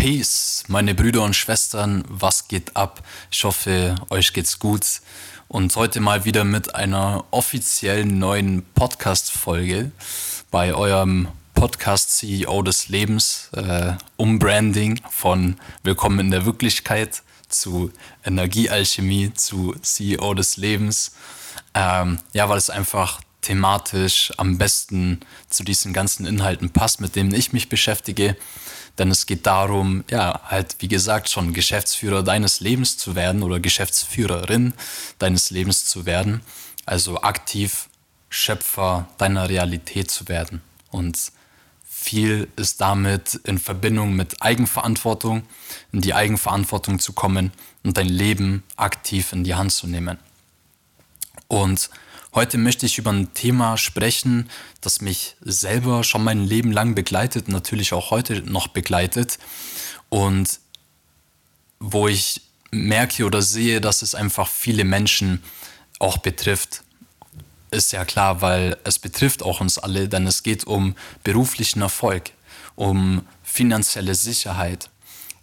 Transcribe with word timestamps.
Peace, 0.00 0.64
meine 0.66 0.94
Brüder 0.94 1.20
und 1.20 1.36
Schwestern, 1.36 2.04
was 2.08 2.48
geht 2.48 2.74
ab? 2.74 3.06
Ich 3.30 3.44
hoffe, 3.44 3.96
euch 4.08 4.32
geht's 4.32 4.58
gut. 4.58 5.02
Und 5.46 5.76
heute 5.76 6.00
mal 6.00 6.24
wieder 6.24 6.44
mit 6.44 6.74
einer 6.74 7.26
offiziellen 7.30 8.18
neuen 8.18 8.62
Podcast-Folge 8.72 9.92
bei 10.50 10.72
eurem 10.72 11.28
Podcast 11.52 12.16
CEO 12.16 12.62
des 12.62 12.88
Lebens, 12.88 13.50
äh, 13.52 13.92
Umbranding 14.16 15.02
von 15.10 15.56
Willkommen 15.82 16.20
in 16.20 16.30
der 16.30 16.46
Wirklichkeit 16.46 17.22
zu 17.50 17.92
Energiealchemie 18.24 19.34
zu 19.34 19.74
CEO 19.82 20.32
des 20.32 20.56
Lebens. 20.56 21.12
Ähm, 21.74 22.20
ja, 22.32 22.48
weil 22.48 22.56
es 22.56 22.70
einfach 22.70 23.20
thematisch 23.42 24.32
am 24.38 24.56
besten 24.56 25.20
zu 25.50 25.62
diesen 25.62 25.92
ganzen 25.92 26.24
Inhalten 26.24 26.70
passt, 26.70 27.02
mit 27.02 27.16
denen 27.16 27.34
ich 27.34 27.52
mich 27.52 27.68
beschäftige. 27.68 28.38
Denn 29.00 29.10
es 29.10 29.24
geht 29.24 29.46
darum, 29.46 30.04
ja, 30.10 30.42
halt, 30.44 30.76
wie 30.80 30.88
gesagt, 30.88 31.30
schon 31.30 31.54
Geschäftsführer 31.54 32.22
deines 32.22 32.60
Lebens 32.60 32.98
zu 32.98 33.14
werden 33.14 33.42
oder 33.42 33.58
Geschäftsführerin 33.58 34.74
deines 35.18 35.48
Lebens 35.48 35.86
zu 35.86 36.04
werden. 36.04 36.42
Also 36.84 37.22
aktiv 37.22 37.88
Schöpfer 38.28 39.08
deiner 39.16 39.48
Realität 39.48 40.10
zu 40.10 40.28
werden. 40.28 40.60
Und 40.90 41.32
viel 41.88 42.48
ist 42.56 42.82
damit 42.82 43.36
in 43.44 43.58
Verbindung 43.58 44.16
mit 44.16 44.42
Eigenverantwortung, 44.42 45.44
in 45.92 46.02
die 46.02 46.12
Eigenverantwortung 46.12 46.98
zu 46.98 47.14
kommen 47.14 47.52
und 47.82 47.96
dein 47.96 48.06
Leben 48.06 48.64
aktiv 48.76 49.32
in 49.32 49.44
die 49.44 49.54
Hand 49.54 49.72
zu 49.72 49.86
nehmen. 49.86 50.18
Und 51.48 51.88
Heute 52.32 52.58
möchte 52.58 52.86
ich 52.86 52.96
über 52.98 53.10
ein 53.12 53.34
Thema 53.34 53.76
sprechen, 53.76 54.48
das 54.80 55.00
mich 55.00 55.34
selber 55.40 56.04
schon 56.04 56.22
mein 56.22 56.44
Leben 56.44 56.70
lang 56.70 56.94
begleitet, 56.94 57.48
natürlich 57.48 57.92
auch 57.92 58.12
heute 58.12 58.42
noch 58.42 58.68
begleitet 58.68 59.38
und 60.10 60.60
wo 61.80 62.06
ich 62.06 62.42
merke 62.70 63.24
oder 63.24 63.42
sehe, 63.42 63.80
dass 63.80 64.02
es 64.02 64.14
einfach 64.14 64.48
viele 64.48 64.84
Menschen 64.84 65.42
auch 65.98 66.18
betrifft. 66.18 66.84
Ist 67.72 67.92
ja 67.92 68.04
klar, 68.04 68.40
weil 68.42 68.76
es 68.84 69.00
betrifft 69.00 69.42
auch 69.42 69.60
uns 69.60 69.78
alle, 69.78 70.08
denn 70.08 70.26
es 70.28 70.44
geht 70.44 70.64
um 70.64 70.94
beruflichen 71.24 71.82
Erfolg, 71.82 72.30
um 72.76 73.26
finanzielle 73.42 74.14
Sicherheit 74.14 74.88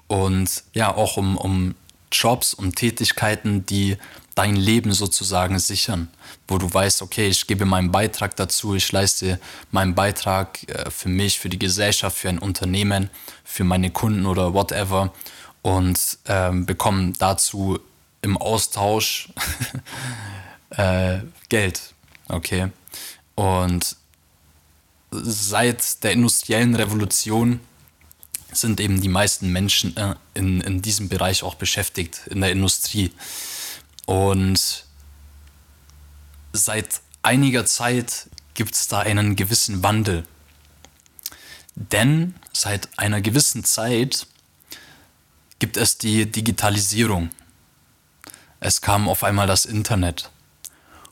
und 0.08 0.64
ja 0.74 0.96
auch 0.96 1.18
um, 1.18 1.36
um 1.36 1.76
Jobs 2.14 2.54
und 2.54 2.78
Tätigkeiten, 2.78 3.66
die 3.66 3.98
dein 4.38 4.56
Leben 4.56 4.94
sozusagen 4.94 5.58
sichern, 5.58 6.10
wo 6.48 6.60
du 6.60 6.72
weißt, 6.72 7.02
okay, 7.02 7.28
ich 7.28 7.48
gebe 7.48 7.66
meinen 7.66 7.92
Beitrag 7.92 8.36
dazu, 8.36 8.76
ich 8.76 8.92
leiste 8.92 9.40
meinen 9.72 9.96
Beitrag 9.96 10.60
äh, 10.70 10.92
für 10.92 11.10
mich, 11.10 11.40
für 11.40 11.50
die 11.50 11.58
Gesellschaft, 11.58 12.16
für 12.16 12.30
ein 12.30 12.38
Unternehmen, 12.38 13.10
für 13.44 13.64
meine 13.64 13.90
Kunden 13.90 14.28
oder 14.28 14.54
whatever 14.54 15.12
und 15.64 16.00
ähm, 16.28 16.68
bekomme 16.68 17.14
dazu 17.18 17.80
im 18.22 18.38
Austausch 18.38 19.30
äh, 20.70 21.20
Geld, 21.50 21.96
okay. 22.28 22.68
Und 23.34 23.96
seit 25.10 26.04
der 26.04 26.12
industriellen 26.12 26.76
Revolution 26.76 27.60
sind 28.52 28.80
eben 28.80 29.02
die 29.02 29.10
meisten 29.10 29.52
Menschen 29.52 29.98
äh, 29.98 30.14
in, 30.36 30.62
in 30.62 30.84
diesem 30.84 31.10
Bereich 31.10 31.42
auch 31.42 31.56
beschäftigt, 31.56 32.22
in 32.28 32.42
der 32.42 32.52
Industrie. 32.52 33.12
Und 34.08 34.86
seit 36.54 37.02
einiger 37.22 37.66
Zeit 37.66 38.30
gibt 38.54 38.74
es 38.74 38.88
da 38.88 39.00
einen 39.00 39.36
gewissen 39.36 39.84
Wandel. 39.84 40.26
Denn 41.76 42.34
seit 42.54 42.90
einer 42.98 43.22
gewissen 43.22 43.66
Zeit 43.66 44.26
gibt 45.60 45.76
es 45.76 45.98
die 45.98 46.26
Digitalisierung. 46.26 47.30
Es 48.62 48.82
kam 48.82 49.10
auf 49.10 49.26
einmal 49.26 49.46
das 49.46 49.66
Internet. 49.66 50.32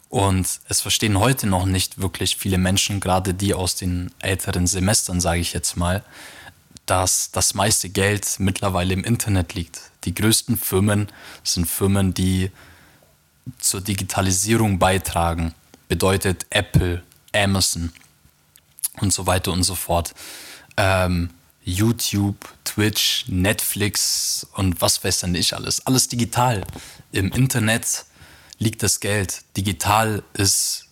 Und 0.08 0.62
es 0.70 0.80
verstehen 0.80 1.20
heute 1.20 1.48
noch 1.48 1.66
nicht 1.66 2.00
wirklich 2.00 2.38
viele 2.38 2.58
Menschen, 2.58 3.02
gerade 3.02 3.34
die 3.34 3.54
aus 3.54 3.76
den 3.76 4.10
älteren 4.20 4.68
Semestern, 4.68 5.20
sage 5.20 5.42
ich 5.42 5.52
jetzt 5.52 5.76
mal, 5.76 6.02
dass 6.86 7.30
das 7.32 7.56
meiste 7.56 7.90
Geld 7.90 8.36
mittlerweile 8.40 8.94
im 8.94 9.04
Internet 9.04 9.54
liegt. 9.54 9.82
Die 10.06 10.16
größten 10.16 10.56
Firmen 10.56 11.10
sind 11.44 11.66
Firmen, 11.66 12.14
die 12.14 12.52
zur 13.60 13.82
Digitalisierung 13.82 14.80
beitragen. 14.80 15.54
Bedeutet 15.88 16.46
Apple, 16.50 17.04
Amazon 17.34 17.92
und 19.02 19.14
so 19.14 19.28
weiter 19.28 19.52
und 19.52 19.64
so 19.64 19.76
fort. 19.76 20.14
Ähm, 20.78 21.30
YouTube, 21.64 22.48
Twitch, 22.64 23.26
Netflix 23.28 24.46
und 24.54 24.82
was 24.82 25.04
weiß 25.04 25.22
denn 25.22 25.36
ich 25.36 25.56
alles. 25.56 25.86
Alles 25.86 26.08
digital. 26.08 26.64
Im 27.12 27.32
Internet 27.32 28.06
liegt 28.60 28.84
das 28.84 29.00
Geld. 29.00 29.44
Digital 29.58 30.24
ist 30.34 30.86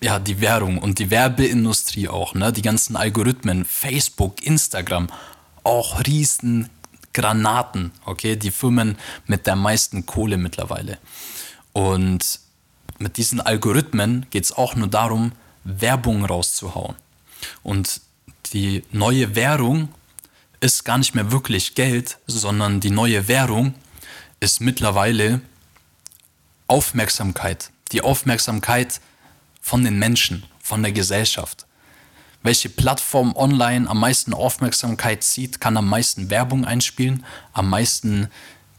ja 0.00 0.18
die 0.18 0.40
Währung 0.40 0.78
und 0.78 0.98
die 0.98 1.10
Werbeindustrie 1.10 2.08
auch. 2.08 2.34
Ne? 2.34 2.52
Die 2.52 2.62
ganzen 2.62 2.96
Algorithmen, 2.96 3.64
Facebook, 3.64 4.42
Instagram, 4.42 5.08
auch 5.62 6.04
riesen 6.06 6.70
Granaten. 7.12 7.92
Okay, 8.04 8.36
die 8.36 8.50
Firmen 8.50 8.96
mit 9.26 9.46
der 9.46 9.56
meisten 9.56 10.06
Kohle 10.06 10.36
mittlerweile. 10.36 10.98
Und 11.78 12.40
mit 12.98 13.18
diesen 13.18 13.40
Algorithmen 13.40 14.26
geht 14.30 14.42
es 14.42 14.50
auch 14.50 14.74
nur 14.74 14.88
darum, 14.88 15.30
Werbung 15.62 16.24
rauszuhauen. 16.24 16.96
Und 17.62 18.00
die 18.52 18.82
neue 18.90 19.36
Währung 19.36 19.88
ist 20.58 20.84
gar 20.84 20.98
nicht 20.98 21.14
mehr 21.14 21.30
wirklich 21.30 21.76
Geld, 21.76 22.18
sondern 22.26 22.80
die 22.80 22.90
neue 22.90 23.28
Währung 23.28 23.74
ist 24.40 24.60
mittlerweile 24.60 25.40
Aufmerksamkeit. 26.66 27.70
Die 27.92 28.02
Aufmerksamkeit 28.02 29.00
von 29.60 29.84
den 29.84 30.00
Menschen, 30.00 30.42
von 30.60 30.82
der 30.82 30.90
Gesellschaft. 30.90 31.64
Welche 32.42 32.70
Plattform 32.70 33.36
online 33.36 33.88
am 33.88 34.00
meisten 34.00 34.34
Aufmerksamkeit 34.34 35.22
zieht, 35.22 35.60
kann 35.60 35.76
am 35.76 35.88
meisten 35.88 36.28
Werbung 36.28 36.64
einspielen, 36.64 37.24
am 37.52 37.70
meisten 37.70 38.26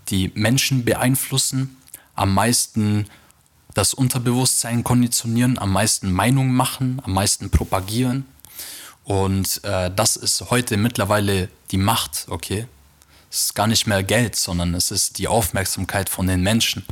die 0.10 0.34
Menschen 0.36 0.84
beeinflussen 0.84 1.78
am 2.20 2.34
meisten 2.34 3.08
das 3.74 3.94
Unterbewusstsein 3.94 4.84
konditionieren, 4.84 5.58
am 5.58 5.72
meisten 5.72 6.12
Meinung 6.12 6.52
machen, 6.52 7.02
am 7.06 7.14
meisten 7.14 7.50
propagieren. 7.50 8.26
Und 9.06 9.64
äh, 9.64 9.90
das 9.96 10.18
ist 10.18 10.50
heute 10.50 10.76
mittlerweile 10.76 11.50
die 11.72 11.78
Macht, 11.78 12.26
okay? 12.28 12.68
Es 13.32 13.46
ist 13.46 13.56
gar 13.56 13.68
nicht 13.68 13.88
mehr 13.88 14.04
Geld, 14.04 14.36
sondern 14.36 14.74
es 14.74 14.92
ist 14.92 15.18
die 15.18 15.30
Aufmerksamkeit 15.30 16.10
von 16.10 16.28
den 16.28 16.42
Menschen. 16.42 16.86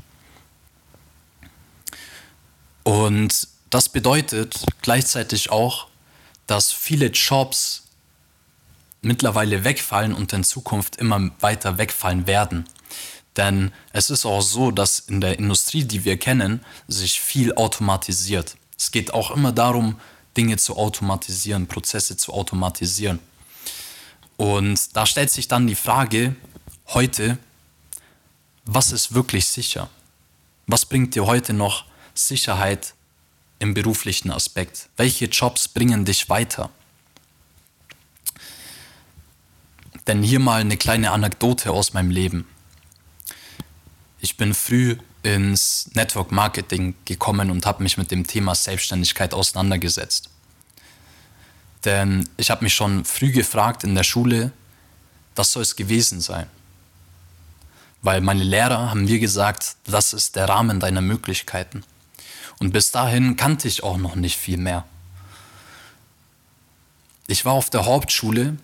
Und 2.84 3.50
das 3.70 3.90
bedeutet 3.90 4.64
gleichzeitig 4.82 5.50
auch, 5.52 5.88
dass 6.46 6.72
viele 6.72 7.08
Jobs 7.08 7.84
mittlerweile 9.02 9.66
wegfallen 9.66 10.14
und 10.14 10.32
in 10.32 10.46
Zukunft 10.46 10.96
immer 10.96 11.32
weiter 11.42 11.78
wegfallen 11.78 12.28
werden. 12.28 12.66
Denn 13.38 13.72
es 13.94 14.10
ist 14.10 14.26
auch 14.26 14.42
so, 14.42 14.72
dass 14.72 15.00
in 15.00 15.22
der 15.22 15.38
Industrie, 15.38 15.84
die 15.84 16.04
wir 16.04 16.18
kennen, 16.18 16.66
sich 16.88 17.22
viel 17.22 17.54
automatisiert. 17.54 18.58
Es 18.78 18.92
geht 18.92 19.14
auch 19.14 19.32
immer 19.32 19.52
darum, 19.52 20.00
Dinge 20.36 20.58
zu 20.58 20.76
automatisieren, 20.76 21.68
Prozesse 21.68 22.18
zu 22.18 22.34
automatisieren. 22.34 23.20
Und 24.38 24.96
da 24.96 25.06
stellt 25.06 25.32
sich 25.32 25.48
dann 25.48 25.68
die 25.68 25.76
Frage 25.76 26.36
heute, 26.88 27.38
was 28.66 28.92
ist 28.92 29.14
wirklich 29.14 29.46
sicher? 29.46 29.90
Was 30.68 30.86
bringt 30.86 31.16
dir 31.16 31.26
heute 31.26 31.54
noch 31.54 31.86
Sicherheit 32.14 32.94
im 33.60 33.74
beruflichen 33.74 34.32
Aspekt? 34.32 34.90
Welche 34.98 35.26
Jobs 35.26 35.68
bringen 35.68 36.06
dich 36.06 36.30
weiter? 36.30 36.70
Denn 40.06 40.24
hier 40.24 40.40
mal 40.40 40.62
eine 40.62 40.78
kleine 40.78 41.12
Anekdote 41.12 41.72
aus 41.72 41.94
meinem 41.94 42.12
Leben. 42.12 42.48
Ich 44.20 44.38
bin 44.38 44.54
früh 44.54 44.98
ins 45.24 45.90
Network 45.94 46.32
Marketing 46.32 46.96
gekommen 47.06 47.52
und 47.52 47.66
habe 47.66 47.84
mich 47.84 47.98
mit 47.98 48.12
dem 48.12 48.26
Thema 48.26 48.56
Selbstständigkeit 48.56 49.34
auseinandergesetzt. 49.34 50.30
Denn 51.86 52.28
ich 52.38 52.50
habe 52.50 52.64
mich 52.64 52.74
schon 52.74 53.06
früh 53.06 53.32
gefragt 53.32 53.84
in 53.84 53.94
der 53.94 54.04
Schule, 54.04 54.52
was 55.36 55.52
soll 55.52 55.62
es 55.62 55.76
gewesen 55.76 56.22
sein? 56.22 56.48
Weil 58.02 58.22
meine 58.22 58.44
Lehrer 58.44 58.90
haben 58.90 59.06
mir 59.06 59.20
gesagt, 59.20 59.76
das 59.86 60.14
ist 60.14 60.36
der 60.36 60.50
Rahmen 60.50 60.80
deiner 60.80 61.02
Möglichkeiten. 61.02 61.84
Und 62.60 62.72
bis 62.72 62.92
dahin 62.92 63.36
kannte 63.36 63.68
ich 63.68 63.84
auch 63.84 63.98
noch 63.98 64.16
nicht 64.16 64.38
viel 64.38 64.58
mehr. 64.58 64.86
Ich 67.28 67.46
war 67.46 67.54
auf 67.54 67.70
der 67.70 67.86
Hauptschule 67.86 68.58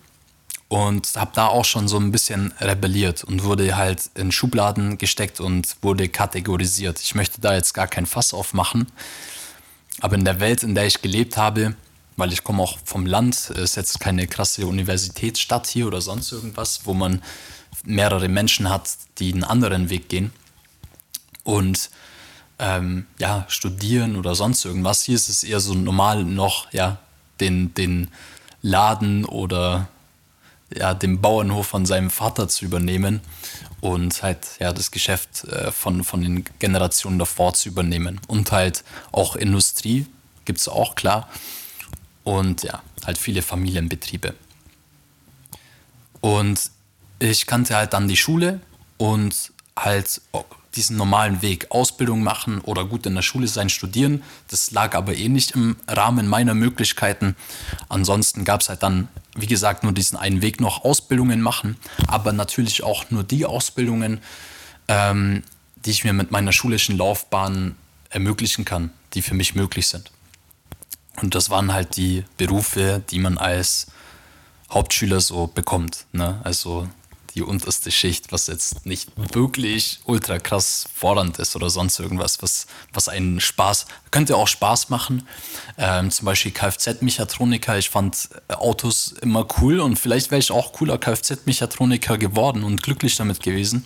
und 0.68 1.14
habe 1.16 1.30
da 1.34 1.46
auch 1.46 1.64
schon 1.64 1.88
so 1.88 1.98
ein 1.98 2.10
bisschen 2.10 2.52
rebelliert 2.60 3.24
und 3.24 3.44
wurde 3.44 3.76
halt 3.76 4.10
in 4.14 4.32
Schubladen 4.32 4.98
gesteckt 4.98 5.40
und 5.40 5.76
wurde 5.82 6.08
kategorisiert. 6.08 7.00
Ich 7.00 7.14
möchte 7.14 7.40
da 7.40 7.54
jetzt 7.54 7.74
gar 7.74 7.86
kein 7.86 8.06
Fass 8.06 8.34
aufmachen, 8.34 8.86
aber 10.00 10.16
in 10.16 10.24
der 10.24 10.40
Welt, 10.40 10.62
in 10.62 10.74
der 10.74 10.86
ich 10.86 11.02
gelebt 11.02 11.36
habe, 11.36 11.74
weil 12.16 12.32
ich 12.32 12.44
komme 12.44 12.62
auch 12.62 12.78
vom 12.84 13.06
Land. 13.06 13.50
Ist 13.50 13.76
jetzt 13.76 14.00
keine 14.00 14.26
krasse 14.26 14.66
Universitätsstadt 14.66 15.66
hier 15.66 15.86
oder 15.86 16.00
sonst 16.00 16.32
irgendwas, 16.32 16.80
wo 16.84 16.94
man 16.94 17.22
mehrere 17.84 18.28
Menschen 18.28 18.70
hat, 18.70 18.88
die 19.18 19.32
einen 19.32 19.44
anderen 19.44 19.90
Weg 19.90 20.08
gehen. 20.08 20.32
Und 21.42 21.90
ähm, 22.58 23.06
ja, 23.18 23.44
studieren 23.48 24.16
oder 24.16 24.34
sonst 24.34 24.64
irgendwas. 24.64 25.02
Hier 25.02 25.16
ist 25.16 25.28
es 25.28 25.44
eher 25.44 25.60
so 25.60 25.74
normal 25.74 26.24
noch, 26.24 26.72
ja, 26.72 26.98
den, 27.40 27.74
den 27.74 28.10
Laden 28.62 29.24
oder 29.24 29.88
ja, 30.74 30.94
den 30.94 31.20
Bauernhof 31.20 31.66
von 31.66 31.86
seinem 31.86 32.10
Vater 32.10 32.48
zu 32.48 32.64
übernehmen 32.64 33.20
und 33.80 34.22
halt 34.22 34.46
ja 34.60 34.72
das 34.72 34.90
Geschäft 34.90 35.44
äh, 35.44 35.70
von, 35.70 36.04
von 36.04 36.22
den 36.22 36.44
Generationen 36.58 37.18
davor 37.18 37.54
zu 37.54 37.68
übernehmen. 37.68 38.20
Und 38.26 38.52
halt 38.52 38.84
auch 39.12 39.36
Industrie 39.36 40.06
gibt 40.44 40.58
es 40.58 40.68
auch, 40.68 40.94
klar. 40.94 41.28
Und 42.22 42.62
ja, 42.62 42.82
halt 43.04 43.18
viele 43.18 43.42
Familienbetriebe. 43.42 44.34
Und 46.20 46.70
ich 47.18 47.46
kannte 47.46 47.76
halt 47.76 47.92
dann 47.92 48.08
die 48.08 48.16
Schule 48.16 48.60
und 48.96 49.52
halt 49.76 50.20
diesen 50.76 50.96
normalen 50.96 51.42
Weg, 51.42 51.70
Ausbildung 51.70 52.22
machen 52.22 52.60
oder 52.60 52.84
gut 52.84 53.06
in 53.06 53.14
der 53.14 53.22
Schule 53.22 53.48
sein, 53.48 53.68
studieren. 53.68 54.22
Das 54.48 54.70
lag 54.70 54.94
aber 54.94 55.14
eh 55.14 55.28
nicht 55.28 55.52
im 55.52 55.76
Rahmen 55.86 56.26
meiner 56.28 56.54
Möglichkeiten. 56.54 57.36
Ansonsten 57.88 58.44
gab 58.44 58.60
es 58.60 58.68
halt 58.68 58.82
dann, 58.82 59.08
wie 59.36 59.46
gesagt, 59.46 59.84
nur 59.84 59.92
diesen 59.92 60.18
einen 60.18 60.42
Weg 60.42 60.60
noch 60.60 60.84
Ausbildungen 60.84 61.40
machen, 61.40 61.76
aber 62.08 62.32
natürlich 62.32 62.82
auch 62.82 63.10
nur 63.10 63.24
die 63.24 63.46
Ausbildungen, 63.46 64.20
ähm, 64.88 65.42
die 65.76 65.90
ich 65.90 66.04
mir 66.04 66.12
mit 66.12 66.30
meiner 66.30 66.52
schulischen 66.52 66.96
Laufbahn 66.96 67.76
ermöglichen 68.10 68.64
kann, 68.64 68.90
die 69.14 69.22
für 69.22 69.34
mich 69.34 69.54
möglich 69.54 69.88
sind. 69.88 70.10
Und 71.20 71.34
das 71.34 71.50
waren 71.50 71.72
halt 71.72 71.96
die 71.96 72.24
Berufe, 72.36 73.02
die 73.10 73.18
man 73.18 73.38
als 73.38 73.86
Hauptschüler 74.70 75.20
so 75.20 75.46
bekommt. 75.46 76.06
Ne? 76.12 76.40
Also 76.42 76.88
die 77.34 77.42
unterste 77.42 77.90
Schicht, 77.90 78.30
was 78.32 78.46
jetzt 78.46 78.86
nicht 78.86 79.10
wirklich 79.34 80.00
ultra 80.04 80.38
krass 80.38 80.86
fordernd 80.94 81.38
ist 81.38 81.56
oder 81.56 81.68
sonst 81.68 81.98
irgendwas, 81.98 82.42
was, 82.42 82.66
was 82.92 83.08
einen 83.08 83.40
Spaß, 83.40 83.86
könnte 84.10 84.36
auch 84.36 84.46
Spaß 84.46 84.88
machen. 84.88 85.26
Ähm, 85.76 86.10
zum 86.10 86.26
Beispiel 86.26 86.52
Kfz-Mechatroniker. 86.52 87.76
Ich 87.78 87.90
fand 87.90 88.28
äh, 88.48 88.54
Autos 88.54 89.14
immer 89.20 89.46
cool 89.60 89.80
und 89.80 89.98
vielleicht 89.98 90.30
wäre 90.30 90.38
ich 90.38 90.50
auch 90.50 90.72
cooler 90.72 90.98
Kfz-Mechatroniker 90.98 92.18
geworden 92.18 92.62
und 92.62 92.82
glücklich 92.82 93.16
damit 93.16 93.42
gewesen. 93.42 93.84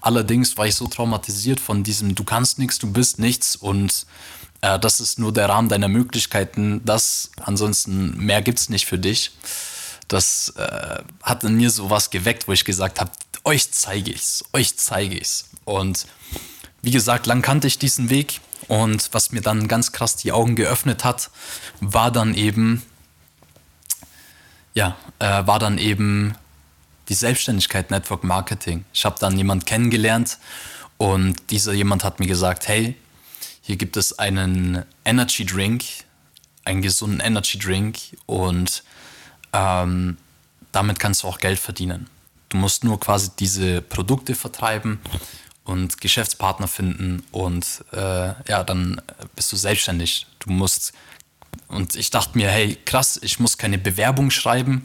Allerdings 0.00 0.56
war 0.56 0.66
ich 0.66 0.74
so 0.74 0.88
traumatisiert 0.88 1.60
von 1.60 1.84
diesem, 1.84 2.14
du 2.14 2.24
kannst 2.24 2.58
nichts, 2.58 2.78
du 2.78 2.90
bist 2.90 3.18
nichts 3.18 3.54
und 3.54 4.06
äh, 4.62 4.78
das 4.78 4.98
ist 4.98 5.18
nur 5.18 5.32
der 5.32 5.48
Rahmen 5.48 5.68
deiner 5.68 5.88
Möglichkeiten. 5.88 6.80
Das, 6.84 7.30
ansonsten 7.40 8.16
mehr 8.16 8.40
gibt 8.40 8.58
es 8.58 8.68
nicht 8.70 8.86
für 8.86 8.98
dich 8.98 9.32
das 10.08 10.50
äh, 10.56 11.02
hat 11.22 11.44
in 11.44 11.56
mir 11.56 11.70
sowas 11.70 12.10
geweckt, 12.10 12.48
wo 12.48 12.52
ich 12.52 12.64
gesagt 12.64 13.00
habe, 13.00 13.10
euch 13.44 13.70
zeige 13.72 14.10
ich's, 14.10 14.44
euch 14.52 14.76
zeige 14.76 15.16
ich's. 15.16 15.48
Und 15.64 16.06
wie 16.82 16.90
gesagt, 16.90 17.26
lang 17.26 17.42
kannte 17.42 17.66
ich 17.66 17.78
diesen 17.78 18.10
Weg 18.10 18.40
und 18.68 19.08
was 19.12 19.32
mir 19.32 19.40
dann 19.40 19.68
ganz 19.68 19.92
krass 19.92 20.16
die 20.16 20.32
Augen 20.32 20.56
geöffnet 20.56 21.04
hat, 21.04 21.30
war 21.80 22.10
dann 22.10 22.34
eben, 22.34 22.82
ja, 24.74 24.96
äh, 25.18 25.46
war 25.46 25.58
dann 25.58 25.78
eben 25.78 26.34
die 27.08 27.14
Selbstständigkeit 27.14 27.90
Network 27.90 28.24
Marketing. 28.24 28.84
Ich 28.92 29.04
habe 29.04 29.16
dann 29.18 29.36
jemanden 29.36 29.64
kennengelernt 29.64 30.38
und 30.96 31.50
dieser 31.50 31.72
jemand 31.72 32.04
hat 32.04 32.20
mir 32.20 32.26
gesagt, 32.26 32.68
hey, 32.68 32.96
hier 33.60 33.76
gibt 33.76 33.96
es 33.96 34.18
einen 34.18 34.84
Energy 35.04 35.44
Drink, 35.44 35.84
einen 36.64 36.82
gesunden 36.82 37.20
Energy 37.20 37.58
Drink 37.58 37.98
und 38.26 38.82
ähm, 39.52 40.16
damit 40.72 40.98
kannst 40.98 41.22
du 41.22 41.28
auch 41.28 41.38
Geld 41.38 41.58
verdienen. 41.58 42.08
Du 42.48 42.56
musst 42.56 42.84
nur 42.84 43.00
quasi 43.00 43.30
diese 43.38 43.82
Produkte 43.82 44.34
vertreiben 44.34 45.00
und 45.64 46.00
Geschäftspartner 46.00 46.68
finden 46.68 47.22
und 47.30 47.84
äh, 47.92 48.34
ja, 48.48 48.64
dann 48.64 49.00
bist 49.36 49.52
du 49.52 49.56
selbstständig. 49.56 50.26
Du 50.40 50.50
musst, 50.50 50.92
und 51.68 51.94
ich 51.94 52.10
dachte 52.10 52.36
mir, 52.36 52.50
hey, 52.50 52.76
krass, 52.84 53.18
ich 53.22 53.38
muss 53.38 53.58
keine 53.58 53.78
Bewerbung 53.78 54.30
schreiben 54.30 54.84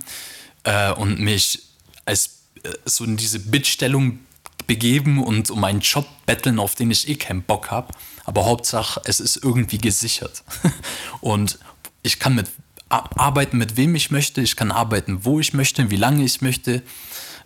äh, 0.64 0.92
und 0.92 1.20
mich 1.20 1.64
als 2.06 2.42
äh, 2.64 2.70
so 2.86 3.04
in 3.04 3.18
diese 3.18 3.40
Bittstellung 3.40 4.20
begeben 4.68 5.24
und 5.24 5.50
um 5.50 5.64
einen 5.64 5.80
Job 5.80 6.08
betteln, 6.26 6.60
auf 6.60 6.76
den 6.76 6.92
ich 6.92 7.08
eh 7.08 7.16
keinen 7.16 7.42
Bock 7.42 7.72
habe. 7.72 7.94
Aber 8.26 8.46
Hauptsache, 8.46 9.02
es 9.06 9.20
ist 9.20 9.38
irgendwie 9.38 9.78
gesichert. 9.78 10.44
und 11.22 11.58
ich 12.04 12.20
kann 12.20 12.36
mit 12.36 12.48
arbeiten, 12.90 13.58
mit 13.58 13.78
wem 13.78 13.96
ich 13.96 14.12
möchte, 14.12 14.42
ich 14.42 14.56
kann 14.56 14.72
arbeiten, 14.72 15.26
wo 15.26 15.40
ich 15.40 15.54
möchte, 15.54 15.90
wie 15.90 15.96
lange 15.98 16.24
ich 16.24 16.42
möchte, 16.42 16.82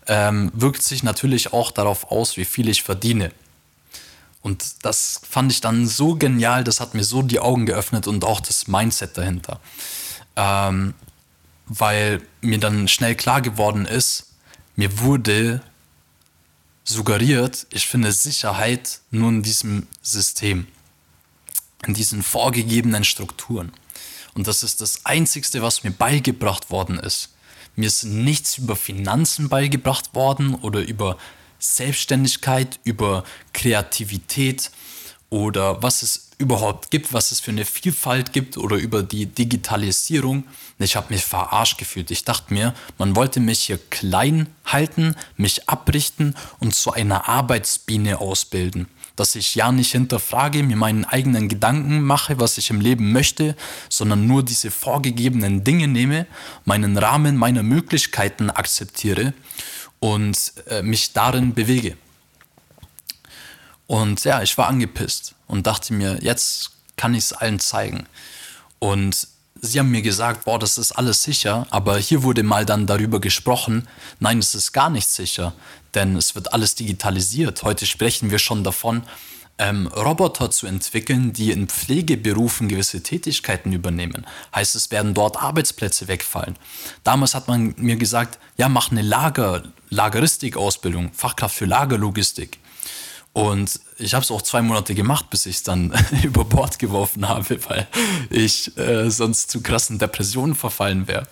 ähm, 0.08 0.52
wirkt 0.54 0.84
sich 0.84 1.04
natürlich 1.04 1.54
auch 1.54 1.72
darauf 1.72 2.12
aus, 2.12 2.38
wie 2.38 2.46
viel 2.46 2.70
ich 2.70 2.84
verdiene. 2.84 3.32
Und 4.42 4.84
das 4.86 5.22
fand 5.28 5.52
ich 5.52 5.62
dann 5.62 5.88
so 5.88 6.16
genial, 6.16 6.64
das 6.64 6.80
hat 6.80 6.96
mir 6.96 7.04
so 7.04 7.22
die 7.22 7.40
Augen 7.40 7.66
geöffnet 7.66 8.08
und 8.08 8.24
auch 8.24 8.40
das 8.40 8.68
Mindset 8.68 9.18
dahinter. 9.18 9.60
Ähm, 10.36 10.94
weil 11.68 12.22
mir 12.42 12.60
dann 12.60 12.88
schnell 12.88 13.16
klar 13.16 13.42
geworden 13.42 13.86
ist, 13.86 14.34
mir 14.76 15.00
wurde 15.00 15.62
suggeriert, 16.84 17.68
ich 17.72 17.88
finde 17.88 18.12
Sicherheit 18.12 19.00
nur 19.12 19.30
in 19.30 19.44
diesem 19.44 19.88
System, 20.02 20.68
in 21.86 21.94
diesen 21.94 22.24
vorgegebenen 22.24 23.04
Strukturen. 23.04 23.72
Und 24.34 24.48
das 24.48 24.64
ist 24.64 24.82
das 24.82 25.06
Einzigste, 25.06 25.62
was 25.62 25.84
mir 25.84 25.92
beigebracht 25.92 26.70
worden 26.70 26.98
ist. 27.00 27.30
Mir 27.76 27.88
ist 27.88 28.04
nichts 28.04 28.58
über 28.58 28.76
Finanzen 28.76 29.50
beigebracht 29.50 30.14
worden 30.14 30.56
oder 30.56 30.82
über 30.82 31.18
Selbstständigkeit, 31.60 32.80
über 32.84 33.24
Kreativität 33.54 34.72
oder 35.30 35.82
was 35.82 36.02
es 36.02 36.32
überhaupt 36.38 36.92
gibt, 36.92 37.14
was 37.14 37.32
es 37.32 37.40
für 37.40 37.52
eine 37.52 37.66
Vielfalt 37.66 38.34
gibt 38.34 38.58
oder 38.58 38.76
über 38.76 39.04
die 39.04 39.28
Digitalisierung. 39.28 40.44
Ich 40.80 40.96
habe 40.96 41.14
mich 41.14 41.24
verarscht 41.24 41.78
gefühlt. 41.78 42.12
Ich 42.12 42.26
dachte 42.26 42.54
mir, 42.54 42.74
man 42.98 43.16
wollte 43.16 43.40
mich 43.40 43.62
hier 43.62 43.78
klein 43.90 44.48
halten, 44.66 45.16
mich 45.38 45.70
abrichten 45.70 46.36
und 46.60 46.74
zu 46.74 46.92
einer 46.92 47.30
Arbeitsbiene 47.30 48.20
ausbilden 48.20 48.88
dass 49.16 49.36
ich 49.36 49.56
ja 49.56 49.72
nicht 49.72 49.92
hinterfrage, 49.92 50.64
mir 50.64 50.76
meinen 50.76 51.06
eigenen 51.06 51.50
Gedanken 51.50 52.02
mache, 52.02 52.40
was 52.40 52.58
ich 52.58 52.70
im 52.70 52.82
Leben 52.82 53.12
möchte, 53.12 53.56
sondern 53.90 54.28
nur 54.28 54.44
diese 54.44 54.72
vorgegebenen 54.72 55.64
Dinge 55.64 55.88
nehme, 55.88 56.28
meinen 56.66 56.98
Rahmen 56.98 57.38
meiner 57.38 57.64
Möglichkeiten 57.64 58.50
akzeptiere 58.50 59.34
und 60.00 60.54
äh, 60.68 60.82
mich 60.82 61.14
darin 61.14 61.54
bewege. 61.54 61.98
Und 63.88 64.24
ja, 64.24 64.42
ich 64.42 64.58
war 64.58 64.68
angepisst 64.68 65.36
und 65.48 65.68
dachte 65.68 65.94
mir, 65.94 66.18
jetzt 66.22 66.72
kann 66.96 67.14
ich 67.14 67.26
es 67.26 67.34
allen 67.34 67.60
zeigen. 67.60 68.06
Und 68.80 69.28
sie 69.62 69.80
haben 69.80 69.92
mir 69.92 70.02
gesagt, 70.02 70.46
boah, 70.46 70.60
das 70.60 70.78
ist 70.78 70.92
alles 70.92 71.24
sicher, 71.24 71.68
aber 71.70 71.98
hier 71.98 72.24
wurde 72.24 72.44
mal 72.44 72.66
dann 72.66 72.88
darüber 72.88 73.22
gesprochen, 73.22 73.88
nein, 74.20 74.40
es 74.40 74.56
ist 74.56 74.74
gar 74.74 74.90
nicht 74.90 75.08
sicher, 75.08 75.54
denn 75.94 76.16
es 76.16 76.36
wird 76.36 76.54
alles 76.54 76.76
digitalisiert. 76.76 77.64
Heute 77.64 77.86
sprechen 77.86 78.32
wir 78.32 78.40
schon 78.40 78.64
davon, 78.64 79.04
ähm, 79.58 79.88
Roboter 79.88 80.50
zu 80.50 80.66
entwickeln, 80.66 81.34
die 81.34 81.52
in 81.52 81.68
Pflegeberufen 81.68 82.68
gewisse 82.68 83.04
Tätigkeiten 83.04 83.72
übernehmen. 83.72 84.26
Heißt, 84.56 84.76
es 84.76 84.90
werden 84.90 85.14
dort 85.14 85.38
Arbeitsplätze 85.38 86.08
wegfallen. 86.08 86.58
Damals 87.04 87.36
hat 87.36 87.48
man 87.48 87.76
mir 87.78 87.96
gesagt, 87.96 88.40
ja, 88.58 88.68
mach 88.70 88.92
eine 88.92 89.04
Lager, 89.04 89.64
Lageristik-Ausbildung, 89.90 91.12
Fachkraft 91.14 91.56
für 91.56 91.66
Lagerlogistik. 91.66 92.58
Und 93.34 93.80
ich 93.98 94.14
habe 94.14 94.24
es 94.24 94.32
auch 94.32 94.42
zwei 94.42 94.62
Monate 94.62 94.94
gemacht, 94.94 95.30
bis 95.30 95.46
ich 95.46 95.58
es 95.58 95.64
dann 95.64 95.94
über 96.24 96.44
Bord 96.44 96.80
geworfen 96.80 97.30
habe, 97.30 97.60
weil 97.70 97.88
ich 98.30 98.78
äh, 98.78 99.10
sonst 99.10 99.52
zu 99.52 99.62
krassen 99.62 100.00
Depressionen 100.00 100.56
verfallen 100.56 101.08
wäre. 101.08 101.28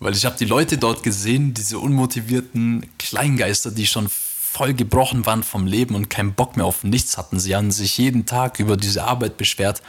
Weil 0.00 0.14
ich 0.16 0.24
habe 0.24 0.36
die 0.36 0.44
Leute 0.46 0.78
dort 0.78 1.02
gesehen, 1.02 1.54
diese 1.54 1.78
unmotivierten 1.78 2.86
Kleingeister, 2.98 3.70
die 3.70 3.86
schon 3.86 4.08
voll 4.08 4.74
gebrochen 4.74 5.24
waren 5.26 5.44
vom 5.44 5.66
Leben 5.66 5.94
und 5.94 6.10
keinen 6.10 6.34
Bock 6.34 6.56
mehr 6.56 6.66
auf 6.66 6.82
nichts 6.82 7.16
hatten. 7.16 7.38
Sie 7.38 7.54
haben 7.54 7.70
sich 7.70 7.96
jeden 7.98 8.26
Tag 8.26 8.58
über 8.58 8.76
diese 8.76 9.04
Arbeit 9.04 9.36
beschwert. 9.36 9.82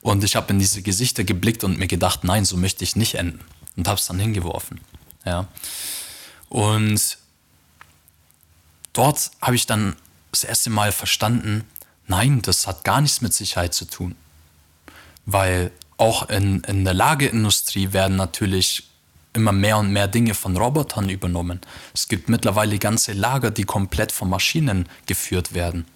Und 0.00 0.22
ich 0.22 0.36
habe 0.36 0.52
in 0.52 0.60
diese 0.60 0.82
Gesichter 0.82 1.24
geblickt 1.24 1.64
und 1.64 1.78
mir 1.78 1.88
gedacht, 1.88 2.22
nein, 2.22 2.44
so 2.44 2.56
möchte 2.56 2.84
ich 2.84 2.94
nicht 2.94 3.16
enden. 3.16 3.40
Und 3.76 3.88
habe 3.88 3.98
es 3.98 4.06
dann 4.06 4.20
hingeworfen. 4.20 4.80
Ja. 5.24 5.48
Und 6.48 7.18
dort 8.92 9.32
habe 9.42 9.56
ich 9.56 9.66
dann 9.66 9.96
das 10.30 10.44
erste 10.44 10.70
Mal 10.70 10.92
verstanden, 10.92 11.64
nein, 12.06 12.42
das 12.42 12.66
hat 12.66 12.84
gar 12.84 13.00
nichts 13.00 13.20
mit 13.20 13.34
Sicherheit 13.34 13.74
zu 13.74 13.84
tun. 13.84 14.14
Weil 15.26 15.70
auch 15.96 16.28
in, 16.28 16.60
in 16.60 16.84
der 16.84 16.94
Lagerindustrie 16.94 17.92
werden 17.92 18.16
natürlich 18.16 18.88
immer 19.32 19.52
mehr 19.52 19.78
und 19.78 19.92
mehr 19.92 20.08
Dinge 20.08 20.34
von 20.34 20.56
Robotern 20.56 21.08
übernommen. 21.08 21.60
Es 21.94 22.08
gibt 22.08 22.28
mittlerweile 22.28 22.78
ganze 22.78 23.12
Lager, 23.12 23.50
die 23.50 23.64
komplett 23.64 24.12
von 24.12 24.28
Maschinen 24.28 24.88
geführt 25.06 25.54
werden. 25.54 25.86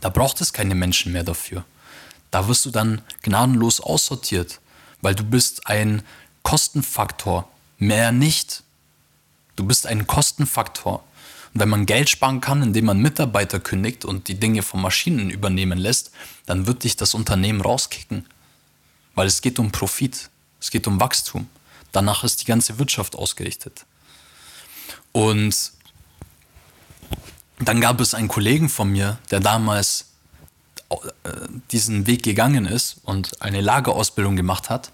Da 0.00 0.08
braucht 0.08 0.40
es 0.40 0.52
keine 0.52 0.74
Menschen 0.74 1.12
mehr 1.12 1.24
dafür. 1.24 1.64
Da 2.30 2.48
wirst 2.48 2.66
du 2.66 2.70
dann 2.70 3.00
gnadenlos 3.22 3.80
aussortiert, 3.80 4.60
weil 5.00 5.14
du 5.14 5.24
bist 5.24 5.66
ein 5.66 6.02
Kostenfaktor, 6.42 7.48
mehr 7.78 8.12
nicht. 8.12 8.64
Du 9.56 9.64
bist 9.64 9.86
ein 9.86 10.06
Kostenfaktor. 10.06 11.04
Wenn 11.54 11.68
man 11.68 11.86
Geld 11.86 12.10
sparen 12.10 12.40
kann, 12.40 12.62
indem 12.62 12.86
man 12.86 12.98
Mitarbeiter 12.98 13.60
kündigt 13.60 14.04
und 14.04 14.26
die 14.26 14.34
Dinge 14.34 14.62
von 14.62 14.82
Maschinen 14.82 15.30
übernehmen 15.30 15.78
lässt, 15.78 16.10
dann 16.46 16.66
wird 16.66 16.82
dich 16.82 16.96
das 16.96 17.14
Unternehmen 17.14 17.60
rauskicken. 17.60 18.26
Weil 19.14 19.28
es 19.28 19.40
geht 19.40 19.60
um 19.60 19.70
Profit, 19.70 20.30
es 20.60 20.70
geht 20.70 20.88
um 20.88 20.98
Wachstum. 20.98 21.48
Danach 21.92 22.24
ist 22.24 22.42
die 22.42 22.46
ganze 22.46 22.78
Wirtschaft 22.80 23.14
ausgerichtet. 23.14 23.86
Und 25.12 25.72
dann 27.60 27.80
gab 27.80 28.00
es 28.00 28.14
einen 28.14 28.26
Kollegen 28.26 28.68
von 28.68 28.90
mir, 28.90 29.18
der 29.30 29.38
damals 29.38 30.06
äh, 30.90 30.96
diesen 31.70 32.08
Weg 32.08 32.24
gegangen 32.24 32.66
ist 32.66 32.96
und 33.04 33.40
eine 33.42 33.60
Lagerausbildung 33.60 34.34
gemacht 34.34 34.70
hat 34.70 34.90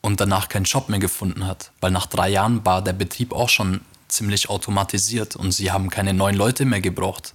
und 0.00 0.20
danach 0.20 0.48
keinen 0.48 0.64
Job 0.64 0.88
mehr 0.88 1.00
gefunden 1.00 1.46
hat, 1.46 1.72
weil 1.80 1.90
nach 1.90 2.06
drei 2.06 2.28
Jahren 2.28 2.64
war 2.64 2.82
der 2.82 2.92
Betrieb 2.92 3.32
auch 3.32 3.48
schon 3.48 3.80
ziemlich 4.12 4.48
automatisiert 4.48 5.36
und 5.36 5.52
sie 5.52 5.70
haben 5.70 5.90
keine 5.90 6.14
neuen 6.14 6.36
Leute 6.36 6.64
mehr 6.64 6.80
gebraucht. 6.80 7.34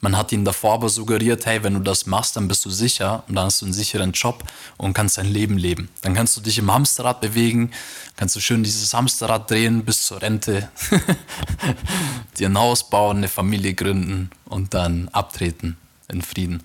Man 0.00 0.16
hat 0.16 0.30
ihnen 0.30 0.44
davor 0.44 0.74
aber 0.74 0.88
suggeriert, 0.88 1.44
hey, 1.44 1.64
wenn 1.64 1.74
du 1.74 1.80
das 1.80 2.06
machst, 2.06 2.36
dann 2.36 2.46
bist 2.46 2.64
du 2.64 2.70
sicher 2.70 3.24
und 3.26 3.34
dann 3.34 3.46
hast 3.46 3.62
du 3.62 3.66
einen 3.66 3.74
sicheren 3.74 4.12
Job 4.12 4.44
und 4.76 4.94
kannst 4.94 5.18
dein 5.18 5.26
Leben 5.26 5.58
leben. 5.58 5.88
Dann 6.02 6.14
kannst 6.14 6.36
du 6.36 6.40
dich 6.40 6.58
im 6.58 6.72
Hamsterrad 6.72 7.20
bewegen, 7.20 7.72
kannst 8.14 8.36
du 8.36 8.40
schön 8.40 8.62
dieses 8.62 8.94
Hamsterrad 8.94 9.50
drehen 9.50 9.84
bis 9.84 10.06
zur 10.06 10.22
Rente, 10.22 10.68
dir 12.38 12.48
ein 12.48 12.58
Haus 12.58 12.88
bauen, 12.88 13.16
eine 13.16 13.28
Familie 13.28 13.74
gründen 13.74 14.30
und 14.44 14.72
dann 14.72 15.08
abtreten 15.08 15.76
in 16.06 16.22
Frieden. 16.22 16.62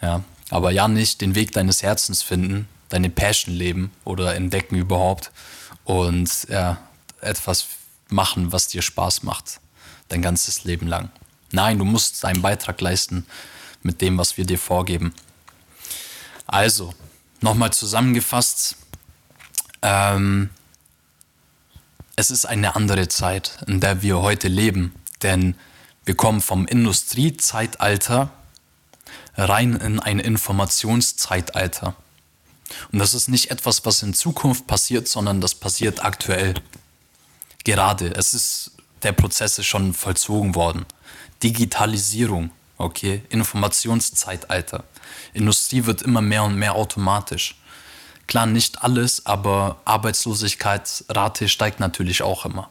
Ja, 0.00 0.24
aber 0.48 0.70
ja 0.70 0.88
nicht 0.88 1.20
den 1.20 1.34
Weg 1.34 1.52
deines 1.52 1.82
Herzens 1.82 2.22
finden, 2.22 2.66
deine 2.88 3.10
Passion 3.10 3.54
leben 3.54 3.90
oder 4.04 4.34
entdecken 4.34 4.76
überhaupt 4.76 5.30
und 5.84 6.48
ja, 6.48 6.78
etwas 7.20 7.66
machen, 8.12 8.52
was 8.52 8.68
dir 8.68 8.82
Spaß 8.82 9.22
macht, 9.22 9.60
dein 10.08 10.22
ganzes 10.22 10.64
Leben 10.64 10.86
lang. 10.86 11.10
Nein, 11.50 11.78
du 11.78 11.84
musst 11.84 12.24
deinen 12.24 12.42
Beitrag 12.42 12.80
leisten 12.80 13.26
mit 13.82 14.00
dem, 14.00 14.18
was 14.18 14.36
wir 14.36 14.44
dir 14.44 14.58
vorgeben. 14.58 15.14
Also, 16.46 16.94
nochmal 17.40 17.72
zusammengefasst, 17.72 18.76
ähm, 19.82 20.50
es 22.16 22.30
ist 22.30 22.46
eine 22.46 22.76
andere 22.76 23.08
Zeit, 23.08 23.58
in 23.66 23.80
der 23.80 24.02
wir 24.02 24.20
heute 24.20 24.48
leben, 24.48 24.94
denn 25.22 25.56
wir 26.04 26.14
kommen 26.14 26.40
vom 26.40 26.66
Industriezeitalter 26.66 28.30
rein 29.36 29.76
in 29.76 29.98
ein 30.00 30.18
Informationszeitalter. 30.18 31.94
Und 32.90 32.98
das 32.98 33.14
ist 33.14 33.28
nicht 33.28 33.50
etwas, 33.50 33.84
was 33.84 34.02
in 34.02 34.14
Zukunft 34.14 34.66
passiert, 34.66 35.08
sondern 35.08 35.40
das 35.40 35.54
passiert 35.54 36.04
aktuell. 36.04 36.54
Gerade. 37.64 38.14
Es 38.14 38.34
ist, 38.34 38.72
der 39.02 39.12
Prozess 39.12 39.58
ist 39.58 39.66
schon 39.66 39.94
vollzogen 39.94 40.54
worden. 40.54 40.86
Digitalisierung, 41.42 42.50
okay, 42.78 43.22
Informationszeitalter. 43.28 44.84
Industrie 45.34 45.84
wird 45.86 46.02
immer 46.02 46.20
mehr 46.20 46.44
und 46.44 46.56
mehr 46.56 46.74
automatisch. 46.74 47.56
Klar, 48.26 48.46
nicht 48.46 48.82
alles, 48.82 49.26
aber 49.26 49.80
Arbeitslosigkeitsrate 49.84 51.48
steigt 51.48 51.80
natürlich 51.80 52.22
auch 52.22 52.46
immer. 52.46 52.70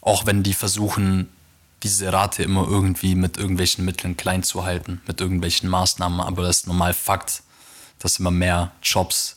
Auch 0.00 0.26
wenn 0.26 0.42
die 0.42 0.54
versuchen, 0.54 1.28
diese 1.82 2.12
Rate 2.12 2.42
immer 2.42 2.66
irgendwie 2.66 3.14
mit 3.14 3.36
irgendwelchen 3.36 3.84
Mitteln 3.84 4.16
klein 4.16 4.42
zu 4.42 4.64
halten, 4.64 5.00
mit 5.06 5.20
irgendwelchen 5.20 5.68
Maßnahmen, 5.68 6.20
aber 6.20 6.42
das 6.42 6.58
ist 6.58 6.66
normal 6.66 6.94
Fakt, 6.94 7.42
dass 7.98 8.18
immer 8.18 8.30
mehr 8.30 8.72
Jobs 8.82 9.36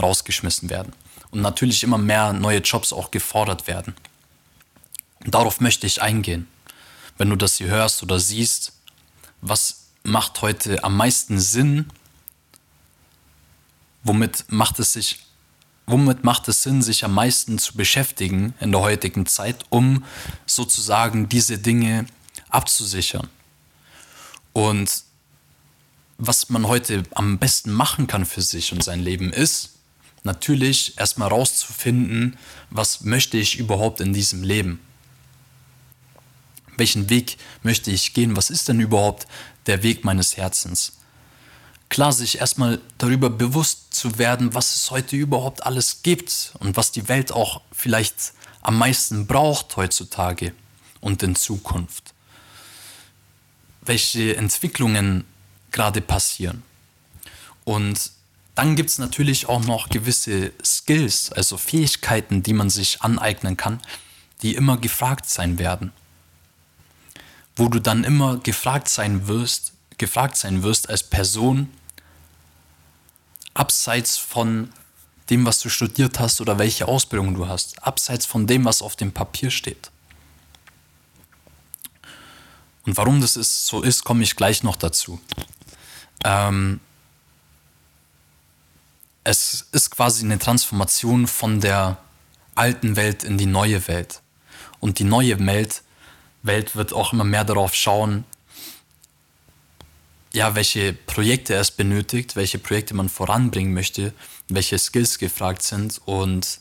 rausgeschmissen 0.00 0.70
werden. 0.70 0.92
Und 1.30 1.42
natürlich 1.42 1.82
immer 1.82 1.98
mehr 1.98 2.32
neue 2.32 2.58
Jobs 2.58 2.92
auch 2.92 3.10
gefordert 3.10 3.66
werden. 3.66 3.94
Darauf 5.24 5.60
möchte 5.60 5.86
ich 5.86 6.00
eingehen 6.00 6.46
wenn 7.18 7.28
du 7.28 7.36
das 7.36 7.56
hier 7.56 7.66
hörst 7.66 8.02
oder 8.02 8.18
siehst, 8.18 8.72
was 9.42 9.88
macht 10.04 10.40
heute 10.40 10.82
am 10.84 10.96
meisten 10.96 11.38
Sinn? 11.38 11.90
Womit 14.04 14.46
macht 14.48 14.78
es 14.78 14.94
sich 14.94 15.20
womit 15.90 16.22
macht 16.22 16.46
es 16.48 16.62
Sinn, 16.62 16.82
sich 16.82 17.02
am 17.06 17.14
meisten 17.14 17.58
zu 17.58 17.74
beschäftigen 17.74 18.52
in 18.60 18.72
der 18.72 18.82
heutigen 18.82 19.24
Zeit, 19.24 19.64
um 19.70 20.04
sozusagen 20.44 21.30
diese 21.30 21.56
Dinge 21.56 22.06
abzusichern? 22.50 23.26
Und 24.52 25.04
was 26.18 26.50
man 26.50 26.68
heute 26.68 27.04
am 27.14 27.38
besten 27.38 27.72
machen 27.72 28.06
kann 28.06 28.26
für 28.26 28.42
sich 28.42 28.72
und 28.74 28.84
sein 28.84 29.00
Leben 29.00 29.32
ist, 29.32 29.77
natürlich 30.24 30.98
erstmal 30.98 31.28
rauszufinden, 31.28 32.36
was 32.70 33.02
möchte 33.02 33.38
ich 33.38 33.58
überhaupt 33.58 34.00
in 34.00 34.12
diesem 34.12 34.42
Leben? 34.42 34.80
welchen 36.78 37.10
Weg 37.10 37.36
möchte 37.62 37.90
ich 37.90 38.14
gehen, 38.14 38.36
was 38.36 38.50
ist 38.50 38.68
denn 38.68 38.80
überhaupt 38.80 39.26
der 39.66 39.82
Weg 39.82 40.04
meines 40.04 40.36
Herzens. 40.36 40.92
Klar, 41.88 42.12
sich 42.12 42.38
erstmal 42.38 42.80
darüber 42.98 43.30
bewusst 43.30 43.94
zu 43.94 44.18
werden, 44.18 44.54
was 44.54 44.74
es 44.74 44.90
heute 44.90 45.16
überhaupt 45.16 45.64
alles 45.64 46.02
gibt 46.02 46.52
und 46.60 46.76
was 46.76 46.92
die 46.92 47.08
Welt 47.08 47.32
auch 47.32 47.62
vielleicht 47.72 48.32
am 48.62 48.78
meisten 48.78 49.26
braucht 49.26 49.76
heutzutage 49.76 50.52
und 51.00 51.22
in 51.22 51.34
Zukunft. 51.34 52.14
Welche 53.80 54.36
Entwicklungen 54.36 55.24
gerade 55.70 56.00
passieren. 56.00 56.62
Und 57.64 58.12
dann 58.58 58.76
gibt 58.76 58.90
es 58.90 58.98
natürlich 58.98 59.48
auch 59.48 59.62
noch 59.62 59.88
gewisse 59.88 60.52
Skills, 60.64 61.32
also 61.32 61.56
Fähigkeiten, 61.56 62.42
die 62.42 62.52
man 62.52 62.70
sich 62.70 63.02
aneignen 63.02 63.56
kann, 63.56 63.80
die 64.42 64.54
immer 64.54 64.76
gefragt 64.76 65.28
sein 65.30 65.58
werden 65.58 65.92
wo 67.58 67.68
du 67.68 67.80
dann 67.80 68.04
immer 68.04 68.38
gefragt 68.38 68.88
sein 68.88 69.26
wirst, 69.26 69.72
gefragt 69.98 70.36
sein 70.36 70.62
wirst 70.62 70.88
als 70.88 71.02
Person, 71.02 71.68
abseits 73.52 74.16
von 74.16 74.70
dem, 75.28 75.44
was 75.44 75.58
du 75.58 75.68
studiert 75.68 76.20
hast 76.20 76.40
oder 76.40 76.58
welche 76.58 76.86
Ausbildung 76.86 77.34
du 77.34 77.48
hast, 77.48 77.82
abseits 77.82 78.24
von 78.24 78.46
dem, 78.46 78.64
was 78.64 78.80
auf 78.80 78.94
dem 78.94 79.12
Papier 79.12 79.50
steht. 79.50 79.90
Und 82.86 82.96
warum 82.96 83.20
das 83.20 83.36
ist, 83.36 83.66
so 83.66 83.82
ist, 83.82 84.04
komme 84.04 84.22
ich 84.22 84.36
gleich 84.36 84.62
noch 84.62 84.76
dazu. 84.76 85.20
Ähm, 86.24 86.80
es 89.28 89.66
ist 89.72 89.90
quasi 89.90 90.24
eine 90.24 90.38
Transformation 90.38 91.26
von 91.26 91.60
der 91.60 91.98
alten 92.54 92.96
Welt 92.96 93.24
in 93.24 93.36
die 93.36 93.44
neue 93.44 93.86
Welt. 93.86 94.22
Und 94.80 94.98
die 94.98 95.04
neue 95.04 95.38
Welt 95.44 95.82
Welt 96.42 96.76
wird 96.76 96.94
auch 96.94 97.12
immer 97.12 97.24
mehr 97.24 97.44
darauf 97.44 97.74
schauen, 97.74 98.24
ja, 100.32 100.54
welche 100.54 100.92
Projekte 100.92 101.54
es 101.54 101.70
benötigt, 101.70 102.36
welche 102.36 102.58
Projekte 102.58 102.94
man 102.94 103.08
voranbringen 103.08 103.74
möchte, 103.74 104.14
welche 104.48 104.78
Skills 104.78 105.18
gefragt 105.18 105.62
sind 105.62 106.00
und 106.06 106.60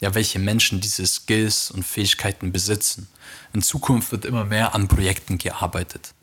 ja, 0.00 0.14
welche 0.14 0.38
Menschen 0.38 0.80
diese 0.80 1.06
Skills 1.06 1.70
und 1.70 1.84
Fähigkeiten 1.84 2.52
besitzen. 2.52 3.08
In 3.52 3.60
Zukunft 3.60 4.12
wird 4.12 4.24
immer 4.24 4.44
mehr 4.44 4.74
an 4.74 4.88
Projekten 4.88 5.36
gearbeitet 5.36 6.14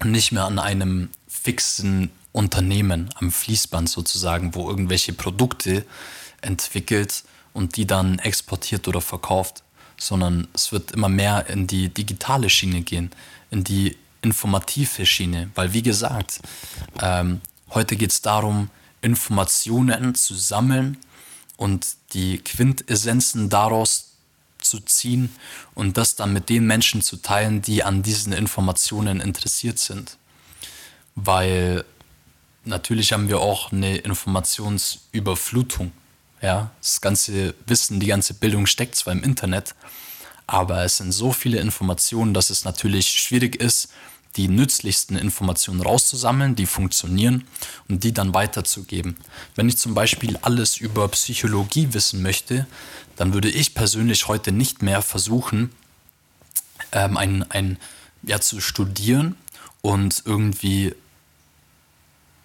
und 0.00 0.10
nicht 0.10 0.32
mehr 0.32 0.44
an 0.44 0.58
einem 0.58 1.10
fixen 1.28 2.10
Unternehmen 2.32 3.10
am 3.16 3.32
Fließband 3.32 3.88
sozusagen, 3.88 4.54
wo 4.54 4.68
irgendwelche 4.68 5.12
Produkte 5.12 5.84
entwickelt 6.40 7.24
und 7.52 7.76
die 7.76 7.86
dann 7.86 8.18
exportiert 8.18 8.86
oder 8.86 9.00
verkauft 9.00 9.62
sondern 9.98 10.48
es 10.54 10.72
wird 10.72 10.92
immer 10.92 11.08
mehr 11.08 11.48
in 11.48 11.66
die 11.66 11.88
digitale 11.88 12.48
Schiene 12.48 12.82
gehen, 12.82 13.10
in 13.50 13.64
die 13.64 13.96
informative 14.22 15.04
Schiene, 15.06 15.50
weil 15.54 15.72
wie 15.72 15.82
gesagt, 15.82 16.40
ähm, 17.00 17.40
heute 17.70 17.96
geht 17.96 18.12
es 18.12 18.22
darum, 18.22 18.70
Informationen 19.00 20.14
zu 20.14 20.34
sammeln 20.34 20.96
und 21.56 21.86
die 22.14 22.38
Quintessenzen 22.38 23.48
daraus 23.48 24.12
zu 24.58 24.80
ziehen 24.80 25.34
und 25.74 25.96
das 25.96 26.16
dann 26.16 26.32
mit 26.32 26.48
den 26.48 26.66
Menschen 26.66 27.00
zu 27.02 27.16
teilen, 27.16 27.62
die 27.62 27.84
an 27.84 28.02
diesen 28.02 28.32
Informationen 28.32 29.20
interessiert 29.20 29.78
sind. 29.78 30.16
Weil 31.14 31.84
natürlich 32.68 33.12
haben 33.12 33.28
wir 33.28 33.40
auch 33.40 33.72
eine 33.72 33.96
Informationsüberflutung. 33.96 35.92
Ja, 36.40 36.70
das 36.80 37.00
ganze 37.00 37.54
Wissen, 37.66 37.98
die 37.98 38.06
ganze 38.06 38.34
Bildung 38.34 38.66
steckt 38.66 38.94
zwar 38.94 39.12
im 39.12 39.24
Internet, 39.24 39.74
aber 40.46 40.84
es 40.84 40.98
sind 40.98 41.10
so 41.10 41.32
viele 41.32 41.58
Informationen, 41.58 42.32
dass 42.32 42.50
es 42.50 42.64
natürlich 42.64 43.08
schwierig 43.08 43.56
ist, 43.56 43.88
die 44.36 44.46
nützlichsten 44.46 45.16
Informationen 45.16 45.80
rauszusammeln, 45.80 46.54
die 46.54 46.66
funktionieren 46.66 47.44
und 47.88 48.04
die 48.04 48.12
dann 48.12 48.34
weiterzugeben. 48.34 49.16
Wenn 49.56 49.68
ich 49.68 49.78
zum 49.78 49.94
Beispiel 49.94 50.38
alles 50.42 50.76
über 50.76 51.08
Psychologie 51.08 51.88
wissen 51.92 52.22
möchte, 52.22 52.66
dann 53.16 53.34
würde 53.34 53.50
ich 53.50 53.74
persönlich 53.74 54.28
heute 54.28 54.52
nicht 54.52 54.80
mehr 54.80 55.02
versuchen, 55.02 55.70
ähm, 56.92 57.16
ein, 57.16 57.50
ein, 57.50 57.78
ja, 58.22 58.40
zu 58.40 58.60
studieren 58.60 59.34
und 59.82 60.22
irgendwie 60.24 60.94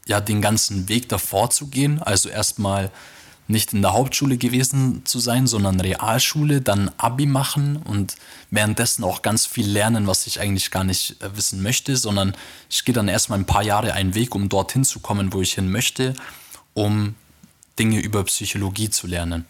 ja 0.07 0.21
den 0.21 0.41
ganzen 0.41 0.89
Weg 0.89 1.09
davor 1.09 1.49
zu 1.49 1.67
gehen. 1.67 2.01
Also 2.01 2.29
erstmal 2.29 2.91
nicht 3.47 3.73
in 3.73 3.81
der 3.81 3.93
Hauptschule 3.93 4.37
gewesen 4.37 5.05
zu 5.05 5.19
sein, 5.19 5.47
sondern 5.47 5.79
Realschule, 5.79 6.61
dann 6.61 6.89
Abi 6.97 7.25
machen 7.25 7.77
und 7.77 8.15
währenddessen 8.51 9.03
auch 9.03 9.21
ganz 9.21 9.45
viel 9.45 9.67
lernen, 9.67 10.07
was 10.07 10.27
ich 10.27 10.39
eigentlich 10.39 10.71
gar 10.71 10.83
nicht 10.83 11.21
äh, 11.21 11.35
wissen 11.35 11.61
möchte, 11.61 11.97
sondern 11.97 12.35
ich 12.69 12.85
gehe 12.85 12.95
dann 12.95 13.07
erstmal 13.07 13.39
ein 13.39 13.45
paar 13.45 13.63
Jahre 13.63 13.93
einen 13.93 14.15
Weg, 14.15 14.33
um 14.33 14.47
dorthin 14.49 14.85
zu 14.85 14.99
kommen, 14.99 15.33
wo 15.33 15.41
ich 15.41 15.53
hin 15.53 15.69
möchte, 15.69 16.13
um 16.73 17.15
Dinge 17.77 17.99
über 17.99 18.23
Psychologie 18.23 18.89
zu 18.89 19.07
lernen. 19.07 19.45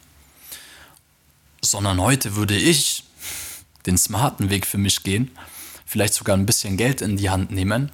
Sondern 1.61 2.01
heute 2.01 2.35
würde 2.35 2.55
ich 2.55 3.03
den 3.85 3.97
smarten 3.97 4.49
Weg 4.49 4.65
für 4.65 4.77
mich 4.77 5.03
gehen, 5.03 5.31
vielleicht 5.85 6.13
sogar 6.13 6.35
ein 6.35 6.45
bisschen 6.45 6.77
Geld 6.77 7.01
in 7.01 7.17
die 7.17 7.29
Hand 7.29 7.51
nehmen 7.51 7.91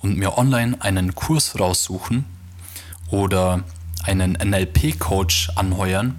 und 0.00 0.16
mir 0.16 0.38
online 0.38 0.80
einen 0.80 1.14
Kurs 1.14 1.58
raussuchen 1.58 2.24
oder 3.10 3.64
einen 4.04 4.32
NLP-Coach 4.32 5.50
anheuern, 5.56 6.14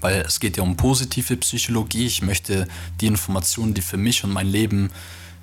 weil 0.00 0.22
es 0.22 0.40
geht 0.40 0.56
ja 0.56 0.62
um 0.62 0.76
positive 0.76 1.36
Psychologie. 1.36 2.06
Ich 2.06 2.22
möchte 2.22 2.66
die 3.00 3.06
Informationen, 3.06 3.74
die 3.74 3.82
für 3.82 3.96
mich 3.96 4.24
und 4.24 4.32
mein 4.32 4.48
Leben 4.48 4.90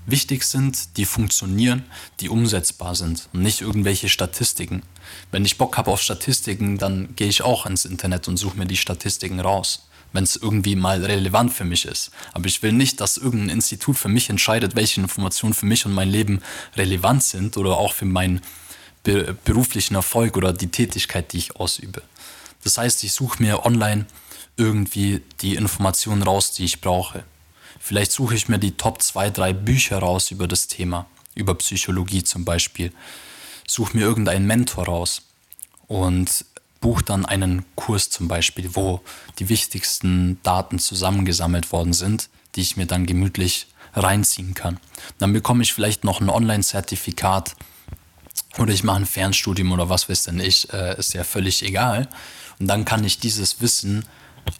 wichtig 0.05 0.43
sind, 0.43 0.97
die 0.97 1.05
funktionieren, 1.05 1.83
die 2.19 2.29
umsetzbar 2.29 2.95
sind 2.95 3.29
und 3.33 3.41
nicht 3.41 3.61
irgendwelche 3.61 4.09
Statistiken. 4.09 4.83
Wenn 5.31 5.45
ich 5.45 5.57
Bock 5.57 5.77
habe 5.77 5.91
auf 5.91 6.01
Statistiken, 6.01 6.77
dann 6.77 7.15
gehe 7.15 7.27
ich 7.27 7.41
auch 7.41 7.65
ins 7.65 7.85
Internet 7.85 8.27
und 8.27 8.37
suche 8.37 8.57
mir 8.57 8.65
die 8.65 8.77
Statistiken 8.77 9.39
raus, 9.39 9.88
wenn 10.11 10.23
es 10.23 10.35
irgendwie 10.35 10.75
mal 10.75 11.03
relevant 11.03 11.53
für 11.53 11.65
mich 11.65 11.85
ist. 11.85 12.11
Aber 12.33 12.47
ich 12.47 12.61
will 12.63 12.71
nicht, 12.71 12.99
dass 13.01 13.17
irgendein 13.17 13.49
Institut 13.49 13.97
für 13.97 14.09
mich 14.09 14.29
entscheidet, 14.29 14.75
welche 14.75 15.01
Informationen 15.01 15.53
für 15.53 15.65
mich 15.65 15.85
und 15.85 15.93
mein 15.93 16.09
Leben 16.09 16.41
relevant 16.75 17.23
sind 17.23 17.57
oder 17.57 17.77
auch 17.77 17.93
für 17.93 18.05
mein 18.05 18.41
beruflichen 19.45 19.95
Erfolg 19.95 20.37
oder 20.37 20.53
die 20.53 20.71
Tätigkeit, 20.71 21.31
die 21.33 21.37
ich 21.37 21.55
ausübe. 21.55 22.01
Das 22.63 22.77
heißt, 22.77 23.03
ich 23.03 23.13
suche 23.13 23.41
mir 23.41 23.65
online 23.65 24.05
irgendwie 24.57 25.21
die 25.41 25.55
Informationen 25.55 26.21
raus, 26.21 26.51
die 26.51 26.65
ich 26.65 26.81
brauche. 26.81 27.23
Vielleicht 27.79 28.11
suche 28.11 28.35
ich 28.35 28.49
mir 28.49 28.59
die 28.59 28.73
Top 28.73 29.01
2, 29.01 29.29
3 29.29 29.53
Bücher 29.53 29.99
raus 29.99 30.31
über 30.31 30.47
das 30.47 30.67
Thema, 30.67 31.05
über 31.33 31.55
Psychologie 31.55 32.23
zum 32.23 32.43
Beispiel. 32.43 32.91
Suche 33.65 33.95
mir 33.95 34.03
irgendeinen 34.03 34.45
Mentor 34.45 34.85
raus 34.85 35.21
und 35.87 36.45
buche 36.79 37.03
dann 37.03 37.25
einen 37.25 37.65
Kurs 37.75 38.09
zum 38.09 38.27
Beispiel, 38.27 38.75
wo 38.75 39.01
die 39.39 39.49
wichtigsten 39.49 40.39
Daten 40.43 40.79
zusammengesammelt 40.79 41.71
worden 41.71 41.93
sind, 41.93 42.29
die 42.55 42.61
ich 42.61 42.77
mir 42.77 42.85
dann 42.85 43.05
gemütlich 43.05 43.67
reinziehen 43.93 44.53
kann. 44.53 44.79
Dann 45.17 45.33
bekomme 45.33 45.63
ich 45.63 45.73
vielleicht 45.73 46.03
noch 46.03 46.21
ein 46.21 46.29
Online-Zertifikat 46.29 47.55
oder 48.57 48.73
ich 48.73 48.83
mache 48.83 48.97
ein 48.97 49.05
Fernstudium 49.05 49.71
oder 49.71 49.89
was 49.89 50.09
weiß 50.09 50.23
denn 50.23 50.39
ich, 50.39 50.71
äh, 50.73 50.97
ist 50.97 51.13
ja 51.13 51.23
völlig 51.23 51.63
egal. 51.63 52.07
Und 52.59 52.67
dann 52.67 52.85
kann 52.85 53.03
ich 53.03 53.19
dieses 53.19 53.61
Wissen 53.61 54.05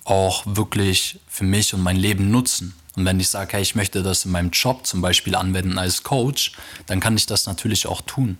auch 0.04 0.44
wirklich 0.46 1.20
für 1.28 1.44
mich 1.44 1.74
und 1.74 1.82
mein 1.82 1.98
Leben 1.98 2.32
nutzen. 2.32 2.76
Und 2.96 3.06
wenn 3.06 3.20
ich 3.20 3.30
sage, 3.30 3.54
hey, 3.54 3.62
ich 3.62 3.76
möchte 3.76 4.04
das 4.04 4.26
in 4.26 4.32
meinem 4.32 4.52
Job 4.52 4.86
zum 4.86 5.02
Beispiel 5.02 5.36
anwenden 5.36 5.78
als 5.78 6.04
Coach, 6.04 6.54
dann 6.86 7.00
kann 7.00 7.16
ich 7.16 7.26
das 7.26 7.46
natürlich 7.46 7.88
auch 7.88 8.02
tun. 8.02 8.38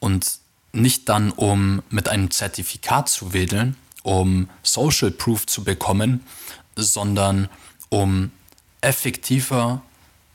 Und 0.00 0.39
nicht 0.72 1.08
dann, 1.08 1.30
um 1.32 1.82
mit 1.90 2.08
einem 2.08 2.30
Zertifikat 2.30 3.08
zu 3.08 3.32
wedeln, 3.32 3.76
um 4.02 4.48
Social 4.62 5.10
Proof 5.10 5.46
zu 5.46 5.64
bekommen, 5.64 6.24
sondern 6.76 7.48
um 7.88 8.30
effektiver 8.80 9.82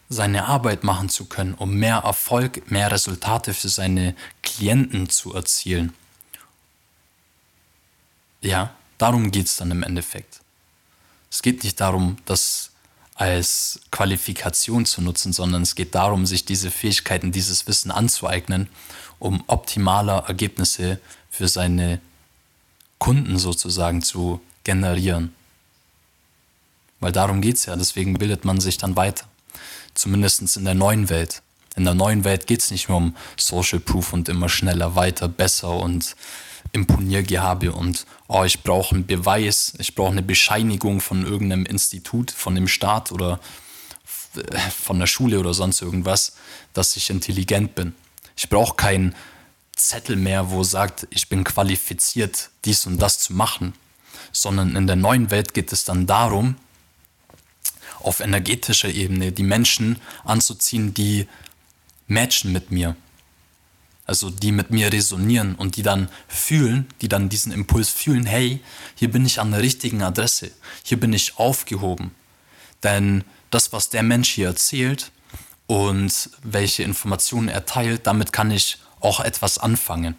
seine 0.10 0.46
Arbeit 0.46 0.84
machen 0.84 1.10
zu 1.10 1.25
können, 1.25 1.56
um 1.56 1.75
mehr 1.75 1.98
Erfolg, 1.98 2.70
mehr 2.70 2.92
Resultate 2.92 3.54
für 3.54 3.70
seine 3.70 4.15
Klienten 4.44 5.10
zu 5.10 5.34
erzielen. 5.34 5.94
Ja, 8.42 8.75
darum 8.98 9.32
geht 9.32 9.48
es 9.48 9.56
dann 9.56 9.72
im 9.72 9.82
Endeffekt. 9.82 10.42
Es 11.32 11.42
geht 11.42 11.63
nicht 11.63 11.82
darum, 11.82 12.18
das 12.25 12.72
als 13.16 13.80
Qualifikation 13.92 14.86
zu 14.86 15.02
nutzen, 15.02 15.34
sondern 15.34 15.62
es 15.62 15.76
geht 15.76 15.96
darum, 15.96 16.25
sich 16.25 16.46
diese 16.46 16.70
Fähigkeiten, 16.70 17.32
dieses 17.32 17.68
Wissen 17.68 17.92
anzueignen, 17.92 18.70
um 19.20 19.44
optimaler 19.48 20.25
Ergebnisse 20.28 21.00
für 21.30 21.48
seine 21.48 22.00
Kunden 23.00 23.40
sozusagen 23.40 24.01
zu 24.01 24.42
generieren. 24.64 25.34
Weil 27.00 27.12
darum 27.12 27.42
geht 27.42 27.56
es 27.56 27.66
ja, 27.66 27.75
deswegen 27.75 28.16
bildet 28.16 28.46
man 28.46 28.60
sich 28.60 28.78
dann 28.78 28.96
weiter 28.96 29.25
zumindest 29.96 30.58
in 30.58 30.66
der 30.66 30.75
neuen 30.75 31.10
Welt. 31.10 31.42
In 31.75 31.84
der 31.84 31.96
neuen 31.96 32.24
Welt 32.24 32.48
geht 32.48 32.62
es 32.62 32.72
nicht 32.72 32.88
mehr 32.88 32.98
um 32.98 33.16
Social 33.38 33.80
Proof 33.80 34.14
und 34.14 34.30
immer 34.30 34.48
schneller, 34.48 34.96
weiter, 34.96 35.28
besser 35.28 35.72
und 35.72 36.16
Imponiergehabe 36.75 37.72
und 37.72 38.05
oh, 38.27 38.44
ich 38.44 38.61
brauche 38.61 38.94
einen 38.94 39.05
Beweis, 39.05 39.74
ich 39.79 39.96
brauche 39.96 40.11
eine 40.11 40.22
Bescheinigung 40.22 41.00
von 41.00 41.25
irgendeinem 41.25 41.66
Institut, 41.66 42.31
von 42.31 42.53
dem 42.53 42.68
Staat 42.68 43.11
oder 43.11 43.40
von 44.77 45.00
der 45.00 45.07
Schule 45.07 45.40
oder 45.40 45.53
sonst 45.53 45.81
irgendwas, 45.81 46.35
dass 46.74 46.98
ich 46.98 47.09
intelligent 47.09 47.75
bin. 47.75 47.96
Ich 48.35 48.50
brauche 48.50 48.75
keinen 48.75 49.16
Zettel 49.75 50.18
mehr, 50.18 50.51
wo 50.51 50.64
sagt, 50.64 51.07
ich 51.09 51.29
bin 51.29 51.46
qualifiziert, 51.46 52.50
dies 52.66 52.85
und 52.85 53.01
das 53.01 53.20
zu 53.20 53.33
machen, 53.33 53.74
sondern 54.33 54.75
in 54.75 54.88
der 54.88 54.98
neuen 54.98 55.31
Welt 55.31 55.53
geht 55.53 55.72
es 55.72 55.85
dann 55.85 56.05
darum, 56.05 56.55
auf 58.00 58.20
energetischer 58.20 58.90
Ebene 58.90 59.31
die 59.31 59.44
Menschen 59.44 60.01
anzuziehen, 60.25 60.94
die 60.94 61.27
matchen 62.07 62.51
mit 62.51 62.70
mir. 62.70 62.96
Also 64.05 64.29
die 64.29 64.51
mit 64.51 64.70
mir 64.70 64.94
resonieren 64.94 65.55
und 65.55 65.77
die 65.77 65.83
dann 65.83 66.09
fühlen, 66.27 66.87
die 67.01 67.09
dann 67.09 67.29
diesen 67.29 67.51
Impuls 67.51 67.89
fühlen, 67.89 68.25
hey, 68.25 68.61
hier 68.96 69.09
bin 69.09 69.25
ich 69.25 69.39
an 69.39 69.51
der 69.51 69.61
richtigen 69.61 70.03
Adresse, 70.03 70.51
hier 70.83 71.00
bin 71.00 71.11
ich 71.11 71.37
aufgehoben. 71.39 72.11
Denn 72.83 73.24
das, 73.50 73.74
was 73.74 73.89
der 73.89 74.03
Mensch 74.03 74.29
hier 74.29 74.48
erzählt 74.48 75.11
und 75.65 76.29
welche 76.44 76.83
Informationen 76.83 77.48
er 77.48 77.65
teilt, 77.65 78.05
damit 78.05 78.31
kann 78.31 78.51
ich 78.51 78.77
auch 79.00 79.20
etwas 79.20 79.57
anfangen. 79.57 80.15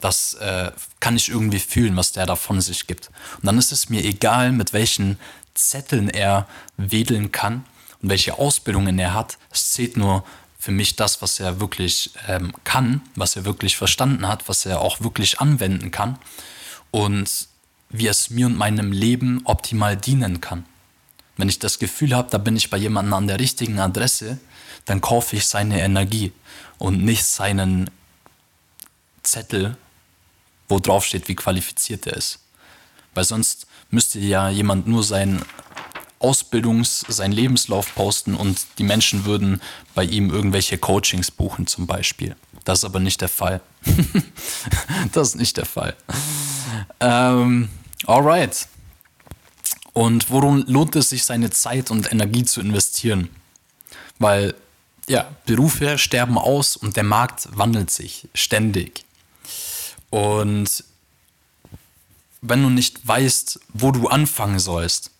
Das 0.00 0.34
äh, 0.34 0.70
kann 1.00 1.16
ich 1.16 1.28
irgendwie 1.28 1.58
fühlen, 1.58 1.96
was 1.96 2.12
der 2.12 2.26
da 2.26 2.36
von 2.36 2.60
sich 2.60 2.86
gibt. 2.86 3.10
Und 3.36 3.46
dann 3.46 3.58
ist 3.58 3.72
es 3.72 3.88
mir 3.88 4.04
egal, 4.04 4.52
mit 4.52 4.72
welchen 4.72 5.18
Zetteln 5.54 6.08
er 6.08 6.46
wedeln 6.76 7.32
kann 7.32 7.64
und 8.02 8.10
welche 8.10 8.38
Ausbildungen 8.38 8.98
er 8.98 9.14
hat. 9.14 9.38
Es 9.50 9.72
zählt 9.72 9.96
nur 9.96 10.24
für 10.64 10.72
mich 10.72 10.96
das, 10.96 11.20
was 11.20 11.40
er 11.40 11.60
wirklich 11.60 12.12
ähm, 12.26 12.54
kann, 12.64 13.02
was 13.16 13.36
er 13.36 13.44
wirklich 13.44 13.76
verstanden 13.76 14.26
hat, 14.26 14.48
was 14.48 14.64
er 14.64 14.80
auch 14.80 15.02
wirklich 15.02 15.38
anwenden 15.38 15.90
kann 15.90 16.18
und 16.90 17.48
wie 17.90 18.06
es 18.06 18.30
mir 18.30 18.46
und 18.46 18.56
meinem 18.56 18.90
Leben 18.90 19.42
optimal 19.44 19.94
dienen 19.94 20.40
kann. 20.40 20.64
Wenn 21.36 21.50
ich 21.50 21.58
das 21.58 21.78
Gefühl 21.78 22.16
habe, 22.16 22.30
da 22.30 22.38
bin 22.38 22.56
ich 22.56 22.70
bei 22.70 22.78
jemandem 22.78 23.12
an 23.12 23.26
der 23.26 23.40
richtigen 23.40 23.78
Adresse, 23.78 24.38
dann 24.86 25.02
kaufe 25.02 25.36
ich 25.36 25.44
seine 25.44 25.82
Energie 25.82 26.32
und 26.78 27.04
nicht 27.04 27.26
seinen 27.26 27.90
Zettel, 29.22 29.76
wo 30.70 30.78
drauf 30.78 31.04
steht, 31.04 31.28
wie 31.28 31.34
qualifiziert 31.34 32.06
er 32.06 32.16
ist. 32.16 32.38
Weil 33.12 33.24
sonst 33.24 33.66
müsste 33.90 34.18
ja 34.18 34.48
jemand 34.48 34.88
nur 34.88 35.04
seinen 35.04 35.44
Ausbildungs-, 36.20 37.04
seinen 37.08 37.32
Lebenslauf 37.32 37.94
posten 37.94 38.34
und 38.34 38.66
die 38.78 38.84
Menschen 38.84 39.24
würden 39.24 39.60
bei 39.94 40.04
ihm 40.04 40.30
irgendwelche 40.30 40.78
Coachings 40.78 41.30
buchen 41.30 41.66
zum 41.66 41.86
Beispiel. 41.86 42.36
Das 42.64 42.78
ist 42.78 42.84
aber 42.84 43.00
nicht 43.00 43.20
der 43.20 43.28
Fall. 43.28 43.60
das 45.12 45.28
ist 45.28 45.34
nicht 45.36 45.56
der 45.56 45.66
Fall. 45.66 45.94
Ähm, 47.00 47.68
alright. 48.06 48.68
Und 49.92 50.30
worum 50.30 50.64
lohnt 50.66 50.96
es 50.96 51.10
sich, 51.10 51.24
seine 51.24 51.50
Zeit 51.50 51.90
und 51.90 52.10
Energie 52.10 52.44
zu 52.44 52.60
investieren? 52.60 53.28
Weil, 54.18 54.54
ja, 55.08 55.30
Berufe 55.46 55.98
sterben 55.98 56.38
aus 56.38 56.76
und 56.76 56.96
der 56.96 57.04
Markt 57.04 57.48
wandelt 57.56 57.90
sich 57.90 58.28
ständig. 58.34 59.04
Und 60.10 60.84
wenn 62.40 62.62
du 62.62 62.70
nicht 62.70 63.06
weißt, 63.06 63.60
wo 63.72 63.90
du 63.90 64.08
anfangen 64.08 64.58
sollst, 64.58 65.10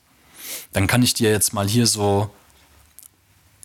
dann 0.73 0.87
kann 0.87 1.03
ich 1.03 1.15
dir 1.15 1.31
jetzt 1.31 1.53
mal 1.53 1.69
hier 1.69 1.87
so 1.87 2.31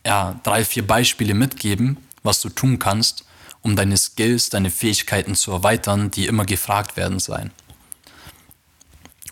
ja, 0.05 0.39
drei, 0.43 0.63
vier 0.63 0.85
Beispiele 0.85 1.33
mitgeben, 1.33 1.97
was 2.23 2.41
du 2.41 2.49
tun 2.49 2.79
kannst, 2.79 3.25
um 3.61 3.75
deine 3.75 3.97
Skills, 3.97 4.49
deine 4.49 4.71
Fähigkeiten 4.71 5.35
zu 5.35 5.51
erweitern, 5.51 6.11
die 6.11 6.27
immer 6.27 6.45
gefragt 6.45 6.97
werden 6.97 7.19
sein. 7.19 7.51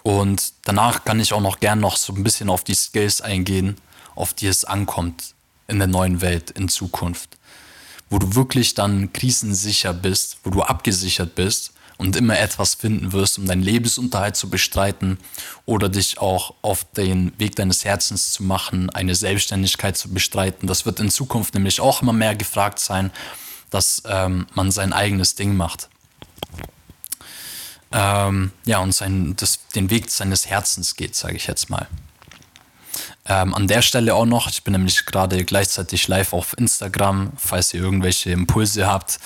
Und 0.04 0.54
danach 0.64 1.04
kann 1.04 1.20
ich 1.20 1.34
auch 1.34 1.42
noch 1.42 1.60
gern 1.60 1.80
noch 1.80 1.98
so 1.98 2.14
ein 2.14 2.24
bisschen 2.24 2.50
auf 2.50 2.64
die 2.64 2.76
Skills 2.76 3.22
eingehen, 3.22 3.78
auf 4.16 4.34
die 4.34 4.48
es 4.48 4.64
ankommt 4.64 5.36
in 5.68 5.80
der 5.80 5.88
neuen 5.88 6.22
Welt 6.22 6.52
in 6.52 6.70
Zukunft. 6.70 7.38
Wo 8.10 8.20
du 8.20 8.36
wirklich 8.36 8.74
dann 8.74 9.12
krisensicher 9.12 9.94
bist, 9.94 10.38
wo 10.44 10.50
du 10.50 10.62
abgesichert 10.62 11.36
bist 11.36 11.74
und 11.98 12.16
immer 12.16 12.38
etwas 12.40 12.76
finden 12.76 13.12
wirst, 13.12 13.38
um 13.38 13.46
deinen 13.46 13.64
Lebensunterhalt 13.64 14.36
zu 14.36 14.50
bestreiten 14.50 15.18
oder 15.66 15.90
dich 15.90 16.20
auch 16.20 16.54
auf 16.62 16.86
den 16.94 17.38
Weg 17.40 17.56
deines 17.56 17.84
Herzens 17.84 18.32
zu 18.32 18.44
machen, 18.44 18.90
eine 18.92 19.16
Selbstständigkeit 19.16 19.98
zu 19.98 20.10
bestreiten. 20.10 20.68
Das 20.68 20.86
wird 20.86 21.00
in 21.00 21.10
Zukunft 21.10 21.54
nämlich 21.56 21.82
auch 21.82 22.02
immer 22.02 22.14
mehr 22.14 22.36
gefragt 22.36 22.80
sein, 22.80 23.12
dass 23.70 24.04
ähm, 24.06 24.48
man 24.54 24.72
sein 24.72 24.94
eigenes 24.94 25.36
Ding 25.36 25.56
macht. 25.56 25.90
ähm, 27.92 28.52
ja, 28.66 28.80
und 28.80 28.94
sein, 28.94 29.36
das, 29.36 29.60
den 29.76 29.90
Weg 29.90 30.10
seines 30.10 30.46
Herzens 30.48 30.96
geht, 30.96 31.16
sage 31.16 31.36
ich 31.36 31.48
jetzt 31.48 31.70
mal. 31.70 31.88
Ähm, 33.26 33.54
an 33.54 33.68
der 33.68 33.82
Stelle 33.82 34.16
auch 34.16 34.26
noch, 34.26 34.50
ich 34.50 34.64
bin 34.64 34.72
nämlich 34.72 35.06
gerade 35.06 35.44
gleichzeitig 35.44 36.08
live 36.08 36.32
auf 36.34 36.58
Instagram, 36.58 37.34
falls 37.38 37.74
ihr 37.74 37.82
irgendwelche 37.82 38.32
Impulse 38.32 38.88
habt, 38.88 39.20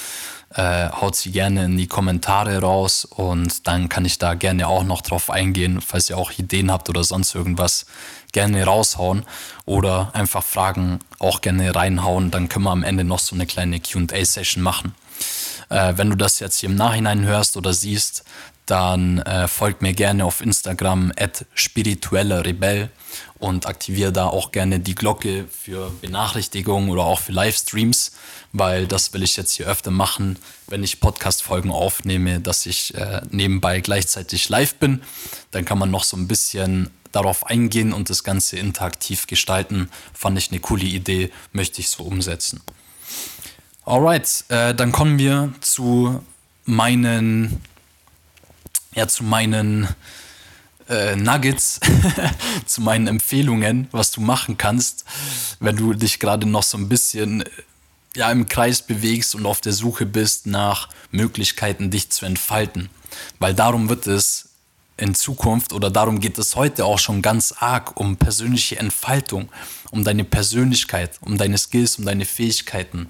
äh, 0.54 0.90
haut 0.90 1.16
sie 1.16 1.32
gerne 1.32 1.66
in 1.66 1.78
die 1.78 1.88
Kommentare 1.88 2.60
raus 2.60 3.06
und 3.06 3.68
dann 3.68 3.90
kann 3.90 4.06
ich 4.06 4.18
da 4.18 4.34
gerne 4.34 4.68
auch 4.68 4.84
noch 4.84 5.02
drauf 5.02 5.30
eingehen, 5.30 5.82
falls 5.82 6.10
ihr 6.10 6.18
auch 6.18 6.32
Ideen 6.32 6.72
habt 6.72 6.90
oder 6.90 7.04
sonst 7.04 7.36
irgendwas, 7.36 7.86
gerne 8.32 8.64
raushauen 8.66 9.24
oder 9.66 10.12
einfach 10.14 10.44
Fragen 10.44 11.00
auch 11.20 11.42
gerne 11.42 11.76
reinhauen, 11.76 12.32
dann 12.32 12.50
können 12.50 12.66
wir 12.66 12.72
am 12.72 12.84
Ende 12.84 13.04
noch 13.04 13.20
so 13.20 13.36
eine 13.36 13.46
kleine 13.46 13.80
QA-Session 13.80 14.64
machen. 14.64 14.96
Äh, 15.70 15.94
wenn 15.98 16.10
du 16.10 16.16
das 16.16 16.40
jetzt 16.40 16.58
hier 16.58 16.70
im 16.70 16.76
Nachhinein 16.76 17.24
hörst 17.24 17.58
oder 17.58 17.74
siehst, 17.74 18.24
dann 18.66 19.20
äh, 19.20 19.48
folgt 19.48 19.82
mir 19.82 19.94
gerne 19.94 20.24
auf 20.24 20.42
Instagram 20.42 21.12
at 21.18 21.46
spiritueller 21.54 22.46
Rebell 22.46 22.90
und 23.40 23.66
aktiviere 23.66 24.12
da 24.12 24.28
auch 24.28 24.52
gerne 24.52 24.80
die 24.80 24.96
Glocke 24.96 25.46
für 25.50 25.92
Benachrichtigungen 26.02 26.90
oder 26.90 27.04
auch 27.04 27.20
für 27.20 27.32
Livestreams, 27.32 28.14
weil 28.54 28.88
das 28.88 29.14
will 29.14 29.24
ich 29.24 29.38
jetzt 29.38 29.54
hier 29.54 29.68
öfter 29.68 29.92
machen, 29.92 30.38
wenn 30.68 30.84
ich 30.84 31.00
Podcast-Folgen 31.00 31.72
aufnehme, 31.72 32.40
dass 32.40 32.66
ich 32.66 32.94
äh, 32.96 33.22
nebenbei 33.30 33.80
gleichzeitig 33.82 34.50
live 34.50 34.76
bin. 34.76 35.02
Dann 35.52 35.66
kann 35.66 35.78
man 35.78 35.92
noch 35.92 36.04
so 36.04 36.18
ein 36.18 36.28
bisschen 36.28 36.90
darauf 37.12 37.46
eingehen 37.46 37.94
und 37.94 38.10
das 38.10 38.24
Ganze 38.24 38.58
interaktiv 38.58 39.28
gestalten. 39.28 39.90
Fand 40.14 40.38
ich 40.38 40.52
eine 40.52 40.60
coole 40.60 40.86
Idee, 40.86 41.32
möchte 41.52 41.82
ich 41.82 41.90
so 41.90 42.04
umsetzen. 42.04 42.62
Alright, 43.86 44.46
äh, 44.50 44.74
dann 44.74 44.92
kommen 44.92 45.18
wir 45.18 45.54
zu 45.60 46.24
meinen, 46.66 47.62
ja, 48.94 49.08
zu 49.08 49.24
meinen 49.24 49.88
äh, 50.88 51.16
Nuggets 51.16 51.80
zu 52.66 52.82
meinen 52.82 53.08
Empfehlungen, 53.08 53.88
was 53.92 54.12
du 54.12 54.22
machen 54.22 54.58
kannst, 54.58 55.06
wenn 55.60 55.76
du 55.78 55.94
dich 55.94 56.20
gerade 56.20 56.48
noch 56.48 56.64
so 56.64 56.78
ein 56.78 56.90
bisschen 56.90 57.44
ja, 58.16 58.32
im 58.32 58.48
Kreis 58.48 58.82
bewegst 58.82 59.36
und 59.36 59.46
auf 59.46 59.62
der 59.62 59.74
Suche 59.74 60.06
bist 60.06 60.48
nach 60.48 60.90
Möglichkeiten, 61.12 61.92
dich 61.92 62.10
zu 62.10 62.26
entfalten. 62.26 62.90
Weil 63.40 63.54
darum 63.54 63.90
wird 63.90 64.08
es 64.08 64.50
in 64.98 65.16
Zukunft 65.16 65.74
oder 65.74 65.90
darum 65.90 66.20
geht 66.20 66.38
es 66.38 66.56
heute 66.56 66.86
auch 66.86 67.00
schon 67.00 67.22
ganz 67.22 67.54
arg 67.58 68.00
um 68.00 68.18
persönliche 68.18 68.78
Entfaltung, 68.78 69.50
um 69.90 70.04
deine 70.04 70.24
Persönlichkeit, 70.24 71.18
um 71.22 71.38
deine 71.38 71.58
Skills, 71.58 71.98
um 71.98 72.06
deine 72.06 72.26
Fähigkeiten. 72.26 73.08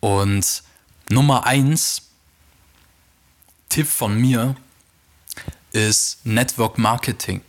Und 0.00 0.62
Nummer 1.10 1.46
eins, 1.46 2.02
Tipp 3.68 3.86
von 3.86 4.18
mir, 4.18 4.56
ist 5.72 6.24
Network 6.24 6.78
Marketing. 6.78 7.42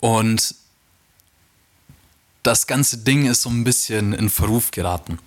Und 0.00 0.54
das 2.42 2.66
ganze 2.66 2.98
Ding 2.98 3.26
ist 3.26 3.42
so 3.42 3.50
ein 3.50 3.64
bisschen 3.64 4.12
in 4.12 4.30
Verruf 4.30 4.70
geraten. 4.70 5.18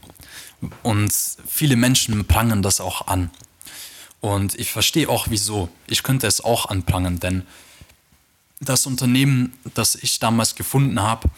Und 0.81 1.13
viele 1.47 1.75
Menschen 1.75 2.25
prangern 2.25 2.61
das 2.61 2.79
auch 2.79 3.07
an. 3.07 3.29
Und 4.21 4.55
ich 4.55 4.71
verstehe 4.71 5.09
auch 5.09 5.27
wieso. 5.29 5.69
Ich 5.87 6.03
könnte 6.03 6.27
es 6.27 6.41
auch 6.41 6.67
anprangern, 6.67 7.19
denn 7.19 7.43
das 8.61 8.85
Unternehmen, 8.85 9.57
das 9.73 9.95
ich 9.95 10.19
damals 10.19 10.55
gefunden 10.55 11.01
habe 11.01 11.29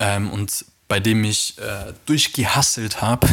ähm, 0.00 0.30
und 0.30 0.64
bei 0.88 1.00
dem 1.00 1.22
ich 1.22 1.56
äh, 1.58 1.92
durchgehasselt 2.06 3.02
habe, 3.02 3.28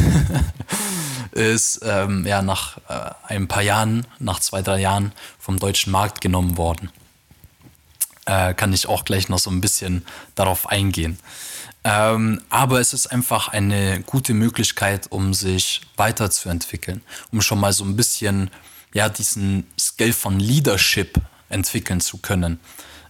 ist 1.32 1.80
ähm, 1.84 2.26
ja 2.28 2.42
nach 2.42 2.78
äh, 2.90 3.12
ein 3.28 3.48
paar 3.48 3.64
Jahren, 3.64 4.06
nach 4.20 4.40
zwei, 4.40 4.62
drei 4.62 4.80
Jahren 4.80 5.14
vom 5.40 5.58
deutschen 5.58 5.92
Markt 5.92 6.22
genommen 6.22 6.58
worden. 6.58 6.92
Äh, 8.26 8.54
kann 8.54 8.74
ich 8.74 8.88
auch 8.88 9.06
gleich 9.06 9.30
noch 9.30 9.40
so 9.40 9.50
ein 9.50 9.62
bisschen 9.62 10.06
darauf 10.36 10.68
eingehen. 10.68 11.18
Ähm, 11.86 12.42
aber 12.50 12.82
es 12.82 12.94
ist 12.94 13.08
einfach 13.08 13.48
eine 13.48 14.02
gute 14.02 14.34
Möglichkeit, 14.34 15.10
um 15.12 15.34
sich 15.34 15.82
weiterzuentwickeln, 15.96 17.02
um 17.32 17.42
schon 17.42 17.60
mal 17.62 17.72
so 17.72 17.86
ein 17.86 17.96
bisschen 17.96 18.50
ja, 18.94 19.08
diesen 19.08 19.66
Skill 19.80 20.12
von 20.12 20.40
Leadership 20.40 21.22
entwickeln 21.48 22.02
zu 22.02 22.18
können 22.18 22.60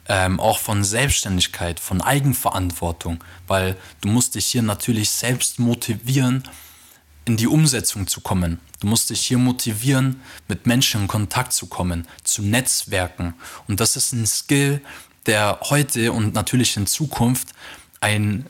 ähm, 0.07 0.39
auch 0.39 0.59
von 0.59 0.83
Selbstständigkeit, 0.83 1.79
von 1.79 2.01
Eigenverantwortung, 2.01 3.23
weil 3.47 3.75
du 4.01 4.09
musst 4.09 4.35
dich 4.35 4.45
hier 4.47 4.61
natürlich 4.61 5.09
selbst 5.09 5.59
motivieren, 5.59 6.43
in 7.25 7.37
die 7.37 7.47
Umsetzung 7.47 8.05
zu 8.05 8.21
kommen. 8.21 8.59
Du 8.79 8.87
musst 8.87 9.09
dich 9.09 9.21
hier 9.21 9.39
motivieren, 9.39 10.21
mit 10.47 10.67
Menschen 10.67 11.01
in 11.01 11.07
Kontakt 11.07 11.53
zu 11.53 11.65
kommen, 11.65 12.07
zu 12.23 12.43
Netzwerken. 12.43 13.33
Und 13.67 13.79
das 13.79 13.95
ist 13.95 14.13
ein 14.13 14.27
Skill, 14.27 14.81
der 15.25 15.59
heute 15.63 16.11
und 16.11 16.35
natürlich 16.35 16.77
in 16.77 16.85
Zukunft 16.85 17.49
einen 17.99 18.45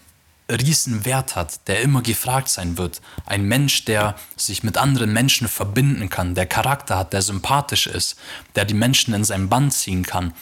riesen 0.49 1.05
Wert 1.05 1.35
hat, 1.35 1.67
der 1.67 1.81
immer 1.81 2.01
gefragt 2.01 2.49
sein 2.49 2.77
wird. 2.77 3.01
Ein 3.25 3.45
Mensch, 3.45 3.85
der 3.85 4.15
sich 4.35 4.63
mit 4.63 4.77
anderen 4.77 5.11
Menschen 5.11 5.47
verbinden 5.47 6.09
kann, 6.09 6.35
der 6.35 6.45
Charakter 6.45 6.97
hat, 6.97 7.13
der 7.13 7.21
sympathisch 7.21 7.87
ist, 7.87 8.15
der 8.55 8.65
die 8.65 8.73
Menschen 8.73 9.13
in 9.13 9.23
sein 9.23 9.49
Band 9.49 9.73
ziehen 9.73 10.03
kann 10.03 10.33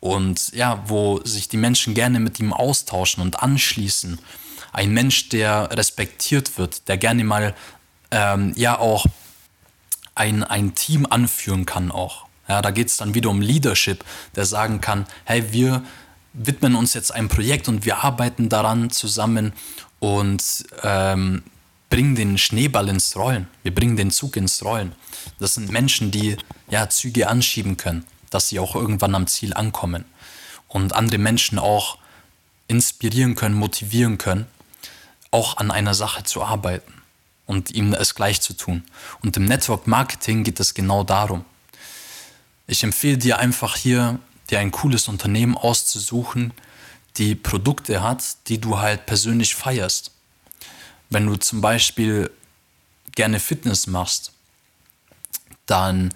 und 0.00 0.52
ja, 0.52 0.82
wo 0.86 1.20
sich 1.24 1.48
die 1.48 1.56
Menschen 1.56 1.94
gerne 1.94 2.20
mit 2.20 2.38
ihm 2.38 2.52
austauschen 2.52 3.22
und 3.22 3.42
anschließen. 3.42 4.20
Ein 4.72 4.92
Mensch, 4.92 5.28
der 5.30 5.70
respektiert 5.76 6.58
wird, 6.58 6.88
der 6.88 6.98
gerne 6.98 7.24
mal 7.24 7.54
ähm, 8.10 8.52
ja 8.54 8.78
auch 8.78 9.06
ein, 10.14 10.44
ein 10.44 10.74
Team 10.74 11.06
anführen 11.08 11.66
kann 11.66 11.90
auch. 11.90 12.26
Ja, 12.48 12.62
da 12.62 12.70
geht 12.70 12.88
es 12.88 12.96
dann 12.96 13.14
wieder 13.14 13.30
um 13.30 13.40
Leadership, 13.40 14.04
der 14.34 14.46
sagen 14.46 14.80
kann, 14.80 15.06
hey, 15.24 15.52
wir 15.52 15.82
widmen 16.38 16.74
uns 16.74 16.94
jetzt 16.94 17.12
einem 17.12 17.28
Projekt 17.28 17.68
und 17.68 17.84
wir 17.84 18.04
arbeiten 18.04 18.48
daran 18.48 18.90
zusammen 18.90 19.52
und 20.00 20.64
ähm, 20.82 21.42
bringen 21.90 22.14
den 22.14 22.38
Schneeball 22.38 22.88
ins 22.88 23.16
Rollen. 23.16 23.48
Wir 23.62 23.74
bringen 23.74 23.96
den 23.96 24.10
Zug 24.10 24.36
ins 24.36 24.64
Rollen. 24.64 24.92
Das 25.38 25.54
sind 25.54 25.70
Menschen, 25.70 26.10
die 26.10 26.36
ja 26.70 26.88
Züge 26.88 27.28
anschieben 27.28 27.76
können 27.76 28.04
dass 28.30 28.48
sie 28.48 28.58
auch 28.58 28.74
irgendwann 28.74 29.14
am 29.14 29.26
Ziel 29.26 29.54
ankommen 29.54 30.04
und 30.68 30.94
andere 30.94 31.18
Menschen 31.18 31.58
auch 31.58 31.98
inspirieren 32.66 33.34
können, 33.34 33.54
motivieren 33.54 34.18
können, 34.18 34.46
auch 35.30 35.56
an 35.56 35.70
einer 35.70 35.94
Sache 35.94 36.24
zu 36.24 36.42
arbeiten 36.42 36.92
und 37.46 37.70
ihnen 37.70 37.94
es 37.94 38.14
gleich 38.14 38.40
zu 38.40 38.54
tun. 38.54 38.84
Und 39.22 39.36
im 39.36 39.44
Network 39.46 39.86
Marketing 39.86 40.44
geht 40.44 40.60
es 40.60 40.74
genau 40.74 41.04
darum. 41.04 41.44
Ich 42.66 42.82
empfehle 42.84 43.16
dir 43.16 43.38
einfach 43.38 43.76
hier, 43.76 44.18
dir 44.50 44.58
ein 44.58 44.70
cooles 44.70 45.08
Unternehmen 45.08 45.56
auszusuchen, 45.56 46.52
die 47.16 47.34
Produkte 47.34 48.02
hat, 48.02 48.48
die 48.48 48.60
du 48.60 48.78
halt 48.78 49.06
persönlich 49.06 49.54
feierst. 49.54 50.12
Wenn 51.10 51.26
du 51.26 51.36
zum 51.36 51.60
Beispiel 51.60 52.30
gerne 53.14 53.40
Fitness 53.40 53.86
machst, 53.86 54.32
dann 55.66 56.14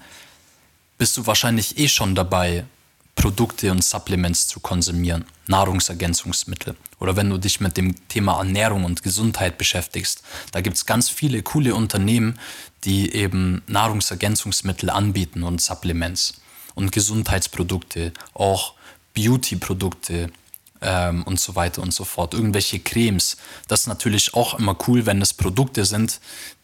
bist 0.99 1.17
du 1.17 1.27
wahrscheinlich 1.27 1.79
eh 1.79 1.89
schon 1.89 2.15
dabei, 2.15 2.65
Produkte 3.15 3.71
und 3.71 3.85
Supplements 3.85 4.49
zu 4.49 4.61
konsumieren, 4.61 5.25
Nahrungsergänzungsmittel. 5.47 6.77
Oder 6.99 7.17
wenn 7.17 7.29
du 7.29 7.39
dich 7.39 7.61
mit 7.61 7.77
dem 7.77 8.09
Thema 8.09 8.39
Ernährung 8.39 8.85
und 8.85 9.03
Gesundheit 9.03 9.59
beschäftigst, 9.59 10.23
da 10.53 10.61
gibt 10.61 10.77
es 10.77 10.87
ganz 10.87 11.09
viele 11.09 11.43
coole 11.43 11.75
Unternehmen, 11.75 12.39
die 12.85 13.15
eben 13.15 13.63
Nahrungsergänzungsmittel 13.67 14.91
anbieten 14.91 15.43
und 15.43 15.61
Supplements 15.61 16.35
und 16.75 16.93
Gesundheitsprodukte, 16.93 18.13
auch 18.35 18.75
Beauty-Produkte 19.15 20.31
ähm, 20.81 21.23
und 21.25 21.41
so 21.41 21.55
weiter 21.55 21.83
und 21.83 21.95
so 21.95 22.05
fort. 22.05 22.35
Irgendwelche 22.35 22.81
Cremes. 22.81 23.37
Das 23.69 23.81
ist 23.81 23.87
natürlich 23.87 24.35
auch 24.35 24.59
immer 24.59 24.77
cool, 24.87 25.07
wenn 25.07 25.23
es 25.23 25.33
Produkte 25.35 25.85
sind, 25.85 26.21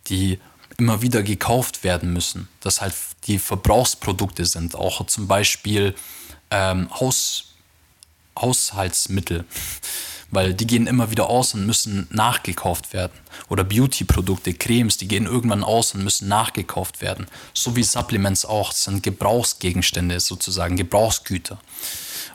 die 0.08 0.38
immer 0.76 1.02
wieder 1.02 1.22
gekauft 1.22 1.84
werden 1.84 2.12
müssen. 2.12 2.48
Dass 2.60 2.80
halt 2.80 2.94
die 3.26 3.38
Verbrauchsprodukte 3.38 4.44
sind. 4.44 4.74
Auch 4.74 5.06
zum 5.06 5.28
Beispiel 5.28 5.94
ähm, 6.50 6.88
Haus, 6.98 7.54
Haushaltsmittel. 8.38 9.44
Weil 10.30 10.52
die 10.52 10.66
gehen 10.66 10.86
immer 10.86 11.10
wieder 11.10 11.30
aus 11.30 11.54
und 11.54 11.66
müssen 11.66 12.06
nachgekauft 12.10 12.92
werden. 12.92 13.18
Oder 13.48 13.64
Beauty-Produkte, 13.64 14.52
Cremes, 14.52 14.98
die 14.98 15.08
gehen 15.08 15.24
irgendwann 15.24 15.64
aus 15.64 15.94
und 15.94 16.04
müssen 16.04 16.28
nachgekauft 16.28 17.00
werden. 17.00 17.26
So 17.54 17.76
wie 17.76 17.82
Supplements 17.82 18.44
auch. 18.44 18.70
Das 18.70 18.84
sind 18.84 19.02
Gebrauchsgegenstände 19.02 20.20
sozusagen, 20.20 20.76
Gebrauchsgüter. 20.76 21.58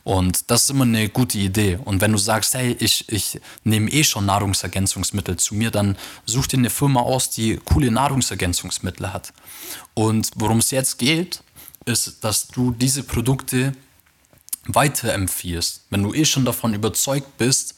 Und 0.04 0.52
das 0.52 0.64
ist 0.64 0.70
immer 0.72 0.84
eine 0.84 1.08
gute 1.08 1.38
Idee. 1.38 1.80
Und 1.84 2.02
wenn 2.02 2.12
du 2.12 2.18
sagst, 2.18 2.56
hey, 2.56 2.76
ich, 2.80 3.08
ich 3.10 3.40
nehme 3.64 3.90
eh 3.90 4.04
schon 4.04 4.26
Nahrungsergänzungsmittel 4.26 5.38
zu 5.38 5.56
mir, 5.56 5.72
dann 5.72 5.98
such 6.26 6.48
dir 6.48 6.58
eine 6.58 6.70
Firma 6.70 7.02
aus, 7.02 7.30
die 7.30 7.58
coole 7.64 7.90
Nahrungsergänzungsmittel 7.90 9.14
hat. 9.14 9.32
Und 9.94 10.32
worum 10.36 10.58
es 10.58 10.72
jetzt 10.72 11.00
geht, 11.00 11.42
ist, 11.86 12.24
dass 12.24 12.48
du 12.48 12.72
diese 12.72 13.04
Produkte 13.04 13.74
weiterempfiehlst. 14.66 15.84
Wenn 15.90 16.04
du 16.04 16.14
eh 16.14 16.26
schon 16.26 16.46
davon 16.46 16.74
überzeugt 16.74 17.38
bist, 17.38 17.76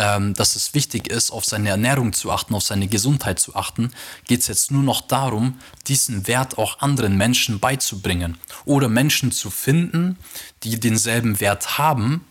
ähm, 0.00 0.32
dass 0.32 0.56
es 0.56 0.72
wichtig 0.72 1.08
ist, 1.08 1.30
auf 1.30 1.44
seine 1.44 1.68
Ernährung 1.68 2.14
zu 2.14 2.32
achten, 2.32 2.54
auf 2.54 2.62
seine 2.62 2.88
Gesundheit 2.88 3.38
zu 3.38 3.54
achten, 3.54 3.92
geht 4.24 4.40
es 4.40 4.46
jetzt 4.46 4.70
nur 4.70 4.82
noch 4.82 5.02
darum, 5.02 5.60
diesen 5.88 6.26
Wert 6.26 6.56
auch 6.56 6.80
anderen 6.80 7.18
Menschen 7.18 7.60
beizubringen 7.60 8.38
oder 8.64 8.88
Menschen 8.88 9.30
zu 9.30 9.50
finden, 9.50 10.16
die 10.62 10.80
denselben 10.80 11.38
Wert 11.38 11.76
haben 11.76 12.24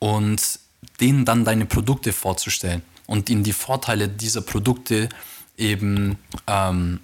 und 0.00 0.58
denen 1.00 1.24
dann 1.24 1.44
deine 1.44 1.66
Produkte 1.66 2.12
vorzustellen 2.12 2.82
und 3.06 3.30
ihnen 3.30 3.44
die 3.44 3.52
Vorteile 3.52 4.08
dieser 4.08 4.40
Produkte 4.40 5.08
eben 5.56 6.18
ähm, 6.48 6.98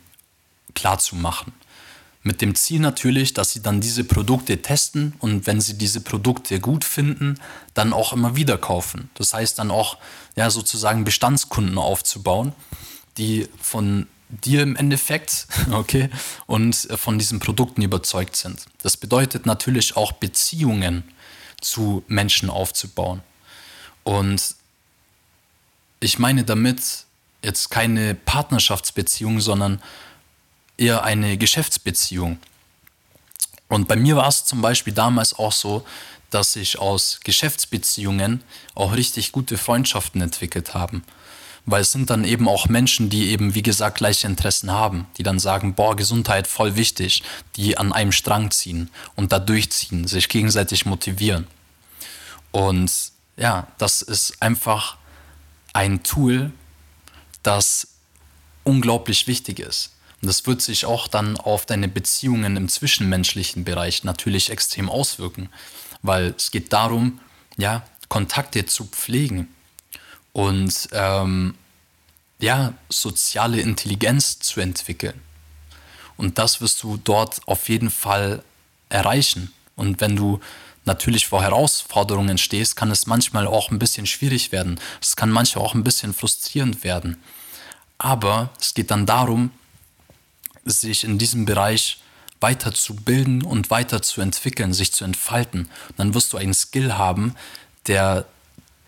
klar 0.75 0.99
zu 0.99 1.14
machen. 1.14 1.53
Mit 2.22 2.42
dem 2.42 2.54
Ziel 2.54 2.80
natürlich, 2.80 3.33
dass 3.33 3.52
sie 3.52 3.62
dann 3.62 3.80
diese 3.80 4.04
Produkte 4.04 4.61
testen 4.61 5.14
und 5.20 5.46
wenn 5.46 5.61
sie 5.61 5.78
diese 5.78 6.02
Produkte 6.02 6.61
gut 6.61 6.85
finden, 6.85 7.40
dann 7.72 7.94
auch 7.94 8.12
immer 8.12 8.37
wieder 8.37 8.59
kaufen. 8.59 9.09
Das 9.14 9.33
heißt 9.33 9.59
dann 9.59 9.70
auch 9.70 9.96
ja, 10.37 10.50
sozusagen 10.50 11.04
Bestandskunden 11.04 11.78
aufzubauen, 11.78 12.52
die 13.16 13.48
von 13.61 14.06
dir 14.28 14.62
im 14.62 14.76
Endeffekt, 14.76 15.46
okay, 15.70 16.11
und 16.46 16.74
von 16.74 17.18
diesen 17.18 17.40
Produkten 17.40 17.80
überzeugt 17.80 18.37
sind. 18.37 18.66
Das 18.83 18.98
bedeutet 18.98 19.46
natürlich 19.46 19.96
auch 19.96 20.12
Beziehungen 20.12 21.04
zu 21.62 22.04
Menschen 22.06 22.50
aufzubauen. 22.50 23.22
Und 24.04 24.54
ich 26.00 26.18
meine 26.18 26.44
damit 26.44 27.04
jetzt 27.42 27.70
keine 27.70 28.14
Partnerschaftsbeziehung, 28.14 29.40
sondern 29.40 29.83
eher 30.81 31.05
eine 31.05 31.37
Geschäftsbeziehung. 31.37 32.38
Und 33.69 33.87
bei 33.87 33.97
mir 33.97 34.16
war 34.16 34.29
es 34.29 34.45
zum 34.45 34.62
Beispiel 34.62 34.93
damals 34.93 35.38
auch 35.38 35.53
so, 35.53 35.87
dass 36.31 36.55
sich 36.55 36.79
aus 36.79 37.21
Geschäftsbeziehungen 37.23 38.43
auch 38.75 38.95
richtig 38.95 39.33
gute 39.33 39.59
Freundschaften 39.59 40.21
entwickelt 40.21 40.75
haben. 40.75 41.05
Weil 41.66 41.83
es 41.83 41.93
sind 41.93 42.11
dann 42.11 42.25
eben 42.25 42.49
auch 42.49 42.69
Menschen, 42.69 43.11
die 43.11 43.31
eben, 43.31 43.55
wie 43.55 43.62
gesagt, 43.62 43.99
gleiche 43.99 44.27
Interessen 44.27 44.71
haben, 44.71 45.07
die 45.19 45.23
dann 45.23 45.38
sagen, 45.38 45.75
boah, 45.75 45.95
Gesundheit 45.95 46.47
voll 46.47 46.75
wichtig, 46.77 47.23
die 47.57 47.77
an 47.77 47.93
einem 47.93 48.12
Strang 48.12 48.51
ziehen 48.51 48.90
und 49.14 49.33
da 49.33 49.38
durchziehen, 49.38 50.07
sich 50.07 50.29
gegenseitig 50.29 50.87
motivieren. 50.87 51.47
Und 52.51 52.90
ja, 53.37 53.69
das 53.79 54.03
ist 54.03 54.43
einfach 54.43 54.97
ein 55.73 56.03
Tool, 56.03 56.51
das 57.43 57.88
unglaublich 58.64 59.27
wichtig 59.27 59.61
ist. 59.61 59.90
Und 60.20 60.28
das 60.28 60.46
wird 60.46 60.61
sich 60.61 60.85
auch 60.85 61.09
dann 61.09 61.37
auf 61.37 61.66
deine 61.66 61.88
Beziehungen 61.88 62.56
im 62.56 62.68
zwischenmenschlichen 62.68 63.64
Bereich 63.64 64.04
natürlich 64.04 64.50
extrem 64.50 64.88
auswirken, 64.90 65.48
weil 66.02 66.35
es 66.37 66.50
geht 66.50 66.72
darum, 66.72 67.20
ja, 67.56 67.83
Kontakte 68.09 68.66
zu 68.66 68.85
pflegen 68.87 69.48
und 70.33 70.88
ähm, 70.92 71.54
ja, 72.40 72.74
soziale 72.88 73.61
Intelligenz 73.61 74.38
zu 74.40 74.61
entwickeln. 74.61 75.20
Und 76.16 76.38
das 76.38 76.61
wirst 76.61 76.83
du 76.83 76.98
dort 76.98 77.40
auf 77.46 77.68
jeden 77.68 77.90
Fall 77.90 78.42
erreichen. 78.88 79.52
Und 79.76 80.00
wenn 80.00 80.16
du 80.16 80.40
natürlich 80.85 81.26
vor 81.26 81.42
Herausforderungen 81.42 82.37
stehst, 82.37 82.76
kann 82.76 82.90
es 82.90 83.06
manchmal 83.06 83.46
auch 83.46 83.70
ein 83.70 83.78
bisschen 83.78 84.06
schwierig 84.06 84.52
werden. 84.52 84.78
Es 85.00 85.16
kann 85.16 85.30
manchmal 85.30 85.64
auch 85.64 85.74
ein 85.74 85.85
bisschen 85.85 86.12
frustrierend 86.12 86.85
werden. 86.85 87.16
Aber 87.96 88.50
es 88.61 88.74
geht 88.74 88.90
dann 88.90 89.06
darum, 89.06 89.50
sich 90.64 91.05
in 91.05 91.18
diesem 91.18 91.44
Bereich 91.44 92.01
weiterzubilden 92.40 93.42
und 93.42 93.70
weiterzuentwickeln, 93.70 94.73
sich 94.73 94.92
zu 94.92 95.05
entfalten. 95.05 95.62
Und 95.88 95.99
dann 95.99 96.14
wirst 96.14 96.33
du 96.33 96.37
einen 96.38 96.55
Skill 96.55 96.94
haben, 96.94 97.35
der 97.87 98.27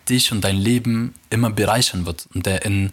dich 0.09 0.31
und 0.31 0.41
dein 0.41 0.57
Leben 0.57 1.13
immer 1.29 1.49
bereichern 1.49 2.05
wird 2.05 2.27
und 2.33 2.45
der 2.45 2.65
in 2.65 2.91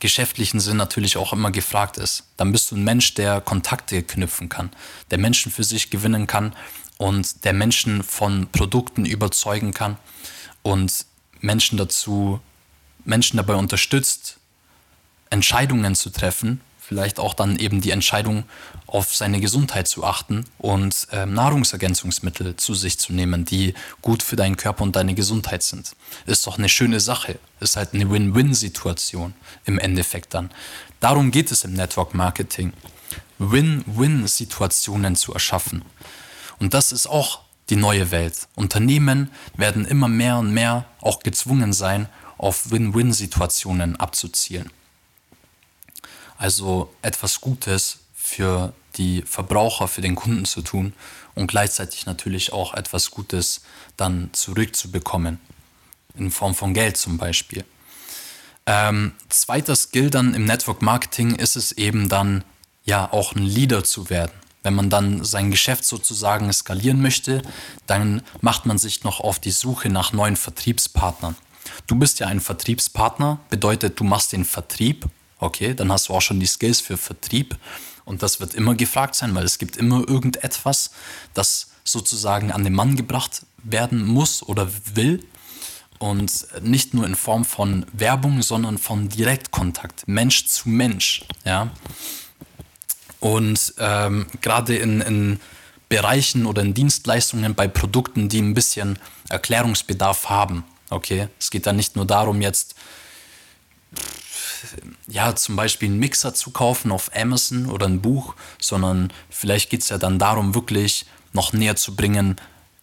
geschäftlichen 0.00 0.60
Sinn 0.60 0.76
natürlich 0.76 1.16
auch 1.16 1.32
immer 1.32 1.50
gefragt 1.50 1.96
ist. 1.96 2.24
Dann 2.36 2.52
bist 2.52 2.70
du 2.70 2.76
ein 2.76 2.84
Mensch, 2.84 3.14
der 3.14 3.40
Kontakte 3.40 4.02
knüpfen 4.02 4.48
kann, 4.48 4.70
der 5.10 5.18
Menschen 5.18 5.52
für 5.52 5.64
sich 5.64 5.90
gewinnen 5.90 6.26
kann 6.26 6.54
und 6.98 7.44
der 7.44 7.52
Menschen 7.52 8.02
von 8.02 8.48
Produkten 8.50 9.04
überzeugen 9.04 9.72
kann 9.72 9.96
und 10.62 11.06
Menschen 11.40 11.78
dazu, 11.78 12.40
Menschen 13.04 13.36
dabei 13.36 13.54
unterstützt, 13.54 14.38
Entscheidungen 15.30 15.94
zu 15.94 16.10
treffen, 16.10 16.60
vielleicht 16.86 17.18
auch 17.20 17.34
dann 17.34 17.56
eben 17.58 17.80
die 17.80 17.90
Entscheidung, 17.90 18.44
auf 18.86 19.16
seine 19.16 19.40
Gesundheit 19.40 19.88
zu 19.88 20.04
achten 20.04 20.44
und 20.58 21.06
äh, 21.12 21.24
Nahrungsergänzungsmittel 21.24 22.56
zu 22.56 22.74
sich 22.74 22.98
zu 22.98 23.12
nehmen, 23.12 23.44
die 23.44 23.74
gut 24.02 24.22
für 24.22 24.36
deinen 24.36 24.56
Körper 24.56 24.82
und 24.82 24.96
deine 24.96 25.14
Gesundheit 25.14 25.62
sind. 25.62 25.96
Ist 26.26 26.46
doch 26.46 26.58
eine 26.58 26.68
schöne 26.68 27.00
Sache. 27.00 27.38
Ist 27.60 27.76
halt 27.76 27.94
eine 27.94 28.10
Win-Win-Situation 28.10 29.32
im 29.64 29.78
Endeffekt 29.78 30.34
dann. 30.34 30.50
Darum 31.00 31.30
geht 31.30 31.50
es 31.50 31.64
im 31.64 31.72
Network 31.72 32.14
Marketing. 32.14 32.72
Win-Win-Situationen 33.38 35.16
zu 35.16 35.32
erschaffen. 35.32 35.82
Und 36.58 36.74
das 36.74 36.92
ist 36.92 37.06
auch 37.06 37.40
die 37.70 37.76
neue 37.76 38.10
Welt. 38.10 38.48
Unternehmen 38.54 39.30
werden 39.56 39.86
immer 39.86 40.08
mehr 40.08 40.36
und 40.36 40.52
mehr 40.52 40.84
auch 41.00 41.20
gezwungen 41.20 41.72
sein, 41.72 42.08
auf 42.36 42.70
Win-Win-Situationen 42.70 43.96
abzuzielen. 43.96 44.70
Also 46.38 46.92
etwas 47.02 47.40
Gutes 47.40 47.98
für 48.14 48.72
die 48.96 49.22
Verbraucher, 49.22 49.88
für 49.88 50.00
den 50.00 50.14
Kunden 50.14 50.44
zu 50.44 50.62
tun 50.62 50.92
und 51.34 51.46
gleichzeitig 51.46 52.06
natürlich 52.06 52.52
auch 52.52 52.74
etwas 52.74 53.10
Gutes 53.10 53.62
dann 53.96 54.30
zurückzubekommen. 54.32 55.40
In 56.16 56.30
Form 56.30 56.54
von 56.54 56.74
Geld 56.74 56.96
zum 56.96 57.16
Beispiel. 57.16 57.64
Ähm, 58.66 59.12
zweiter 59.28 59.74
Skill 59.74 60.10
dann 60.10 60.34
im 60.34 60.44
Network 60.44 60.82
Marketing 60.82 61.34
ist 61.34 61.56
es 61.56 61.72
eben 61.72 62.08
dann, 62.08 62.44
ja, 62.84 63.10
auch 63.12 63.34
ein 63.34 63.42
Leader 63.42 63.82
zu 63.82 64.10
werden. 64.10 64.32
Wenn 64.62 64.74
man 64.74 64.90
dann 64.90 65.24
sein 65.24 65.50
Geschäft 65.50 65.84
sozusagen 65.84 66.52
skalieren 66.52 67.02
möchte, 67.02 67.42
dann 67.86 68.22
macht 68.40 68.66
man 68.66 68.78
sich 68.78 69.02
noch 69.02 69.20
auf 69.20 69.40
die 69.40 69.50
Suche 69.50 69.88
nach 69.88 70.12
neuen 70.12 70.36
Vertriebspartnern. 70.36 71.36
Du 71.86 71.96
bist 71.96 72.20
ja 72.20 72.28
ein 72.28 72.40
Vertriebspartner, 72.40 73.40
bedeutet, 73.50 73.98
du 73.98 74.04
machst 74.04 74.32
den 74.32 74.44
Vertrieb 74.44 75.06
Okay, 75.42 75.74
dann 75.74 75.90
hast 75.90 76.08
du 76.08 76.14
auch 76.14 76.22
schon 76.22 76.38
die 76.38 76.46
Skills 76.46 76.80
für 76.80 76.96
Vertrieb. 76.96 77.56
Und 78.04 78.22
das 78.22 78.38
wird 78.38 78.54
immer 78.54 78.76
gefragt 78.76 79.16
sein, 79.16 79.34
weil 79.34 79.44
es 79.44 79.58
gibt 79.58 79.76
immer 79.76 80.08
irgendetwas, 80.08 80.92
das 81.34 81.70
sozusagen 81.82 82.52
an 82.52 82.62
den 82.62 82.72
Mann 82.72 82.94
gebracht 82.94 83.44
werden 83.64 84.06
muss 84.06 84.44
oder 84.44 84.68
will. 84.94 85.26
Und 85.98 86.46
nicht 86.62 86.94
nur 86.94 87.04
in 87.06 87.16
Form 87.16 87.44
von 87.44 87.86
Werbung, 87.92 88.42
sondern 88.42 88.78
von 88.78 89.08
Direktkontakt, 89.08 90.06
Mensch 90.06 90.46
zu 90.46 90.68
Mensch, 90.68 91.24
ja. 91.44 91.70
Und 93.18 93.74
ähm, 93.78 94.26
gerade 94.42 94.76
in, 94.76 95.00
in 95.00 95.40
Bereichen 95.88 96.46
oder 96.46 96.62
in 96.62 96.72
Dienstleistungen 96.72 97.56
bei 97.56 97.66
Produkten, 97.66 98.28
die 98.28 98.40
ein 98.40 98.54
bisschen 98.54 98.96
Erklärungsbedarf 99.28 100.28
haben, 100.28 100.62
okay, 100.90 101.26
es 101.40 101.50
geht 101.50 101.66
da 101.66 101.72
nicht 101.72 101.96
nur 101.96 102.06
darum 102.06 102.40
jetzt 102.42 102.76
ja, 105.08 105.34
zum 105.34 105.56
Beispiel 105.56 105.88
einen 105.88 105.98
Mixer 105.98 106.34
zu 106.34 106.50
kaufen 106.50 106.92
auf 106.92 107.10
Amazon 107.14 107.66
oder 107.66 107.86
ein 107.86 108.00
Buch, 108.00 108.34
sondern 108.60 109.12
vielleicht 109.30 109.70
geht 109.70 109.82
es 109.82 109.88
ja 109.88 109.98
dann 109.98 110.18
darum, 110.18 110.54
wirklich 110.54 111.06
noch 111.32 111.52
näher 111.52 111.76
zu 111.76 111.96
bringen, 111.96 112.36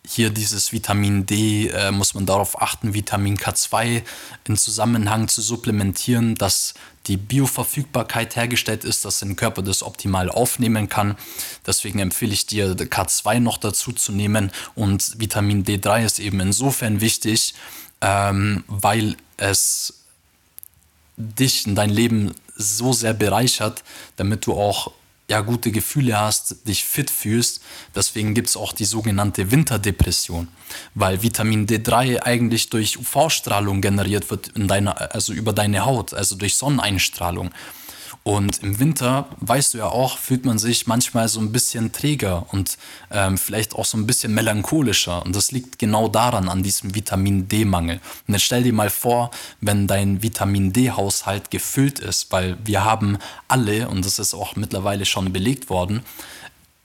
hier 0.07 0.31
dieses 0.31 0.71
Vitamin 0.71 1.25
D, 1.25 1.67
äh, 1.67 1.91
muss 1.91 2.15
man 2.15 2.25
darauf 2.25 2.59
achten, 2.61 2.93
Vitamin 2.93 3.37
K2 3.37 4.01
in 4.47 4.57
Zusammenhang 4.57 5.27
zu 5.27 5.41
supplementieren, 5.41 6.35
dass 6.35 6.73
die 7.05 7.17
Bioverfügbarkeit 7.17 8.35
hergestellt 8.35 8.85
ist, 8.85 9.05
dass 9.05 9.19
dein 9.19 9.35
Körper 9.35 9.61
das 9.61 9.83
optimal 9.83 10.29
aufnehmen 10.29 10.89
kann. 10.89 11.15
Deswegen 11.65 11.99
empfehle 11.99 12.33
ich 12.33 12.47
dir, 12.47 12.75
K2 12.75 13.39
noch 13.39 13.57
dazu 13.57 13.91
zu 13.91 14.11
nehmen 14.11 14.51
und 14.73 15.19
Vitamin 15.19 15.63
D3 15.63 16.05
ist 16.05 16.19
eben 16.19 16.39
insofern 16.39 17.01
wichtig, 17.01 17.53
ähm, 18.01 18.63
weil 18.67 19.15
es 19.37 20.05
dich 21.19 21.67
in 21.67 21.75
dein 21.75 21.89
Leben 21.89 22.34
so 22.55 22.93
sehr 22.93 23.13
bereichert, 23.13 23.84
damit 24.15 24.45
du 24.45 24.53
auch 24.53 24.91
ja, 25.29 25.41
gute 25.41 25.71
Gefühle 25.71 26.19
hast, 26.19 26.67
dich 26.67 26.84
fit 26.84 27.12
fühlst. 27.12 27.62
Deswegen 27.95 28.34
gibt 28.34 28.49
es 28.49 28.58
auch 28.58 28.73
die 28.73 28.86
sogenannte 28.86 29.51
Winterdepression, 29.51 30.47
weil 30.95 31.21
Vitamin 31.21 31.67
D3 31.67 32.23
eigentlich 32.23 32.69
durch 32.71 32.97
UV-Strahlung 32.97 33.79
generiert 33.82 34.32
wird 34.32 34.47
in 34.49 34.67
deiner, 34.67 35.13
also 35.13 35.32
über 35.34 35.53
deine 35.53 35.86
Haut, 35.86 36.15
also 36.15 36.36
durch 36.36 36.55
Sonneneinstrahlung. 36.55 37.51
Und 38.29 38.61
im 38.61 38.77
Winter, 38.77 39.27
weißt 39.39 39.73
du 39.73 39.79
ja 39.79 39.87
auch, 39.87 40.19
fühlt 40.19 40.45
man 40.45 40.59
sich 40.59 40.85
manchmal 40.85 41.27
so 41.27 41.39
ein 41.39 41.51
bisschen 41.51 41.91
träger 41.91 42.45
und 42.53 42.77
ähm, 43.09 43.39
vielleicht 43.39 43.73
auch 43.73 43.85
so 43.85 43.97
ein 43.97 44.05
bisschen 44.05 44.35
melancholischer. 44.35 45.25
Und 45.25 45.35
das 45.35 45.51
liegt 45.51 45.79
genau 45.79 46.09
daran, 46.09 46.47
an 46.47 46.61
diesem 46.61 46.93
Vitamin 46.93 47.47
D-Mangel. 47.47 47.99
Und 48.27 48.33
jetzt 48.35 48.43
stell 48.43 48.61
dir 48.61 48.71
mal 48.71 48.91
vor, 48.91 49.31
wenn 49.61 49.87
dein 49.87 50.21
Vitamin 50.21 50.71
D-Haushalt 50.71 51.49
gefüllt 51.49 51.97
ist, 51.97 52.31
weil 52.31 52.55
wir 52.63 52.85
haben 52.85 53.17
alle, 53.47 53.89
und 53.89 54.05
das 54.05 54.19
ist 54.19 54.35
auch 54.35 54.55
mittlerweile 54.55 55.07
schon 55.07 55.33
belegt 55.33 55.71
worden, 55.71 56.03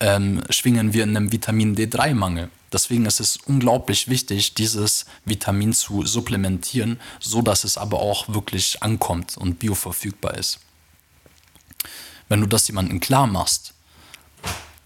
ähm, 0.01 0.43
schwingen 0.49 0.95
wir 0.95 1.05
in 1.05 1.15
einem 1.15 1.31
Vitamin 1.31 1.77
D3-Mangel. 1.77 2.49
Deswegen 2.73 3.05
ist 3.05 3.21
es 3.21 3.37
unglaublich 3.45 4.09
wichtig, 4.09 4.55
dieses 4.55 5.05
Vitamin 5.27 5.75
zu 5.75 6.07
supplementieren, 6.07 6.99
so 7.21 7.43
dass 7.43 7.65
es 7.65 7.77
aber 7.77 8.01
auch 8.01 8.33
wirklich 8.33 8.83
ankommt 8.83 9.37
und 9.37 9.59
bioverfügbar 9.59 10.39
ist. 10.39 10.64
Wenn 12.29 12.41
du 12.41 12.47
das 12.47 12.67
jemandem 12.69 13.01
klar 13.01 13.27
machst, 13.27 13.75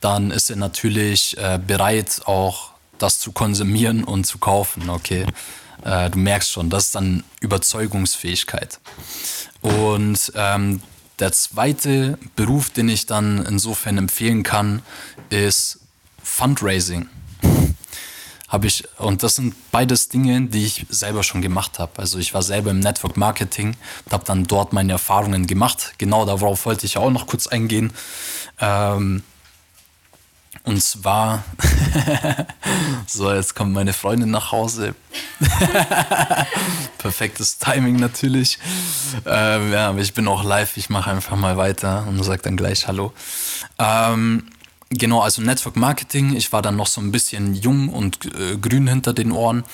dann 0.00 0.30
ist 0.30 0.50
er 0.50 0.56
natürlich 0.56 1.36
äh, 1.38 1.58
bereit, 1.64 2.22
auch 2.26 2.70
das 2.98 3.18
zu 3.18 3.32
konsumieren 3.32 4.04
und 4.04 4.24
zu 4.24 4.38
kaufen. 4.38 4.90
Okay, 4.90 5.26
äh, 5.84 6.10
du 6.10 6.18
merkst 6.18 6.50
schon, 6.50 6.70
das 6.70 6.86
ist 6.86 6.94
dann 6.94 7.24
Überzeugungsfähigkeit. 7.40 8.80
Und 9.60 10.32
ähm, 10.34 10.82
der 11.18 11.32
zweite 11.32 12.18
Beruf, 12.36 12.70
den 12.70 12.88
ich 12.88 13.06
dann 13.06 13.44
insofern 13.44 13.98
empfehlen 13.98 14.42
kann, 14.42 14.82
ist 15.30 15.80
Fundraising. 16.22 17.08
Habe 18.48 18.66
ich, 18.66 18.84
und 18.98 19.22
das 19.22 19.36
sind 19.36 19.54
beides 19.70 20.08
Dinge, 20.08 20.40
die 20.42 20.64
ich 20.64 20.86
selber 20.88 21.22
schon 21.22 21.42
gemacht 21.42 21.78
habe. 21.78 21.92
Also 21.96 22.18
ich 22.18 22.32
war 22.32 22.42
selber 22.42 22.70
im 22.70 22.80
Network 22.80 23.16
Marketing, 23.16 23.76
habe 24.10 24.24
dann 24.24 24.44
dort 24.44 24.72
meine 24.72 24.92
Erfahrungen 24.92 25.46
gemacht. 25.46 25.94
Genau 25.98 26.24
darauf 26.24 26.64
wollte 26.64 26.86
ich 26.86 26.96
auch 26.96 27.10
noch 27.10 27.26
kurz 27.26 27.46
eingehen. 27.46 27.92
Ähm, 28.58 29.22
und 30.64 30.82
zwar, 30.82 31.44
so, 33.06 33.32
jetzt 33.32 33.54
kommt 33.54 33.72
meine 33.72 33.92
Freundin 33.92 34.30
nach 34.30 34.52
Hause. 34.52 34.94
Perfektes 36.98 37.58
Timing 37.58 37.96
natürlich. 37.96 38.58
Ähm, 39.24 39.72
ja, 39.72 39.88
aber 39.88 40.00
ich 40.00 40.12
bin 40.12 40.28
auch 40.28 40.44
live, 40.44 40.76
ich 40.76 40.90
mache 40.90 41.10
einfach 41.10 41.36
mal 41.36 41.56
weiter 41.56 42.06
und 42.06 42.22
sage 42.22 42.42
dann 42.42 42.56
gleich 42.56 42.86
Hallo. 42.86 43.12
Ähm, 43.78 44.50
genau, 44.90 45.20
also 45.20 45.42
Network 45.42 45.76
Marketing. 45.76 46.34
Ich 46.36 46.52
war 46.52 46.62
dann 46.62 46.76
noch 46.76 46.86
so 46.86 47.00
ein 47.00 47.12
bisschen 47.12 47.54
jung 47.54 47.88
und 47.88 48.24
äh, 48.26 48.56
grün 48.56 48.88
hinter 48.88 49.12
den 49.12 49.32
Ohren 49.32 49.64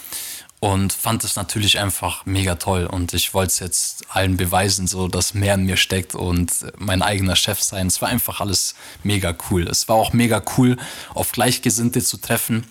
und 0.64 0.94
fand 0.94 1.24
es 1.24 1.36
natürlich 1.36 1.78
einfach 1.78 2.24
mega 2.24 2.54
toll 2.54 2.86
und 2.86 3.12
ich 3.12 3.34
wollte 3.34 3.50
es 3.50 3.58
jetzt 3.58 4.04
allen 4.08 4.38
beweisen, 4.38 4.86
so 4.86 5.08
dass 5.08 5.34
mehr 5.34 5.56
in 5.56 5.66
mir 5.66 5.76
steckt 5.76 6.14
und 6.14 6.50
mein 6.78 7.02
eigener 7.02 7.36
Chef 7.36 7.60
sein. 7.60 7.88
Es 7.88 8.00
war 8.00 8.08
einfach 8.08 8.40
alles 8.40 8.74
mega 9.02 9.36
cool. 9.50 9.68
Es 9.68 9.88
war 9.90 9.96
auch 9.96 10.14
mega 10.14 10.42
cool, 10.56 10.78
auf 11.12 11.32
Gleichgesinnte 11.32 12.02
zu 12.02 12.16
treffen. 12.16 12.64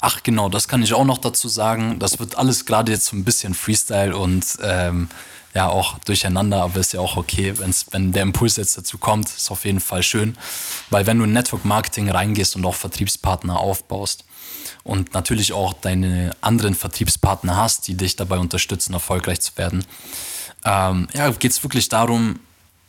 Ach 0.00 0.22
genau, 0.22 0.48
das 0.48 0.68
kann 0.68 0.82
ich 0.84 0.94
auch 0.94 1.04
noch 1.04 1.18
dazu 1.18 1.48
sagen. 1.48 1.98
Das 1.98 2.20
wird 2.20 2.38
alles 2.38 2.66
gerade 2.66 2.92
jetzt 2.92 3.06
so 3.06 3.16
ein 3.16 3.24
bisschen 3.24 3.54
Freestyle 3.54 4.16
und 4.16 4.44
ähm, 4.62 5.08
ja 5.54 5.68
auch 5.68 5.98
durcheinander, 6.00 6.62
aber 6.62 6.80
ist 6.80 6.92
ja 6.92 7.00
auch 7.00 7.16
okay, 7.16 7.54
wenn's, 7.58 7.86
wenn 7.90 8.12
der 8.12 8.22
Impuls 8.22 8.56
jetzt 8.56 8.78
dazu 8.78 8.98
kommt, 8.98 9.28
ist 9.28 9.50
auf 9.50 9.64
jeden 9.64 9.80
Fall 9.80 10.02
schön, 10.02 10.36
weil 10.90 11.06
wenn 11.06 11.18
du 11.18 11.24
in 11.24 11.32
Network 11.32 11.64
Marketing 11.64 12.10
reingehst 12.10 12.56
und 12.56 12.64
auch 12.64 12.74
Vertriebspartner 12.74 13.58
aufbaust, 13.58 14.24
und 14.82 15.14
natürlich 15.14 15.52
auch 15.52 15.72
deine 15.72 16.30
anderen 16.40 16.74
Vertriebspartner 16.74 17.56
hast, 17.56 17.88
die 17.88 17.94
dich 17.96 18.16
dabei 18.16 18.38
unterstützen, 18.38 18.92
erfolgreich 18.92 19.40
zu 19.40 19.56
werden. 19.56 19.84
Ähm, 20.64 21.08
ja, 21.14 21.30
geht 21.30 21.52
es 21.52 21.62
wirklich 21.62 21.88
darum, 21.88 22.40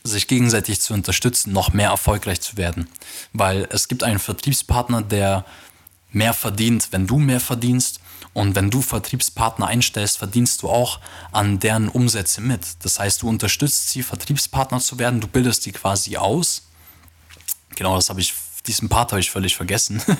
sich 0.04 0.28
gegenseitig 0.28 0.82
zu 0.82 0.94
unterstützen, 0.94 1.54
noch 1.54 1.74
mehr 1.74 1.90
erfolgreich 1.90 2.42
zu 2.42 2.58
werden. 2.58 2.88
Weil 3.34 3.68
es 3.72 3.88
gibt 3.88 4.04
einen 4.04 4.20
Vertriebspartner, 4.20 5.02
der 5.02 5.46
mehr 6.12 6.34
verdient, 6.34 6.88
wenn 6.92 7.08
du 7.08 7.20
mehr 7.20 7.40
verdienst. 7.40 8.01
Und 8.34 8.56
wenn 8.56 8.70
du 8.70 8.82
Vertriebspartner 8.82 9.68
einstellst, 9.68 10.18
verdienst 10.18 10.62
du 10.62 10.70
auch 10.70 11.00
an 11.32 11.60
deren 11.60 11.90
Umsätze 11.90 12.40
mit. 12.42 12.62
Das 12.84 13.00
heißt, 13.00 13.22
du 13.22 13.30
unterstützt 13.30 13.90
sie, 13.90 14.04
Vertriebspartner 14.04 14.80
zu 14.80 15.00
werden, 15.00 15.20
du 15.20 15.28
bildest 15.28 15.66
die 15.66 15.74
quasi 15.74 16.18
aus. 16.18 16.68
Genau, 17.76 17.96
das 17.96 18.10
habe 18.10 18.22
ich 18.22 18.34
diesen 18.68 18.90
Part 18.90 19.12
habe 19.12 19.20
ich 19.20 19.32
völlig 19.32 19.56
vergessen. 19.56 20.02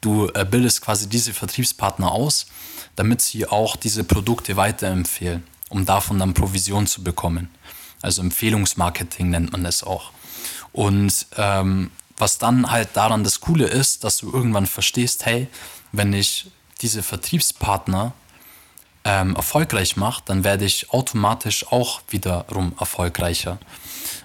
Du 0.00 0.28
äh, 0.34 0.46
bildest 0.48 0.82
quasi 0.82 1.08
diese 1.08 1.34
Vertriebspartner 1.34 2.12
aus, 2.12 2.46
damit 2.94 3.20
sie 3.20 3.48
auch 3.48 3.74
diese 3.74 4.04
Produkte 4.04 4.56
weiterempfehlen, 4.56 5.42
um 5.70 5.84
davon 5.86 6.20
dann 6.20 6.34
Provision 6.34 6.86
zu 6.86 7.02
bekommen. 7.02 7.50
Also 8.00 8.22
Empfehlungsmarketing 8.22 9.30
nennt 9.30 9.50
man 9.50 9.66
es 9.66 9.82
auch. 9.82 10.12
Und 10.72 11.26
ähm, 11.36 11.90
was 12.16 12.38
dann 12.38 12.70
halt 12.70 12.90
daran 12.92 13.24
das 13.24 13.40
Coole 13.40 13.66
ist, 13.66 14.04
dass 14.04 14.18
du 14.18 14.30
irgendwann 14.30 14.66
verstehst, 14.68 15.26
hey, 15.26 15.48
wenn 15.90 16.12
ich 16.12 16.48
diese 16.80 17.02
Vertriebspartner 17.02 18.12
ähm, 19.04 19.34
erfolgreich 19.36 19.96
mache, 19.96 20.22
dann 20.26 20.44
werde 20.44 20.64
ich 20.64 20.90
automatisch 20.90 21.66
auch 21.70 22.02
wiederum 22.08 22.74
erfolgreicher. 22.78 23.58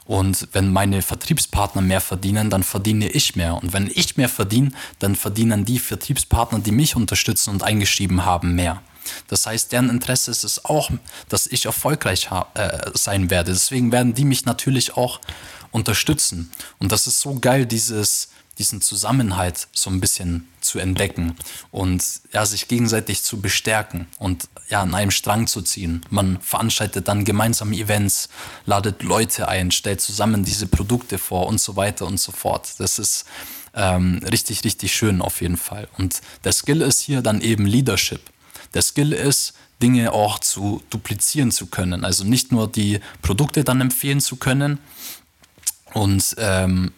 Und 0.06 0.50
wenn 0.52 0.72
meine 0.72 1.02
Vertriebspartner 1.02 1.82
mehr 1.82 2.02
verdienen, 2.02 2.50
dann 2.50 2.64
verdiene 2.64 3.08
ich 3.08 3.36
mehr. 3.36 3.56
Und 3.56 3.72
wenn 3.74 3.90
ich 3.94 4.18
mehr 4.18 4.30
verdiene, 4.30 4.72
dann 5.00 5.16
verdienen 5.16 5.64
die 5.66 5.80
Vertriebspartner, 5.80 6.60
die 6.60 6.72
mich 6.72 6.96
unterstützen 6.96 7.52
und 7.52 7.64
eingeschrieben 7.64 8.26
haben, 8.26 8.56
mehr. 8.56 8.82
Das 9.28 9.46
heißt, 9.46 9.72
deren 9.72 9.90
Interesse 9.90 10.32
ist 10.32 10.44
es 10.44 10.66
auch, 10.66 10.90
dass 11.30 11.48
ich 11.48 11.66
erfolgreich 11.66 12.30
äh, 12.54 12.92
sein 12.94 13.30
werde. 13.30 13.52
Deswegen 13.52 13.92
werden 13.92 14.14
die 14.14 14.26
mich 14.26 14.46
natürlich 14.46 14.98
auch 14.98 15.20
unterstützen. 15.72 16.52
Und 16.80 16.92
das 16.92 17.08
ist 17.08 17.20
so 17.20 17.40
geil, 17.40 17.66
dieses, 17.66 18.30
diesen 18.58 18.82
Zusammenhalt 18.82 19.68
so 19.74 19.90
ein 19.90 20.00
bisschen 20.00 20.48
zu 20.64 20.80
entdecken 20.80 21.36
und 21.72 22.04
ja, 22.32 22.46
sich 22.46 22.68
gegenseitig 22.68 23.24
zu 23.24 23.42
bestärken 23.42 24.08
und 24.18 24.48
ja, 24.70 24.82
an 24.82 24.94
einem 24.94 25.12
Strang 25.12 25.48
zu 25.48 25.62
ziehen. 25.62 26.06
Man 26.10 26.40
veranstaltet 26.42 27.08
dann 27.08 27.26
gemeinsame 27.26 27.76
Events, 27.76 28.30
ladet 28.66 29.04
Leute 29.04 29.48
ein, 29.48 29.72
stellt 29.72 30.02
zusammen 30.02 30.44
diese 30.44 30.68
Produkte 30.68 31.18
vor 31.18 31.48
und 31.48 31.60
so 31.60 31.76
weiter 31.76 32.06
und 32.06 32.20
so 32.20 32.32
fort. 32.32 32.76
Das 32.80 33.00
ist 33.00 33.26
ähm, 33.76 34.22
richtig, 34.30 34.64
richtig 34.64 34.94
schön 34.94 35.22
auf 35.22 35.42
jeden 35.42 35.58
Fall. 35.58 35.88
Und 35.98 36.22
der 36.44 36.54
Skill 36.54 36.82
ist 36.82 37.02
hier 37.02 37.22
dann 37.22 37.42
eben 37.42 37.66
Leadership. 37.66 38.22
Der 38.74 38.82
Skill 38.82 39.14
ist, 39.14 39.54
Dinge 39.82 40.14
auch 40.14 40.40
zu 40.40 40.82
duplizieren 40.90 41.52
zu 41.52 41.68
können. 41.68 42.06
Also 42.06 42.24
nicht 42.24 42.52
nur 42.52 42.72
die 42.72 43.00
Produkte 43.22 43.64
dann 43.64 43.82
empfehlen 43.82 44.22
zu 44.22 44.38
können 44.38 44.80
und 45.94 46.36
ähm, 46.38 46.94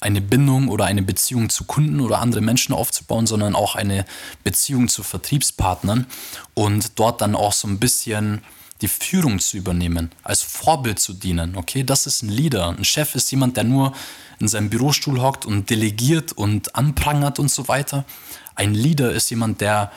eine 0.00 0.20
Bindung 0.20 0.68
oder 0.68 0.86
eine 0.86 1.02
Beziehung 1.02 1.50
zu 1.50 1.64
Kunden 1.64 2.00
oder 2.00 2.20
andere 2.20 2.40
Menschen 2.40 2.74
aufzubauen, 2.74 3.26
sondern 3.26 3.54
auch 3.54 3.74
eine 3.74 4.04
Beziehung 4.44 4.88
zu 4.88 5.02
Vertriebspartnern 5.02 6.06
und 6.54 6.98
dort 6.98 7.20
dann 7.20 7.34
auch 7.34 7.52
so 7.52 7.68
ein 7.68 7.78
bisschen 7.78 8.42
die 8.80 8.88
Führung 8.88 9.38
zu 9.38 9.58
übernehmen, 9.58 10.10
als 10.22 10.42
Vorbild 10.42 10.98
zu 10.98 11.12
dienen. 11.12 11.56
Okay, 11.56 11.84
das 11.84 12.06
ist 12.06 12.22
ein 12.22 12.30
Leader. 12.30 12.68
Ein 12.68 12.84
Chef 12.84 13.14
ist 13.14 13.30
jemand, 13.30 13.58
der 13.58 13.64
nur 13.64 13.92
in 14.38 14.48
seinem 14.48 14.70
Bürostuhl 14.70 15.20
hockt 15.20 15.44
und 15.44 15.68
delegiert 15.68 16.32
und 16.32 16.74
anprangert 16.74 17.38
und 17.38 17.50
so 17.50 17.68
weiter. 17.68 18.06
Ein 18.54 18.74
Leader 18.74 19.12
ist 19.12 19.28
jemand, 19.28 19.60
der 19.60 19.92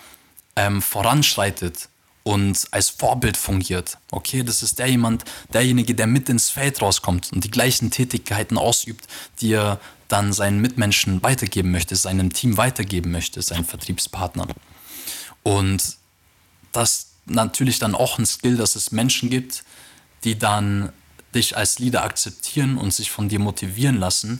ähm, 0.57 0.81
voranschreitet, 0.81 1.87
und 2.23 2.67
als 2.71 2.89
Vorbild 2.89 3.37
fungiert. 3.37 3.97
Okay, 4.11 4.43
das 4.43 4.63
ist 4.63 4.79
der 4.79 4.87
jemand, 4.87 5.25
derjenige, 5.53 5.93
der 5.93 6.07
mit 6.07 6.29
ins 6.29 6.49
Feld 6.49 6.81
rauskommt 6.81 7.31
und 7.33 7.43
die 7.43 7.51
gleichen 7.51 7.91
Tätigkeiten 7.91 8.57
ausübt, 8.57 9.07
die 9.41 9.53
er 9.53 9.79
dann 10.07 10.31
seinen 10.31 10.59
Mitmenschen 10.59 11.21
weitergeben 11.21 11.71
möchte, 11.71 11.95
seinem 11.95 12.31
Team 12.31 12.57
weitergeben 12.57 13.11
möchte, 13.11 13.41
seinen 13.41 13.65
Vertriebspartnern. 13.65 14.49
Und 15.43 15.97
das 16.71 17.07
natürlich 17.25 17.79
dann 17.79 17.95
auch 17.95 18.17
ein 18.17 18.25
Skill, 18.25 18.57
dass 18.57 18.75
es 18.75 18.91
Menschen 18.91 19.29
gibt, 19.29 19.63
die 20.23 20.37
dann 20.37 20.91
dich 21.35 21.57
als 21.57 21.79
Leader 21.79 22.03
akzeptieren 22.03 22.77
und 22.77 22.93
sich 22.93 23.11
von 23.11 23.27
dir 23.27 23.39
motivieren 23.39 23.97
lassen 23.97 24.39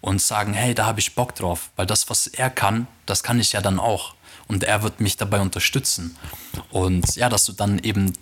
und 0.00 0.20
sagen, 0.20 0.52
hey, 0.52 0.74
da 0.74 0.86
habe 0.86 1.00
ich 1.00 1.14
Bock 1.14 1.34
drauf, 1.34 1.70
weil 1.76 1.86
das, 1.86 2.10
was 2.10 2.26
er 2.26 2.50
kann, 2.50 2.86
das 3.06 3.22
kann 3.22 3.40
ich 3.40 3.52
ja 3.52 3.60
dann 3.60 3.80
auch 3.80 4.14
und 4.48 4.64
er 4.64 4.82
wird 4.82 5.00
mich 5.00 5.16
dabei 5.16 5.40
unterstützen. 5.40 6.16
Und 6.70 7.16
ja, 7.16 7.28
dass 7.28 7.44
du 7.44 7.52
dann 7.52 7.78
eben 7.80 8.12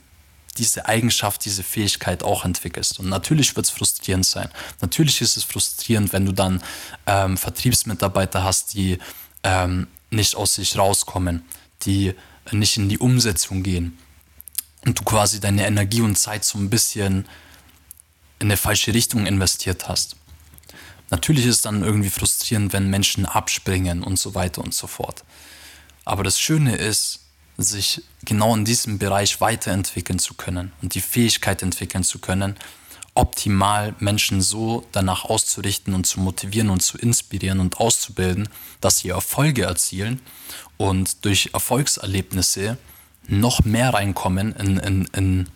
diese 0.56 0.86
Eigenschaft, 0.86 1.44
diese 1.44 1.62
Fähigkeit 1.62 2.22
auch 2.22 2.44
entwickelst. 2.44 3.00
Und 3.00 3.08
natürlich 3.08 3.56
wird 3.56 3.66
es 3.66 3.72
frustrierend 3.72 4.24
sein. 4.24 4.48
Natürlich 4.80 5.20
ist 5.20 5.36
es 5.36 5.44
frustrierend, 5.44 6.12
wenn 6.12 6.26
du 6.26 6.32
dann 6.32 6.62
ähm, 7.06 7.36
Vertriebsmitarbeiter 7.36 8.44
hast, 8.44 8.74
die 8.74 8.98
ähm, 9.42 9.88
nicht 10.10 10.36
aus 10.36 10.54
sich 10.54 10.78
rauskommen, 10.78 11.44
die 11.82 12.14
nicht 12.52 12.76
in 12.76 12.88
die 12.88 12.98
Umsetzung 12.98 13.62
gehen 13.62 13.98
und 14.84 14.98
du 14.98 15.02
quasi 15.02 15.40
deine 15.40 15.66
Energie 15.66 16.02
und 16.02 16.16
Zeit 16.16 16.44
so 16.44 16.58
ein 16.58 16.70
bisschen 16.70 17.26
in 18.38 18.48
eine 18.48 18.56
falsche 18.56 18.94
Richtung 18.94 19.26
investiert 19.26 19.88
hast. 19.88 20.16
Natürlich 21.10 21.46
ist 21.46 21.56
es 21.56 21.62
dann 21.62 21.82
irgendwie 21.82 22.10
frustrierend, 22.10 22.72
wenn 22.72 22.90
Menschen 22.90 23.26
abspringen 23.26 24.02
und 24.02 24.18
so 24.18 24.34
weiter 24.34 24.62
und 24.62 24.74
so 24.74 24.86
fort. 24.86 25.24
Aber 26.04 26.22
das 26.22 26.38
Schöne 26.38 26.76
ist, 26.76 27.20
sich 27.56 28.02
genau 28.24 28.54
in 28.54 28.64
diesem 28.64 28.98
Bereich 28.98 29.40
weiterentwickeln 29.40 30.18
zu 30.18 30.34
können 30.34 30.72
und 30.82 30.94
die 30.94 31.00
Fähigkeit 31.00 31.62
entwickeln 31.62 32.02
zu 32.02 32.18
können, 32.18 32.56
optimal 33.14 33.94
Menschen 34.00 34.40
so 34.40 34.86
danach 34.90 35.24
auszurichten 35.24 35.94
und 35.94 36.04
zu 36.04 36.20
motivieren 36.20 36.70
und 36.70 36.80
zu 36.80 36.98
inspirieren 36.98 37.60
und 37.60 37.78
auszubilden, 37.78 38.48
dass 38.80 38.98
sie 38.98 39.10
Erfolge 39.10 39.62
erzielen 39.62 40.20
und 40.76 41.24
durch 41.24 41.50
Erfolgserlebnisse 41.52 42.76
noch 43.28 43.64
mehr 43.64 43.94
reinkommen 43.94 44.52
in, 44.56 44.78
in, 44.78 45.04
in 45.12 45.48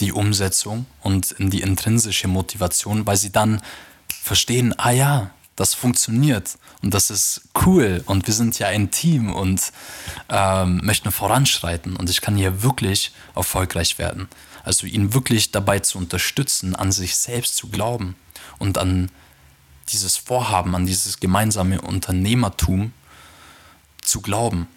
die 0.00 0.12
Umsetzung 0.12 0.86
und 1.00 1.32
in 1.32 1.50
die 1.50 1.60
intrinsische 1.60 2.28
Motivation, 2.28 3.06
weil 3.06 3.16
sie 3.16 3.32
dann 3.32 3.60
verstehen, 4.08 4.74
ah 4.78 4.92
ja, 4.92 5.30
das 5.56 5.74
funktioniert 5.74 6.58
und 6.82 6.94
das 6.94 7.10
ist 7.10 7.42
cool 7.66 8.02
und 8.06 8.26
wir 8.26 8.34
sind 8.34 8.58
ja 8.58 8.68
ein 8.68 8.90
Team 8.90 9.32
und 9.32 9.72
ähm, 10.28 10.80
möchten 10.82 11.12
voranschreiten 11.12 11.96
und 11.96 12.08
ich 12.08 12.20
kann 12.20 12.36
hier 12.36 12.62
wirklich 12.62 13.12
erfolgreich 13.34 13.98
werden. 13.98 14.28
Also 14.64 14.86
ihn 14.86 15.12
wirklich 15.12 15.50
dabei 15.50 15.80
zu 15.80 15.98
unterstützen, 15.98 16.74
an 16.74 16.92
sich 16.92 17.16
selbst 17.16 17.56
zu 17.56 17.68
glauben 17.68 18.16
und 18.58 18.78
an 18.78 19.10
dieses 19.88 20.16
Vorhaben, 20.16 20.74
an 20.74 20.86
dieses 20.86 21.20
gemeinsame 21.20 21.80
Unternehmertum 21.80 22.92
zu 24.00 24.20
glauben. 24.20 24.68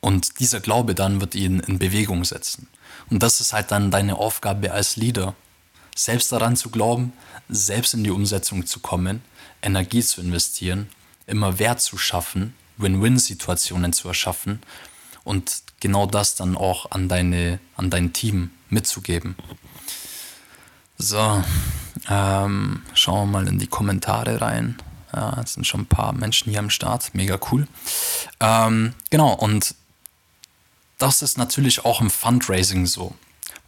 Und 0.00 0.40
dieser 0.40 0.60
Glaube 0.60 0.94
dann 0.94 1.20
wird 1.20 1.34
ihn 1.34 1.60
in 1.60 1.78
Bewegung 1.78 2.24
setzen. 2.24 2.68
Und 3.10 3.22
das 3.22 3.40
ist 3.40 3.52
halt 3.52 3.70
dann 3.70 3.90
deine 3.90 4.16
Aufgabe 4.16 4.72
als 4.72 4.96
Leader, 4.96 5.34
selbst 5.94 6.32
daran 6.32 6.56
zu 6.56 6.70
glauben, 6.70 7.12
selbst 7.48 7.94
in 7.94 8.04
die 8.04 8.10
Umsetzung 8.10 8.66
zu 8.66 8.80
kommen, 8.80 9.22
Energie 9.62 10.02
zu 10.02 10.20
investieren, 10.20 10.88
immer 11.26 11.58
Wert 11.58 11.80
zu 11.80 11.98
schaffen, 11.98 12.54
Win-Win-Situationen 12.78 13.92
zu 13.92 14.08
erschaffen 14.08 14.60
und 15.24 15.62
genau 15.80 16.06
das 16.06 16.34
dann 16.34 16.56
auch 16.56 16.90
an, 16.90 17.08
deine, 17.08 17.58
an 17.76 17.90
dein 17.90 18.12
Team 18.12 18.50
mitzugeben. 18.70 19.36
So, 20.98 21.42
ähm, 22.08 22.82
schauen 22.94 23.30
wir 23.30 23.40
mal 23.40 23.48
in 23.48 23.58
die 23.58 23.66
Kommentare 23.66 24.40
rein. 24.40 24.78
Ja, 25.14 25.40
es 25.42 25.54
sind 25.54 25.66
schon 25.66 25.82
ein 25.82 25.86
paar 25.86 26.12
Menschen 26.12 26.50
hier 26.50 26.60
am 26.60 26.70
Start. 26.70 27.14
Mega 27.14 27.38
cool. 27.50 27.66
Ähm, 28.40 28.94
genau, 29.10 29.34
und 29.34 29.74
das 30.98 31.22
ist 31.22 31.36
natürlich 31.36 31.84
auch 31.84 32.00
im 32.00 32.10
Fundraising 32.10 32.86
so. 32.86 33.14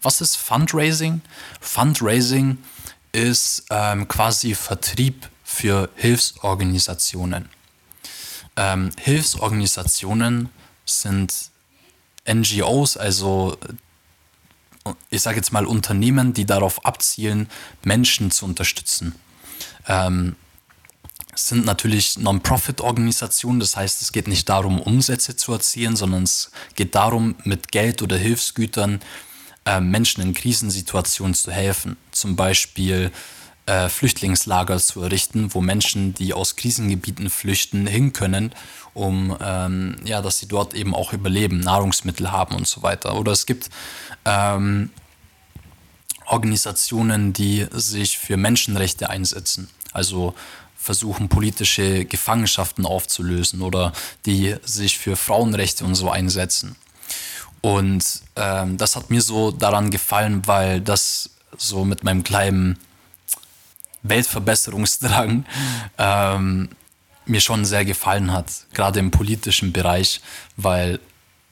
Was 0.05 0.21
ist 0.21 0.37
Fundraising? 0.37 1.23
Fundraising 1.61 2.59
ist 3.13 3.65
ähm, 3.71 4.07
quasi 4.07 4.55
Vertrieb 4.55 5.29
für 5.43 5.89
Hilfsorganisationen. 5.97 7.49
Ähm, 8.57 8.91
Hilfsorganisationen 9.01 10.51
sind 10.85 11.51
NGOs, 12.31 12.99
also 12.99 13.57
ich 15.09 15.23
sage 15.23 15.39
jetzt 15.39 15.53
mal 15.53 15.65
Unternehmen, 15.65 16.35
die 16.35 16.45
darauf 16.45 16.85
abzielen, 16.85 17.49
Menschen 17.83 18.31
zu 18.31 18.45
unterstützen. 18.45 19.15
Ähm, 19.89 20.37
sind 21.35 21.65
natürlich 21.65 22.19
Non-Profit-Organisationen, 22.19 23.59
das 23.59 23.75
heißt, 23.77 24.03
es 24.03 24.13
geht 24.13 24.29
nicht 24.29 24.49
darum, 24.51 24.81
Umsätze 24.81 25.35
zu 25.35 25.53
erzielen, 25.53 25.97
sondern 25.97 26.25
es 26.25 26.51
geht 26.75 26.95
darum, 26.95 27.37
mit 27.45 27.73
Geld 27.73 28.03
oder 28.03 28.19
Hilfsgütern 28.19 29.01
äh, 29.01 29.34
Menschen 29.81 30.23
in 30.23 30.35
Krisensituationen 30.35 31.35
zu 31.35 31.51
helfen. 31.51 31.97
Zum 32.11 32.37
Beispiel 32.37 33.11
äh, 33.67 33.89
Flüchtlingslager 33.89 34.79
zu 34.79 35.03
errichten, 35.03 35.55
wo 35.55 35.61
Menschen, 35.63 36.13
die 36.13 36.35
aus 36.35 36.57
Krisengebieten 36.57 37.31
flüchten, 37.31 37.87
hin 37.87 38.13
können, 38.13 38.55
um 38.93 39.37
ähm, 39.41 39.97
ja, 40.05 40.21
dass 40.21 40.39
sie 40.39 40.49
dort 40.49 40.75
eben 40.75 40.95
auch 40.95 41.13
überleben, 41.13 41.61
Nahrungsmittel 41.61 42.31
haben 42.31 42.55
und 42.55 42.67
so 42.67 42.83
weiter. 42.83 43.17
Oder 43.17 43.33
es 43.33 43.47
gibt 43.47 43.71
ähm, 44.27 44.91
Organisationen, 46.27 47.33
die 47.33 47.67
sich 47.73 48.19
für 48.19 48.37
Menschenrechte 48.37 49.09
einsetzen. 49.11 49.71
Also 49.93 50.35
versuchen, 50.77 51.31
politische 51.31 52.05
Gefangenschaften 52.05 52.85
aufzulösen 52.85 53.63
oder 53.63 53.93
die 54.27 54.57
sich 54.65 54.99
für 54.99 55.17
Frauenrechte 55.17 55.85
und 55.85 55.95
so 55.95 56.11
einsetzen. 56.11 56.77
Und 57.65 58.05
ähm, 58.37 58.77
das 58.77 58.95
hat 58.95 59.09
mir 59.09 59.23
so 59.23 59.51
daran 59.51 59.91
gefallen, 59.91 60.47
weil 60.47 60.83
das 60.83 61.31
so 61.57 61.87
mit 61.87 62.05
meinem 62.05 62.23
kleinen 62.23 62.79
Weltverbesserungsdrang 64.03 65.47
ähm, 65.99 66.69
mir 67.25 67.41
schon 67.41 67.65
sehr 67.65 67.87
gefallen 67.87 68.33
hat, 68.33 68.53
gerade 68.75 69.01
im 69.01 69.11
politischen 69.11 69.73
Bereich, 69.73 70.21
weil 70.59 71.01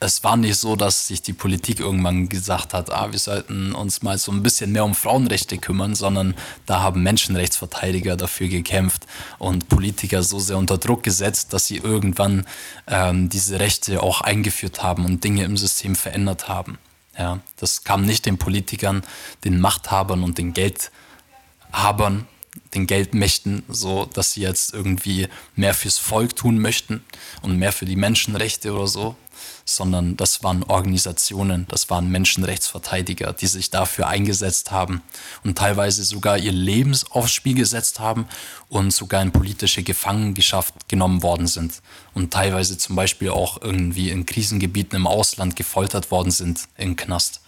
es 0.03 0.25
war 0.25 0.37
nicht 0.37 0.57
so, 0.57 0.75
dass 0.75 1.07
sich 1.07 1.23
die 1.23 1.33
Politik 1.33 1.79
irgendwann 1.79 2.29
gesagt 2.29 2.75
hat, 2.75 2.91
ah, 2.91 3.13
wir 3.13 3.19
sollten 3.19 3.73
uns 3.73 4.03
mal 4.03 4.19
so 4.19 4.33
ein 4.33 4.43
bisschen 4.43 4.73
mehr 4.73 4.85
um 4.85 4.95
Frauenrechte 4.95 5.59
kümmern, 5.59 5.95
sondern 5.95 6.35
da 6.67 6.83
haben 6.83 7.05
Menschenrechtsverteidiger 7.05 8.17
dafür 8.17 8.49
gekämpft 8.49 9.07
und 9.39 9.69
Politiker 9.69 10.25
so 10.25 10.41
sehr 10.41 10.59
unter 10.59 10.77
Druck 10.79 11.05
gesetzt, 11.05 11.53
dass 11.53 11.67
sie 11.67 11.77
irgendwann 11.77 12.45
ähm, 12.89 13.29
diese 13.29 13.61
Rechte 13.61 14.03
auch 14.03 14.23
eingeführt 14.23 14.83
haben 14.83 15.05
und 15.05 15.23
Dinge 15.23 15.45
im 15.45 15.57
System 15.57 15.95
verändert 15.95 16.49
haben. 16.49 16.79
Ja, 17.17 17.41
das 17.57 17.85
kam 17.85 18.05
nicht 18.05 18.27
den 18.27 18.39
Politikern, 18.39 19.03
den 19.45 19.61
Machthabern 19.61 20.25
und 20.25 20.39
den 20.39 20.53
Geldhabern 20.53 22.27
den 22.75 22.87
Geldmächten, 22.87 23.63
so 23.69 24.07
dass 24.07 24.33
sie 24.33 24.41
jetzt 24.41 24.75
irgendwie 24.75 25.29
mehr 25.57 25.75
fürs 25.75 25.99
Volk 25.99 26.37
tun 26.37 26.59
möchten 26.59 27.05
und 27.43 27.59
mehr 27.59 27.73
für 27.73 27.85
die 27.85 27.97
Menschenrechte 27.97 28.73
oder 28.73 28.87
so, 28.87 29.17
sondern 29.65 30.17
das 30.17 30.43
waren 30.43 30.63
Organisationen, 30.63 31.67
das 31.69 31.91
waren 31.91 32.11
Menschenrechtsverteidiger, 32.11 33.33
die 33.33 33.47
sich 33.47 33.71
dafür 33.71 34.09
eingesetzt 34.09 34.71
haben 34.71 35.03
und 35.45 35.57
teilweise 35.59 36.05
sogar 36.05 36.39
ihr 36.39 36.53
Leben 36.53 36.97
aufs 37.11 37.33
Spiel 37.33 37.55
gesetzt 37.55 38.01
haben 38.01 38.27
und 38.69 38.93
sogar 38.93 39.23
in 39.23 39.33
politische 39.33 39.83
Gefangenschaft 39.83 40.89
genommen 40.89 41.23
worden 41.23 41.47
sind 41.47 41.83
und 42.15 42.33
teilweise 42.33 42.77
zum 42.77 42.97
Beispiel 42.97 43.31
auch 43.31 43.61
irgendwie 43.63 44.11
in 44.11 44.27
Krisengebieten 44.27 44.97
im 44.97 45.07
Ausland 45.07 45.57
gefoltert 45.57 46.11
worden 46.11 46.31
sind 46.31 46.69
im 46.77 46.97
Knast, 46.97 47.41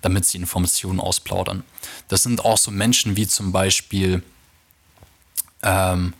damit 0.00 0.26
sie 0.26 0.38
Informationen 0.38 1.00
ausplaudern. 1.00 1.64
Das 2.08 2.22
sind 2.22 2.44
auch 2.44 2.58
so 2.58 2.70
Menschen 2.70 3.16
wie 3.16 3.26
zum 3.26 3.52
Beispiel 3.52 4.22
ähm, 5.62 6.14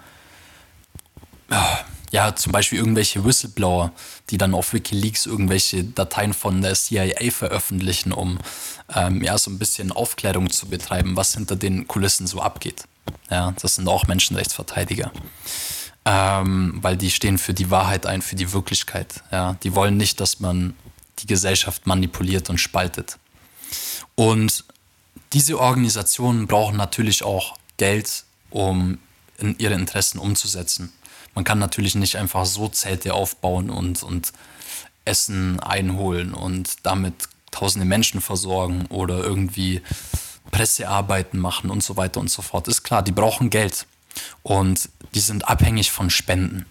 ja, 2.10 2.34
zum 2.34 2.52
Beispiel 2.52 2.78
irgendwelche 2.78 3.24
Whistleblower, 3.24 3.92
die 4.30 4.38
dann 4.38 4.54
auf 4.54 4.72
Wikileaks 4.72 5.26
irgendwelche 5.26 5.84
Dateien 5.84 6.32
von 6.32 6.62
der 6.62 6.74
CIA 6.74 7.30
veröffentlichen, 7.30 8.12
um 8.12 8.38
ähm, 8.94 9.22
ja, 9.22 9.36
so 9.36 9.50
ein 9.50 9.58
bisschen 9.58 9.92
Aufklärung 9.92 10.50
zu 10.50 10.66
betreiben, 10.68 11.16
was 11.16 11.34
hinter 11.34 11.56
den 11.56 11.86
Kulissen 11.86 12.26
so 12.26 12.40
abgeht. 12.40 12.84
Ja, 13.30 13.54
das 13.60 13.76
sind 13.76 13.88
auch 13.88 14.06
Menschenrechtsverteidiger. 14.06 15.12
Ähm, 16.04 16.78
weil 16.80 16.96
die 16.96 17.10
stehen 17.10 17.36
für 17.36 17.52
die 17.52 17.70
Wahrheit 17.70 18.06
ein, 18.06 18.22
für 18.22 18.36
die 18.36 18.52
Wirklichkeit. 18.52 19.22
Ja, 19.30 19.56
die 19.62 19.74
wollen 19.74 19.96
nicht, 19.96 20.20
dass 20.20 20.40
man 20.40 20.74
die 21.18 21.26
Gesellschaft 21.26 21.86
manipuliert 21.86 22.48
und 22.48 22.58
spaltet. 22.58 23.18
Und 24.14 24.64
diese 25.32 25.58
Organisationen 25.58 26.46
brauchen 26.46 26.76
natürlich 26.76 27.22
auch 27.22 27.58
Geld, 27.76 28.24
um 28.50 28.98
in 29.36 29.58
ihre 29.58 29.74
Interessen 29.74 30.18
umzusetzen. 30.18 30.92
Man 31.38 31.44
kann 31.44 31.60
natürlich 31.60 31.94
nicht 31.94 32.16
einfach 32.16 32.46
so 32.46 32.66
Zelte 32.66 33.14
aufbauen 33.14 33.70
und, 33.70 34.02
und 34.02 34.32
Essen 35.04 35.60
einholen 35.60 36.34
und 36.34 36.84
damit 36.84 37.14
tausende 37.52 37.86
Menschen 37.86 38.20
versorgen 38.20 38.86
oder 38.86 39.18
irgendwie 39.18 39.80
Pressearbeiten 40.50 41.38
machen 41.38 41.70
und 41.70 41.84
so 41.84 41.96
weiter 41.96 42.18
und 42.18 42.28
so 42.28 42.42
fort. 42.42 42.66
Ist 42.66 42.82
klar, 42.82 43.04
die 43.04 43.12
brauchen 43.12 43.50
Geld 43.50 43.86
und 44.42 44.88
die 45.14 45.20
sind 45.20 45.46
abhängig 45.46 45.92
von 45.92 46.10
Spenden. 46.10 46.66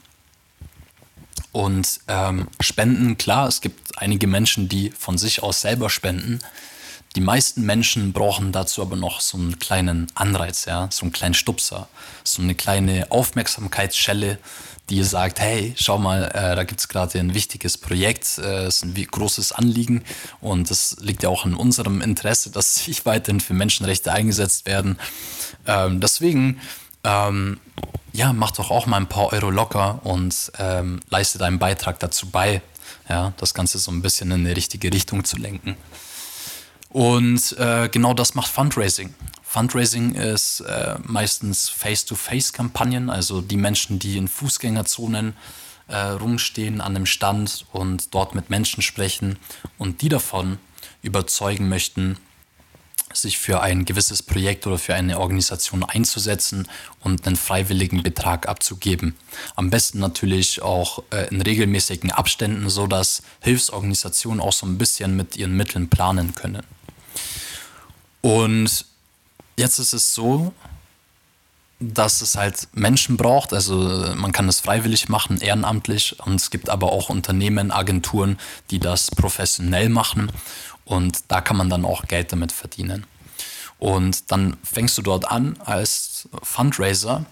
Und 1.54 2.02
ähm, 2.10 2.50
Spenden, 2.60 3.18
klar, 3.18 3.48
es 3.48 3.62
gibt 3.62 3.98
einige 3.98 4.28
Menschen, 4.28 4.68
die 4.68 4.92
von 4.92 5.18
sich 5.18 5.44
aus 5.44 5.62
selber 5.62 5.90
spenden, 5.90 6.40
die 7.18 7.22
meisten 7.22 7.64
Menschen 7.64 8.14
brauchen 8.14 8.52
dazu 8.52 8.84
aber 8.84 8.96
noch 8.96 9.22
so 9.22 9.40
einen 9.40 9.58
kleinen 9.58 10.06
Anreiz, 10.14 10.66
ja, 10.66 10.88
so 10.92 11.02
einen 11.02 11.14
kleinen 11.14 11.34
Stupser, 11.34 11.88
so 12.24 12.44
eine 12.44 12.54
kleine 12.54 13.10
Aufmerksamkeitsschelle, 13.10 14.38
die 14.92 15.02
sagt, 15.02 15.40
hey, 15.40 15.74
schau 15.80 15.98
mal, 15.98 16.26
äh, 16.26 16.56
da 16.56 16.64
gibt 16.64 16.80
es 16.80 16.88
gerade 16.88 17.18
ein 17.18 17.34
wichtiges 17.34 17.80
Projekt, 17.80 18.38
äh, 18.38 18.68
ist 18.68 18.84
ein 18.84 18.94
großes 18.94 19.52
Anliegen 19.52 20.04
und 20.42 20.70
es 20.70 20.98
liegt 21.00 21.24
ja 21.24 21.30
auch 21.30 21.48
in 21.48 21.56
unserem 21.56 22.02
Interesse, 22.02 22.52
dass 22.52 22.76
sich 22.86 23.04
weiterhin 23.08 23.40
für 23.40 23.56
Menschenrechte 23.56 24.12
eingesetzt 24.12 24.68
werden. 24.68 25.00
Ähm, 25.66 26.00
deswegen, 26.00 26.62
ähm, 27.04 27.60
ja, 28.14 28.32
mach 28.32 28.52
doch 28.52 28.70
auch 28.70 28.86
mal 28.86 28.98
ein 28.98 29.10
paar 29.10 29.34
Euro 29.34 29.50
locker 29.50 30.02
und 30.04 30.52
ähm, 30.60 31.00
leiste 31.10 31.40
deinen 31.40 31.58
Beitrag 31.58 32.00
dazu 32.00 32.30
bei, 32.30 32.62
ja, 33.10 33.34
das 33.38 33.56
Ganze 33.56 33.80
so 33.80 33.90
ein 33.90 34.04
bisschen 34.04 34.30
in 34.30 34.46
die 34.46 34.52
richtige 34.52 34.94
Richtung 34.94 35.24
zu 35.24 35.38
lenken. 35.38 35.78
Und 36.98 37.56
äh, 37.60 37.90
genau 37.90 38.16
das 38.16 38.34
macht 38.34 38.48
Fundraising. 38.48 39.14
Fundraising 39.44 40.16
ist 40.16 40.62
äh, 40.62 40.96
meistens 41.04 41.70
Face-to-Face-Kampagnen, 41.70 43.12
also 43.12 43.42
die 43.42 43.56
Menschen, 43.56 44.00
die 44.00 44.18
in 44.18 44.28
Fußgängerzonen 44.28 45.36
äh, 45.90 45.96
rumstehen 45.96 46.82
an 46.82 46.96
einem 46.96 47.06
Stand 47.06 47.68
und 47.72 48.16
dort 48.16 48.34
mit 48.34 48.50
Menschen 48.50 48.82
sprechen 48.82 49.38
und 49.78 50.02
die 50.02 50.10
davon 50.10 50.58
überzeugen 51.04 51.70
möchten, 51.70 52.18
sich 53.14 53.38
für 53.38 53.62
ein 53.62 53.86
gewisses 53.86 54.24
Projekt 54.24 54.66
oder 54.66 54.80
für 54.80 54.96
eine 54.96 55.20
Organisation 55.20 55.84
einzusetzen 55.84 56.68
und 57.02 57.28
einen 57.28 57.36
freiwilligen 57.36 58.02
Betrag 58.02 58.50
abzugeben. 58.50 59.16
Am 59.56 59.70
besten 59.70 60.00
natürlich 60.00 60.64
auch 60.64 61.04
äh, 61.12 61.28
in 61.30 61.44
regelmäßigen 61.44 62.10
Abständen, 62.12 62.68
sodass 62.72 63.22
Hilfsorganisationen 63.42 64.42
auch 64.42 64.52
so 64.52 64.66
ein 64.66 64.80
bisschen 64.80 65.16
mit 65.16 65.38
ihren 65.38 65.56
Mitteln 65.56 65.90
planen 65.90 66.34
können. 66.34 66.64
Und 68.22 68.86
jetzt 69.56 69.80
ist 69.80 69.94
es 69.94 70.14
so, 70.14 70.54
dass 71.80 72.22
es 72.22 72.36
halt 72.36 72.68
Menschen 72.74 73.18
braucht. 73.18 73.54
Also 73.54 73.76
man 74.16 74.32
kann 74.32 74.50
es 74.50 74.60
freiwillig 74.60 75.10
machen, 75.10 75.40
ehrenamtlich. 75.40 76.20
Und 76.26 76.36
es 76.36 76.50
gibt 76.50 76.70
aber 76.70 76.92
auch 76.92 77.10
Unternehmen, 77.10 77.72
Agenturen, 77.72 78.40
die 78.72 78.80
das 78.80 79.12
professionell 79.12 79.90
machen. 79.90 80.32
Und 80.86 81.32
da 81.32 81.42
kann 81.42 81.58
man 81.58 81.70
dann 81.70 81.86
auch 81.86 82.08
Geld 82.08 82.32
damit 82.32 82.52
verdienen. 82.52 83.06
Und 83.80 84.32
dann 84.32 84.58
fängst 84.64 84.98
du 84.98 85.04
dort 85.04 85.30
an 85.30 85.58
als 85.64 86.28
Fundraiser 86.42 87.26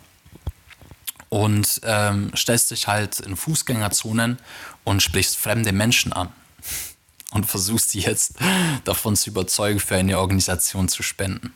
und 1.29 1.81
ähm, 1.83 2.31
stellst 2.35 2.69
dich 2.69 2.87
halt 2.87 3.19
in 3.19 3.35
Fußgängerzonen 3.35 4.37
und 4.83 5.01
sprichst 5.01 5.37
fremde 5.37 5.71
Menschen 5.71 6.13
an 6.13 6.29
und 7.35 7.45
versuchst 7.45 7.89
sie 7.89 7.99
jetzt 7.99 8.35
davon 8.85 9.15
zu 9.15 9.29
überzeugen, 9.29 9.79
für 9.79 9.97
eine 9.97 10.19
Organisation 10.19 10.87
zu 10.87 11.03
spenden. 11.03 11.53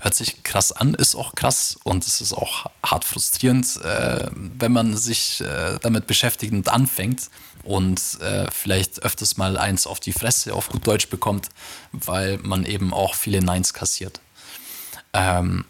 Hört 0.00 0.14
sich 0.14 0.42
krass 0.42 0.72
an, 0.72 0.94
ist 0.94 1.14
auch 1.14 1.34
krass 1.34 1.78
und 1.84 2.06
es 2.06 2.20
ist 2.20 2.34
auch 2.34 2.66
hart 2.84 3.04
frustrierend, 3.04 3.80
äh, 3.82 4.30
wenn 4.34 4.72
man 4.72 4.96
sich 4.96 5.40
äh, 5.40 5.78
damit 5.80 6.06
beschäftigt 6.06 6.52
und 6.52 6.68
anfängt 6.68 7.30
und 7.62 8.00
äh, 8.20 8.50
vielleicht 8.50 9.02
öfters 9.02 9.36
mal 9.36 9.56
eins 9.56 9.86
auf 9.86 10.00
die 10.00 10.12
Fresse 10.12 10.54
auf 10.54 10.68
gut 10.68 10.86
Deutsch 10.86 11.08
bekommt, 11.08 11.48
weil 11.92 12.38
man 12.38 12.64
eben 12.66 12.92
auch 12.92 13.14
viele 13.14 13.42
Neins 13.42 13.72
kassiert. 13.72 14.20
Ähm, 15.14 15.64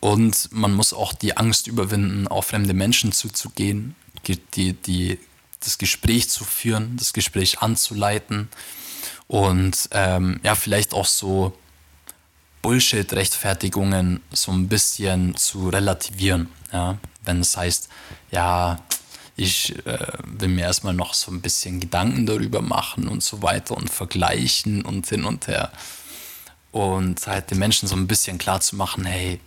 und 0.00 0.50
man 0.52 0.72
muss 0.74 0.92
auch 0.92 1.12
die 1.12 1.36
Angst 1.36 1.66
überwinden, 1.66 2.28
auf 2.28 2.46
fremde 2.46 2.74
Menschen 2.74 3.12
zuzugehen, 3.12 3.94
die, 4.26 4.36
die, 4.36 5.18
das 5.60 5.78
Gespräch 5.78 6.30
zu 6.30 6.44
führen, 6.44 6.96
das 6.96 7.12
Gespräch 7.12 7.60
anzuleiten 7.60 8.48
und 9.26 9.88
ähm, 9.92 10.40
ja, 10.42 10.54
vielleicht 10.54 10.94
auch 10.94 11.06
so 11.06 11.56
Bullshit-Rechtfertigungen 12.62 14.20
so 14.32 14.52
ein 14.52 14.68
bisschen 14.68 15.36
zu 15.36 15.68
relativieren. 15.68 16.48
Ja? 16.72 16.98
Wenn 17.22 17.40
es 17.40 17.56
heißt, 17.56 17.88
ja, 18.30 18.80
ich 19.36 19.86
äh, 19.86 19.98
will 20.24 20.48
mir 20.48 20.62
erstmal 20.62 20.94
noch 20.94 21.14
so 21.14 21.30
ein 21.30 21.40
bisschen 21.40 21.78
Gedanken 21.78 22.26
darüber 22.26 22.60
machen 22.60 23.06
und 23.06 23.22
so 23.22 23.42
weiter 23.42 23.76
und 23.76 23.88
vergleichen 23.90 24.84
und 24.84 25.06
hin 25.06 25.24
und 25.24 25.46
her. 25.46 25.70
Und 26.72 27.24
halt 27.26 27.50
den 27.50 27.58
Menschen 27.58 27.88
so 27.88 27.94
ein 27.94 28.08
bisschen 28.08 28.38
klar 28.38 28.60
zu 28.60 28.76
machen, 28.76 29.04
hey, 29.04 29.40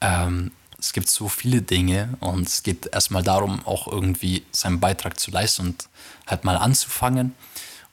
ähm, 0.00 0.52
es 0.82 0.92
gibt 0.92 1.08
so 1.08 1.28
viele 1.28 1.62
Dinge 1.62 2.08
und 2.18 2.48
es 2.48 2.64
geht 2.64 2.92
erstmal 2.92 3.22
darum, 3.22 3.64
auch 3.64 3.86
irgendwie 3.86 4.42
seinen 4.50 4.80
Beitrag 4.80 5.18
zu 5.20 5.30
leisten 5.30 5.62
und 5.62 5.88
halt 6.26 6.42
mal 6.42 6.56
anzufangen. 6.56 7.34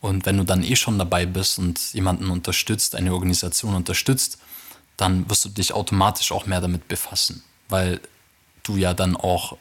Und 0.02 0.26
wenn 0.26 0.38
du 0.38 0.44
dann 0.44 0.64
eh 0.64 0.76
schon 0.76 0.98
dabei 0.98 1.28
bist 1.28 1.60
und 1.60 1.94
jemanden 1.94 2.32
unterstützt, 2.32 2.96
eine 2.96 3.14
Organisation 3.14 3.76
unterstützt, 3.76 4.40
dann 4.98 5.30
wirst 5.30 5.46
du 5.46 5.50
dich 5.50 5.72
automatisch 5.72 6.32
auch 6.32 6.48
mehr 6.48 6.62
damit 6.62 6.88
befassen, 6.88 7.44
weil 7.68 8.02
du 8.64 8.76
ja 8.76 8.96
dann 8.96 9.16
auch 9.16 9.56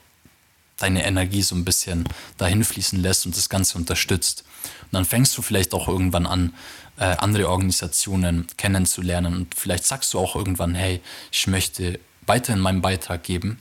deine 0.78 1.04
Energie 1.04 1.42
so 1.42 1.54
ein 1.54 1.66
bisschen 1.66 2.08
dahin 2.38 2.64
fließen 2.64 2.98
lässt 2.98 3.26
und 3.26 3.36
das 3.36 3.50
Ganze 3.50 3.76
unterstützt. 3.76 4.44
Und 4.84 4.92
dann 4.92 5.04
fängst 5.04 5.36
du 5.36 5.42
vielleicht 5.42 5.74
auch 5.74 5.86
irgendwann 5.86 6.26
an, 6.26 6.54
äh, 6.96 7.04
andere 7.18 7.50
Organisationen 7.50 8.46
kennenzulernen 8.56 9.34
und 9.36 9.54
vielleicht 9.54 9.84
sagst 9.84 10.14
du 10.14 10.18
auch 10.18 10.34
irgendwann, 10.34 10.74
hey, 10.74 11.02
ich 11.30 11.46
möchte 11.46 12.00
weiterhin 12.28 12.60
meinen 12.60 12.82
Beitrag 12.82 13.22
geben. 13.22 13.60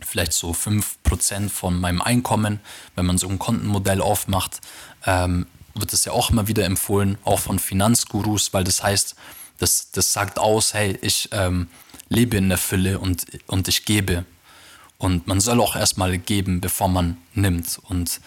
Vielleicht 0.00 0.32
so 0.32 0.52
5% 0.52 1.48
von 1.48 1.80
meinem 1.80 2.02
Einkommen, 2.02 2.60
wenn 2.96 3.06
man 3.06 3.18
so 3.18 3.28
ein 3.28 3.38
Kontenmodell 3.38 4.00
aufmacht, 4.00 4.60
ähm, 5.06 5.46
wird 5.74 5.92
es 5.92 6.04
ja 6.04 6.12
auch 6.12 6.30
immer 6.30 6.48
wieder 6.48 6.64
empfohlen, 6.64 7.18
auch 7.24 7.38
von 7.38 7.58
Finanzgurus, 7.58 8.52
weil 8.52 8.64
das 8.64 8.82
heißt, 8.82 9.14
das, 9.58 9.90
das 9.92 10.12
sagt 10.12 10.38
aus, 10.38 10.74
hey, 10.74 10.98
ich 11.02 11.28
ähm, 11.32 11.68
lebe 12.08 12.36
in 12.36 12.48
der 12.48 12.58
Fülle 12.58 12.98
und, 12.98 13.26
und 13.46 13.68
ich 13.68 13.84
gebe. 13.84 14.24
Und 14.98 15.26
man 15.26 15.40
soll 15.40 15.60
auch 15.60 15.74
erstmal 15.74 16.16
geben, 16.18 16.60
bevor 16.60 16.88
man 16.88 17.16
nimmt. 17.34 17.80
Und 17.88 18.20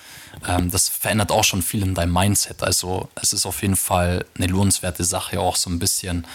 ähm, 0.45 0.69
das 0.71 0.89
verändert 0.89 1.31
auch 1.31 1.43
schon 1.43 1.61
viel 1.61 1.81
in 1.81 1.95
deinem 1.95 2.11
Mindset. 2.11 2.63
Also 2.63 3.09
es 3.15 3.31
ist 3.31 3.45
auf 3.45 3.61
jeden 3.61 3.77
Fall 3.77 4.25
eine 4.35 4.47
lohnenswerte 4.47 5.05
Sache, 5.05 5.39
auch 5.39 5.55
so 5.55 5.69
ein 5.69 5.79
bisschen 5.79 6.25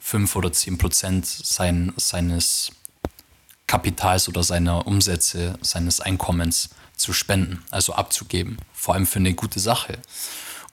5 0.00 0.34
oder 0.36 0.52
10 0.52 0.78
Prozent 0.78 1.26
sein, 1.26 1.92
seines 1.96 2.72
Kapitals 3.66 4.28
oder 4.28 4.42
seiner 4.42 4.86
Umsätze, 4.86 5.56
seines 5.60 6.00
Einkommens 6.00 6.70
zu 6.96 7.12
spenden, 7.12 7.62
also 7.70 7.94
abzugeben, 7.94 8.58
vor 8.72 8.94
allem 8.94 9.06
für 9.06 9.20
eine 9.20 9.34
gute 9.34 9.60
Sache. 9.60 9.98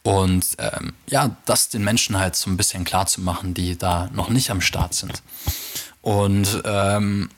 Und 0.03 0.55
ähm, 0.57 0.93
ja, 1.07 1.35
das 1.45 1.69
den 1.69 1.83
Menschen 1.83 2.17
halt 2.17 2.35
so 2.35 2.49
ein 2.49 2.57
bisschen 2.57 2.85
klar 2.85 3.05
zu 3.07 3.21
machen, 3.21 3.53
die 3.53 3.77
da 3.77 4.09
noch 4.13 4.29
nicht 4.29 4.49
am 4.49 4.61
Start 4.61 4.93
sind. 4.93 5.21
Und 6.01 6.61
ähm, 6.65 7.29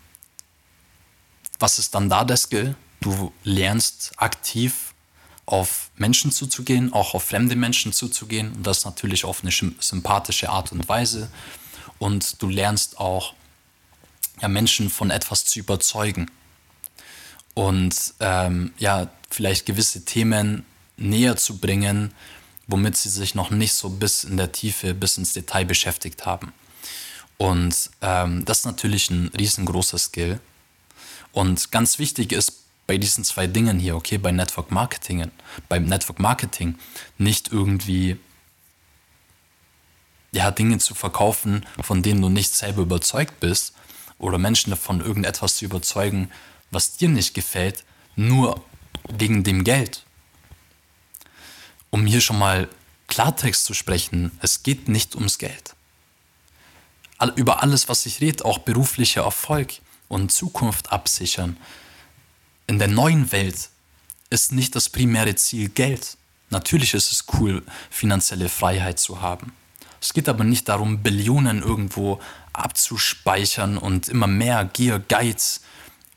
was 1.58 1.80
ist 1.80 1.96
dann 1.96 2.10
da 2.10 2.24
der 2.24 2.38
Skill? 2.38 2.76
Du 3.02 3.34
lernst 3.44 4.12
aktiv 4.18 4.94
auf 5.46 5.90
Menschen 5.96 6.32
zuzugehen, 6.32 6.94
auch 6.94 7.16
auf 7.16 7.24
fremde 7.24 7.56
Menschen 7.56 7.92
zuzugehen 7.92 8.54
und 8.54 8.68
das 8.68 8.86
natürlich 8.86 9.26
auf 9.26 9.42
eine 9.42 9.52
sympathische 9.52 10.50
Art 10.50 10.72
und 10.72 10.88
Weise 10.88 11.30
und 12.00 12.42
du 12.42 12.50
lernst 12.50 13.00
auch 13.00 13.34
ja, 14.42 14.48
Menschen 14.48 14.90
von 14.90 15.12
etwas 15.12 15.46
zu 15.46 15.60
überzeugen 15.60 16.32
und 17.54 17.96
ähm, 18.20 18.74
ja, 18.78 19.10
vielleicht 19.30 19.66
gewisse 19.66 20.06
Themen 20.06 20.66
näher 20.98 21.36
zu 21.36 21.58
bringen, 21.58 22.14
womit 22.68 22.98
sie 22.98 23.10
sich 23.10 23.36
noch 23.36 23.50
nicht 23.50 23.74
so 23.74 23.90
bis 23.90 24.24
in 24.24 24.38
der 24.38 24.52
Tiefe, 24.52 24.94
bis 24.94 25.18
ins 25.18 25.34
Detail 25.34 25.66
beschäftigt 25.66 26.26
haben. 26.26 26.54
Und 27.38 27.90
ähm, 28.02 28.46
das 28.46 28.60
ist 28.60 28.66
natürlich 28.66 29.10
ein 29.10 29.30
riesengroßer 29.38 29.98
Skill. 29.98 30.40
Und 31.32 31.72
ganz 31.72 32.00
wichtig 32.00 32.32
ist 32.32 32.64
bei 32.86 32.98
diesen 32.98 33.24
zwei 33.24 33.48
Dingen 33.48 33.80
hier, 33.80 33.96
okay, 33.96 34.18
bei 34.18 34.32
Network 34.32 34.72
Marketing, 34.72 35.30
beim 35.68 35.86
Network 35.86 36.20
Marketing 36.20 36.76
nicht 37.18 37.52
irgendwie 37.52 38.18
ja, 40.32 40.52
Dinge 40.52 40.78
zu 40.78 40.94
verkaufen, 40.96 41.66
von 41.82 42.04
denen 42.04 42.22
du 42.22 42.30
nicht 42.30 42.54
selber 42.54 42.82
überzeugt 42.82 43.40
bist, 43.40 43.74
oder 44.20 44.38
Menschen 44.38 44.70
davon 44.70 45.00
irgendetwas 45.00 45.56
zu 45.56 45.66
überzeugen, 45.66 46.30
was 46.72 46.98
dir 46.98 47.10
nicht 47.10 47.34
gefällt, 47.34 47.86
nur 48.16 48.64
wegen 49.08 49.44
dem 49.44 49.64
Geld. 49.64 50.06
Um 51.90 52.06
hier 52.06 52.22
schon 52.22 52.38
mal 52.38 52.68
Klartext 53.08 53.66
zu 53.66 53.74
sprechen, 53.74 54.32
es 54.42 54.62
geht 54.62 54.88
nicht 54.88 55.16
ums 55.16 55.40
Geld. 55.40 55.74
Über 57.36 57.64
alles, 57.64 57.90
was 57.90 58.06
ich 58.06 58.22
rede, 58.22 58.46
auch 58.46 58.60
beruflicher 58.60 59.24
Erfolg 59.24 59.74
und 60.08 60.32
Zukunft 60.32 60.92
absichern. 60.92 61.58
In 62.68 62.78
der 62.78 62.88
neuen 62.88 63.32
Welt 63.32 63.70
ist 64.30 64.52
nicht 64.52 64.76
das 64.76 64.90
primäre 64.90 65.36
Ziel 65.36 65.70
Geld. 65.70 66.18
Natürlich 66.50 66.94
ist 66.94 67.12
es 67.12 67.26
cool, 67.34 67.64
finanzielle 67.90 68.50
Freiheit 68.50 69.00
zu 69.00 69.22
haben. 69.22 69.54
Es 70.02 70.14
geht 70.14 70.30
aber 70.30 70.44
nicht 70.44 70.70
darum, 70.70 71.04
Billionen 71.04 71.62
irgendwo 71.62 72.20
abzuspeichern 72.54 73.78
und 73.78 74.08
immer 74.08 74.28
mehr 74.28 74.66
Gier, 74.66 75.00
Geiz, 75.00 75.62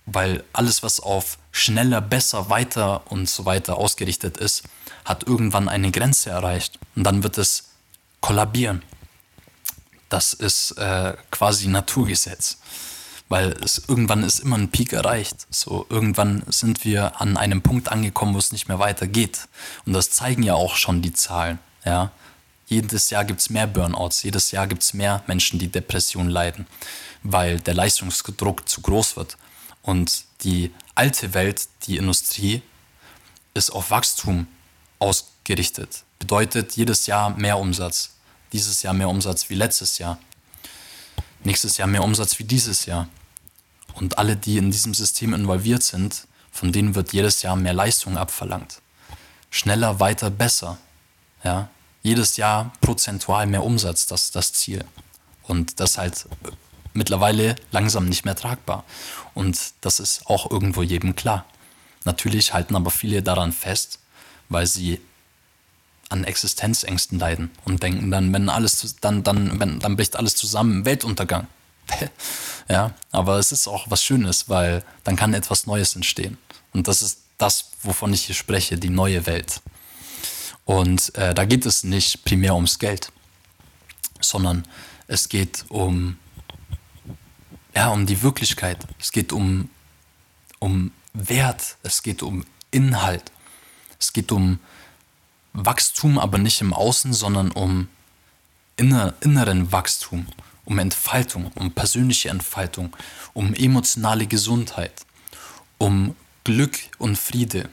weil 0.06 0.44
alles, 0.52 0.82
was 0.82 1.00
auf 1.00 1.38
schneller, 1.50 2.00
besser, 2.00 2.50
weiter 2.50 3.02
und 3.10 3.28
so 3.28 3.44
weiter 3.44 3.76
ausgerichtet 3.76 4.36
ist, 4.36 4.64
hat 5.04 5.24
irgendwann 5.26 5.68
eine 5.68 5.90
Grenze 5.90 6.30
erreicht 6.30 6.78
und 6.96 7.04
dann 7.04 7.22
wird 7.22 7.38
es 7.38 7.64
kollabieren. 8.20 8.82
Das 10.08 10.32
ist 10.32 10.72
äh, 10.72 11.14
quasi 11.30 11.68
Naturgesetz, 11.68 12.58
weil 13.28 13.52
es 13.64 13.82
irgendwann 13.88 14.22
ist 14.22 14.40
immer 14.40 14.58
ein 14.58 14.70
Peak 14.70 14.92
erreicht. 14.92 15.46
So 15.50 15.86
irgendwann 15.88 16.42
sind 16.48 16.84
wir 16.84 17.20
an 17.20 17.36
einem 17.36 17.62
Punkt 17.62 17.90
angekommen, 17.90 18.34
wo 18.34 18.38
es 18.38 18.52
nicht 18.52 18.68
mehr 18.68 18.78
weitergeht 18.78 19.48
und 19.86 19.92
das 19.92 20.10
zeigen 20.10 20.42
ja 20.42 20.54
auch 20.54 20.76
schon 20.76 21.02
die 21.02 21.12
Zahlen. 21.12 21.58
Ja, 21.84 22.12
jedes 22.72 23.10
Jahr 23.10 23.24
gibt 23.24 23.40
es 23.40 23.50
mehr 23.50 23.66
Burnouts, 23.66 24.22
jedes 24.22 24.50
Jahr 24.50 24.66
gibt 24.66 24.82
es 24.82 24.94
mehr 24.94 25.22
Menschen, 25.26 25.58
die 25.58 25.68
Depressionen 25.68 26.30
leiden, 26.30 26.66
weil 27.22 27.60
der 27.60 27.74
Leistungsdruck 27.74 28.68
zu 28.68 28.80
groß 28.80 29.16
wird. 29.16 29.36
Und 29.82 30.24
die 30.42 30.72
alte 30.94 31.34
Welt, 31.34 31.68
die 31.86 31.96
Industrie, 31.96 32.62
ist 33.54 33.70
auf 33.70 33.90
Wachstum 33.90 34.46
ausgerichtet. 34.98 36.04
Bedeutet 36.18 36.76
jedes 36.76 37.06
Jahr 37.06 37.30
mehr 37.30 37.58
Umsatz. 37.58 38.14
Dieses 38.52 38.82
Jahr 38.82 38.94
mehr 38.94 39.08
Umsatz 39.08 39.50
wie 39.50 39.54
letztes 39.54 39.98
Jahr. 39.98 40.18
Nächstes 41.44 41.76
Jahr 41.76 41.88
mehr 41.88 42.04
Umsatz 42.04 42.38
wie 42.38 42.44
dieses 42.44 42.86
Jahr. 42.86 43.08
Und 43.94 44.18
alle, 44.18 44.36
die 44.36 44.56
in 44.56 44.70
diesem 44.70 44.94
System 44.94 45.34
involviert 45.34 45.82
sind, 45.82 46.26
von 46.50 46.72
denen 46.72 46.94
wird 46.94 47.12
jedes 47.12 47.42
Jahr 47.42 47.56
mehr 47.56 47.74
Leistung 47.74 48.16
abverlangt. 48.16 48.80
Schneller, 49.50 50.00
weiter, 50.00 50.30
besser. 50.30 50.78
Ja, 51.44 51.68
jedes 52.02 52.36
Jahr 52.36 52.72
prozentual 52.80 53.46
mehr 53.46 53.64
Umsatz, 53.64 54.06
das 54.06 54.24
ist 54.24 54.36
das 54.36 54.52
Ziel. 54.52 54.84
Und 55.44 55.80
das 55.80 55.98
halt 55.98 56.26
mittlerweile 56.94 57.56
langsam 57.70 58.06
nicht 58.06 58.24
mehr 58.24 58.36
tragbar. 58.36 58.84
Und 59.34 59.58
das 59.80 60.00
ist 60.00 60.26
auch 60.26 60.50
irgendwo 60.50 60.82
jedem 60.82 61.16
klar. 61.16 61.46
Natürlich 62.04 62.52
halten 62.52 62.76
aber 62.76 62.90
viele 62.90 63.22
daran 63.22 63.52
fest, 63.52 63.98
weil 64.48 64.66
sie 64.66 65.00
an 66.08 66.24
Existenzängsten 66.24 67.18
leiden 67.18 67.50
und 67.64 67.82
denken 67.82 68.10
dann, 68.10 68.32
wenn 68.32 68.48
alles 68.48 68.96
dann, 69.00 69.22
dann, 69.22 69.58
wenn, 69.58 69.78
dann 69.78 69.96
bricht 69.96 70.16
alles 70.16 70.36
zusammen, 70.36 70.84
Weltuntergang. 70.84 71.46
ja, 72.68 72.92
aber 73.10 73.38
es 73.38 73.50
ist 73.50 73.66
auch 73.66 73.86
was 73.88 74.04
Schönes, 74.04 74.48
weil 74.48 74.84
dann 75.04 75.16
kann 75.16 75.32
etwas 75.32 75.66
Neues 75.66 75.96
entstehen. 75.96 76.36
Und 76.74 76.86
das 76.86 77.00
ist 77.02 77.20
das, 77.38 77.70
wovon 77.82 78.12
ich 78.12 78.26
hier 78.26 78.34
spreche, 78.34 78.76
die 78.76 78.90
neue 78.90 79.26
Welt. 79.26 79.62
Und 80.64 81.14
äh, 81.16 81.34
da 81.34 81.44
geht 81.44 81.66
es 81.66 81.84
nicht 81.84 82.24
primär 82.24 82.54
ums 82.54 82.78
Geld, 82.78 83.10
sondern 84.20 84.66
es 85.08 85.28
geht 85.28 85.64
um, 85.68 86.18
ja, 87.74 87.88
um 87.88 88.06
die 88.06 88.22
Wirklichkeit. 88.22 88.86
Es 89.00 89.12
geht 89.12 89.32
um, 89.32 89.68
um 90.58 90.92
Wert. 91.12 91.76
Es 91.82 92.02
geht 92.02 92.22
um 92.22 92.44
Inhalt. 92.70 93.32
Es 93.98 94.12
geht 94.12 94.32
um 94.32 94.58
Wachstum, 95.52 96.18
aber 96.18 96.38
nicht 96.38 96.60
im 96.60 96.72
Außen, 96.72 97.12
sondern 97.12 97.50
um 97.50 97.88
inner, 98.76 99.14
inneren 99.20 99.70
Wachstum, 99.72 100.26
um 100.64 100.78
Entfaltung, 100.78 101.52
um 101.54 101.72
persönliche 101.72 102.30
Entfaltung, 102.30 102.96
um 103.34 103.52
emotionale 103.54 104.26
Gesundheit, 104.26 105.04
um 105.78 106.16
Glück 106.44 106.78
und 106.98 107.18
Friede 107.18 107.68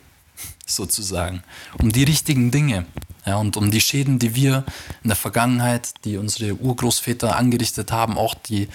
sozusagen, 0.76 1.44
um 1.80 1.92
die 1.92 2.04
richtigen 2.04 2.52
Dinge 2.52 2.86
ja, 3.26 3.38
und 3.38 3.58
um 3.58 3.72
die 3.72 3.82
Schäden, 3.82 4.20
die 4.20 4.36
wir 4.36 4.64
in 5.04 5.10
der 5.10 5.16
Vergangenheit, 5.16 5.94
die 6.06 6.18
unsere 6.18 6.56
Urgroßväter 6.56 7.36
angerichtet 7.36 7.92
haben, 7.92 8.18
auch 8.18 8.34
die, 8.34 8.70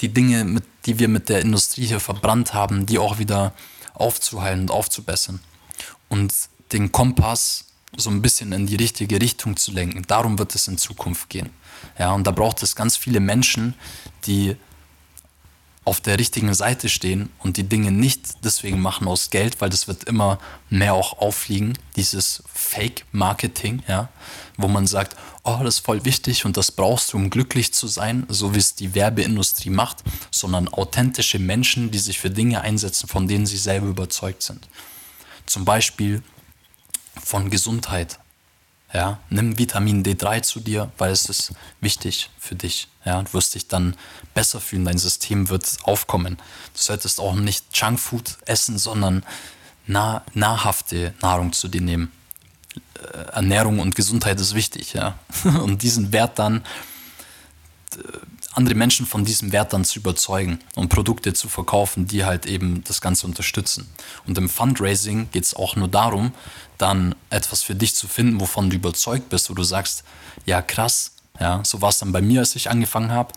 die 0.00 0.08
Dinge, 0.08 0.44
mit, 0.44 0.64
die 0.86 0.98
wir 0.98 1.08
mit 1.08 1.28
der 1.28 1.40
Industrie 1.40 1.86
hier 1.86 2.00
verbrannt 2.00 2.54
haben, 2.54 2.86
die 2.86 2.98
auch 2.98 3.18
wieder 3.18 3.52
aufzuheilen 3.94 4.62
und 4.62 4.70
aufzubessern 4.70 5.40
und 6.08 6.34
den 6.72 6.92
Kompass 6.92 7.64
so 7.96 8.10
ein 8.10 8.22
bisschen 8.22 8.52
in 8.52 8.66
die 8.66 8.76
richtige 8.76 9.20
Richtung 9.20 9.56
zu 9.56 9.72
lenken. 9.72 10.04
Darum 10.06 10.38
wird 10.38 10.54
es 10.54 10.68
in 10.68 10.78
Zukunft 10.78 11.30
gehen. 11.30 11.50
Ja, 11.98 12.12
und 12.12 12.26
da 12.26 12.30
braucht 12.30 12.62
es 12.62 12.76
ganz 12.76 12.96
viele 12.96 13.20
Menschen, 13.20 13.74
die 14.26 14.56
auf 15.88 16.02
der 16.02 16.18
richtigen 16.18 16.52
Seite 16.52 16.90
stehen 16.90 17.30
und 17.38 17.56
die 17.56 17.62
Dinge 17.62 17.90
nicht 17.90 18.44
deswegen 18.44 18.78
machen 18.78 19.08
aus 19.08 19.30
Geld, 19.30 19.62
weil 19.62 19.70
das 19.70 19.88
wird 19.88 20.04
immer 20.04 20.38
mehr 20.68 20.92
auch 20.92 21.18
auffliegen, 21.18 21.78
dieses 21.96 22.42
Fake-Marketing, 22.52 23.82
ja, 23.88 24.10
wo 24.58 24.68
man 24.68 24.86
sagt, 24.86 25.16
oh, 25.44 25.60
das 25.62 25.76
ist 25.76 25.86
voll 25.86 26.04
wichtig 26.04 26.44
und 26.44 26.58
das 26.58 26.72
brauchst 26.72 27.12
du, 27.12 27.16
um 27.16 27.30
glücklich 27.30 27.72
zu 27.72 27.86
sein, 27.86 28.26
so 28.28 28.54
wie 28.54 28.58
es 28.58 28.74
die 28.74 28.94
Werbeindustrie 28.94 29.70
macht, 29.70 30.04
sondern 30.30 30.68
authentische 30.68 31.38
Menschen, 31.38 31.90
die 31.90 31.98
sich 31.98 32.18
für 32.18 32.28
Dinge 32.28 32.60
einsetzen, 32.60 33.08
von 33.08 33.26
denen 33.26 33.46
sie 33.46 33.56
selber 33.56 33.86
überzeugt 33.86 34.42
sind. 34.42 34.68
Zum 35.46 35.64
Beispiel 35.64 36.22
von 37.24 37.48
Gesundheit, 37.48 38.18
ja, 38.92 39.18
nimm 39.28 39.58
Vitamin 39.58 40.02
D3 40.02 40.42
zu 40.42 40.60
dir, 40.60 40.90
weil 40.96 41.12
es 41.12 41.26
ist 41.26 41.52
wichtig 41.80 42.30
für 42.38 42.54
dich. 42.54 42.88
Ja, 43.04 43.22
du 43.22 43.32
wirst 43.34 43.54
dich 43.54 43.68
dann 43.68 43.96
besser 44.34 44.60
fühlen, 44.60 44.84
dein 44.84 44.98
System 44.98 45.50
wird 45.50 45.76
aufkommen. 45.82 46.36
Du 46.36 46.80
solltest 46.80 47.20
auch 47.20 47.34
nicht 47.34 47.64
Junkfood 47.76 48.38
essen, 48.46 48.78
sondern 48.78 49.24
nah, 49.86 50.24
nahrhafte 50.32 51.14
Nahrung 51.20 51.52
zu 51.52 51.68
dir 51.68 51.82
nehmen. 51.82 52.12
Äh, 52.94 53.32
Ernährung 53.32 53.78
und 53.80 53.94
Gesundheit 53.94 54.40
ist 54.40 54.54
wichtig, 54.54 54.94
ja. 54.94 55.18
Und 55.44 55.82
diesen 55.82 56.12
Wert 56.12 56.38
dann 56.38 56.64
andere 58.58 58.74
Menschen 58.74 59.06
von 59.06 59.24
diesem 59.24 59.52
Wert 59.52 59.72
dann 59.72 59.84
zu 59.84 60.00
überzeugen 60.00 60.58
und 60.74 60.88
Produkte 60.88 61.32
zu 61.32 61.48
verkaufen, 61.48 62.06
die 62.08 62.24
halt 62.24 62.44
eben 62.44 62.82
das 62.84 63.00
Ganze 63.00 63.26
unterstützen. 63.26 63.88
Und 64.26 64.36
im 64.36 64.48
Fundraising 64.48 65.30
geht 65.30 65.44
es 65.44 65.54
auch 65.54 65.76
nur 65.76 65.86
darum, 65.86 66.32
dann 66.76 67.14
etwas 67.30 67.62
für 67.62 67.76
dich 67.76 67.94
zu 67.94 68.08
finden, 68.08 68.40
wovon 68.40 68.68
du 68.68 68.76
überzeugt 68.76 69.28
bist, 69.28 69.48
wo 69.48 69.54
du 69.54 69.62
sagst, 69.62 70.02
ja 70.44 70.60
krass, 70.60 71.12
ja, 71.38 71.62
so 71.64 71.80
war 71.80 71.90
es 71.90 71.98
dann 71.98 72.10
bei 72.10 72.20
mir, 72.20 72.40
als 72.40 72.56
ich 72.56 72.68
angefangen 72.68 73.12
habe. 73.12 73.32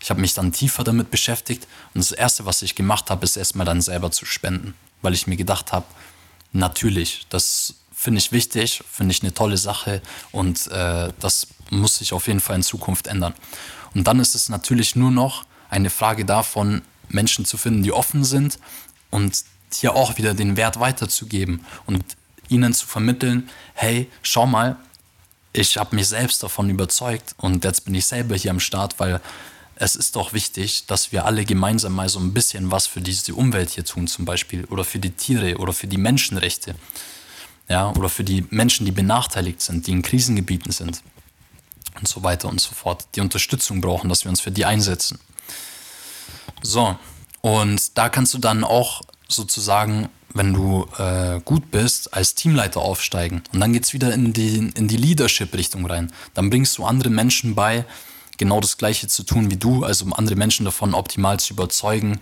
Ich 0.00 0.08
habe 0.08 0.20
mich 0.20 0.34
dann 0.34 0.52
tiefer 0.52 0.84
damit 0.84 1.10
beschäftigt 1.10 1.66
und 1.92 1.98
das 1.98 2.12
Erste, 2.12 2.46
was 2.46 2.62
ich 2.62 2.76
gemacht 2.76 3.10
habe, 3.10 3.24
ist 3.24 3.36
erstmal 3.36 3.66
dann 3.66 3.80
selber 3.80 4.12
zu 4.12 4.24
spenden, 4.24 4.74
weil 5.02 5.14
ich 5.14 5.26
mir 5.26 5.36
gedacht 5.36 5.72
habe, 5.72 5.86
natürlich, 6.52 7.26
das 7.28 7.74
finde 7.92 8.18
ich 8.18 8.30
wichtig, 8.30 8.82
finde 8.90 9.12
ich 9.12 9.22
eine 9.22 9.34
tolle 9.34 9.58
Sache 9.58 10.00
und 10.32 10.68
äh, 10.68 11.12
das 11.18 11.48
muss 11.70 11.96
sich 11.96 12.12
auf 12.12 12.28
jeden 12.28 12.40
Fall 12.40 12.56
in 12.56 12.62
Zukunft 12.62 13.08
ändern. 13.08 13.34
Und 13.94 14.06
dann 14.06 14.20
ist 14.20 14.34
es 14.34 14.48
natürlich 14.48 14.96
nur 14.96 15.10
noch 15.10 15.44
eine 15.68 15.90
Frage 15.90 16.24
davon, 16.24 16.82
Menschen 17.08 17.44
zu 17.44 17.56
finden, 17.56 17.82
die 17.82 17.92
offen 17.92 18.24
sind 18.24 18.58
und 19.10 19.44
hier 19.72 19.94
auch 19.94 20.18
wieder 20.18 20.34
den 20.34 20.56
Wert 20.56 20.80
weiterzugeben 20.80 21.64
und 21.86 22.04
ihnen 22.48 22.72
zu 22.72 22.86
vermitteln, 22.86 23.48
hey, 23.74 24.08
schau 24.22 24.46
mal, 24.46 24.76
ich 25.52 25.76
habe 25.76 25.96
mich 25.96 26.08
selbst 26.08 26.42
davon 26.42 26.70
überzeugt 26.70 27.34
und 27.36 27.64
jetzt 27.64 27.84
bin 27.84 27.94
ich 27.94 28.06
selber 28.06 28.36
hier 28.36 28.50
am 28.50 28.60
Start, 28.60 28.98
weil 28.98 29.20
es 29.76 29.96
ist 29.96 30.14
doch 30.14 30.32
wichtig, 30.32 30.86
dass 30.86 31.10
wir 31.10 31.24
alle 31.24 31.44
gemeinsam 31.44 31.94
mal 31.94 32.08
so 32.08 32.20
ein 32.20 32.34
bisschen 32.34 32.70
was 32.70 32.86
für 32.86 33.00
diese 33.00 33.34
Umwelt 33.34 33.70
hier 33.70 33.84
tun, 33.84 34.06
zum 34.06 34.24
Beispiel, 34.24 34.64
oder 34.66 34.84
für 34.84 34.98
die 34.98 35.10
Tiere 35.10 35.56
oder 35.56 35.72
für 35.72 35.86
die 35.86 35.96
Menschenrechte, 35.96 36.74
ja, 37.68 37.90
oder 37.90 38.08
für 38.08 38.24
die 38.24 38.44
Menschen, 38.50 38.84
die 38.84 38.92
benachteiligt 38.92 39.60
sind, 39.62 39.86
die 39.86 39.92
in 39.92 40.02
Krisengebieten 40.02 40.72
sind 40.72 41.02
und 41.98 42.08
so 42.08 42.22
weiter 42.22 42.48
und 42.48 42.60
so 42.60 42.72
fort, 42.72 43.06
die 43.14 43.20
Unterstützung 43.20 43.80
brauchen, 43.80 44.08
dass 44.08 44.24
wir 44.24 44.30
uns 44.30 44.40
für 44.40 44.50
die 44.50 44.64
einsetzen. 44.64 45.18
So, 46.62 46.96
und 47.40 47.96
da 47.96 48.08
kannst 48.08 48.34
du 48.34 48.38
dann 48.38 48.64
auch 48.64 49.02
sozusagen, 49.28 50.08
wenn 50.34 50.52
du 50.52 50.86
äh, 50.98 51.40
gut 51.44 51.70
bist, 51.70 52.14
als 52.14 52.34
Teamleiter 52.34 52.80
aufsteigen. 52.80 53.42
Und 53.52 53.60
dann 53.60 53.72
geht 53.72 53.84
es 53.84 53.92
wieder 53.92 54.12
in 54.12 54.32
die, 54.32 54.70
in 54.74 54.88
die 54.88 54.96
Leadership-Richtung 54.96 55.86
rein. 55.86 56.12
Dann 56.34 56.50
bringst 56.50 56.76
du 56.78 56.84
andere 56.84 57.10
Menschen 57.10 57.54
bei, 57.54 57.84
genau 58.36 58.60
das 58.60 58.78
Gleiche 58.78 59.06
zu 59.08 59.22
tun 59.22 59.50
wie 59.50 59.56
du, 59.56 59.84
also 59.84 60.04
um 60.04 60.14
andere 60.14 60.36
Menschen 60.36 60.64
davon 60.64 60.94
optimal 60.94 61.38
zu 61.40 61.54
überzeugen, 61.54 62.20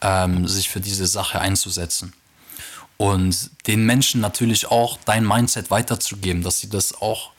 ähm, 0.00 0.46
sich 0.48 0.68
für 0.68 0.80
diese 0.80 1.06
Sache 1.06 1.40
einzusetzen. 1.40 2.12
Und 2.96 3.50
den 3.66 3.86
Menschen 3.86 4.20
natürlich 4.20 4.70
auch 4.70 4.98
dein 5.04 5.26
Mindset 5.26 5.70
weiterzugeben, 5.70 6.42
dass 6.42 6.60
sie 6.60 6.68
das 6.68 7.00
auch 7.00 7.30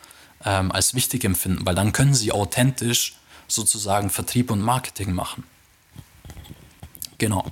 ähm, 0.46 0.72
als 0.72 0.94
wichtig 0.94 1.24
empfinden, 1.24 1.66
weil 1.66 1.76
dann 1.76 1.94
können 1.94 2.14
sie 2.14 2.32
authentisch 2.32 3.16
sozusagen 3.48 4.10
Vertrieb 4.10 4.52
und 4.52 4.62
Marketing 4.62 5.14
machen. 5.14 5.44
Genau. 7.18 7.46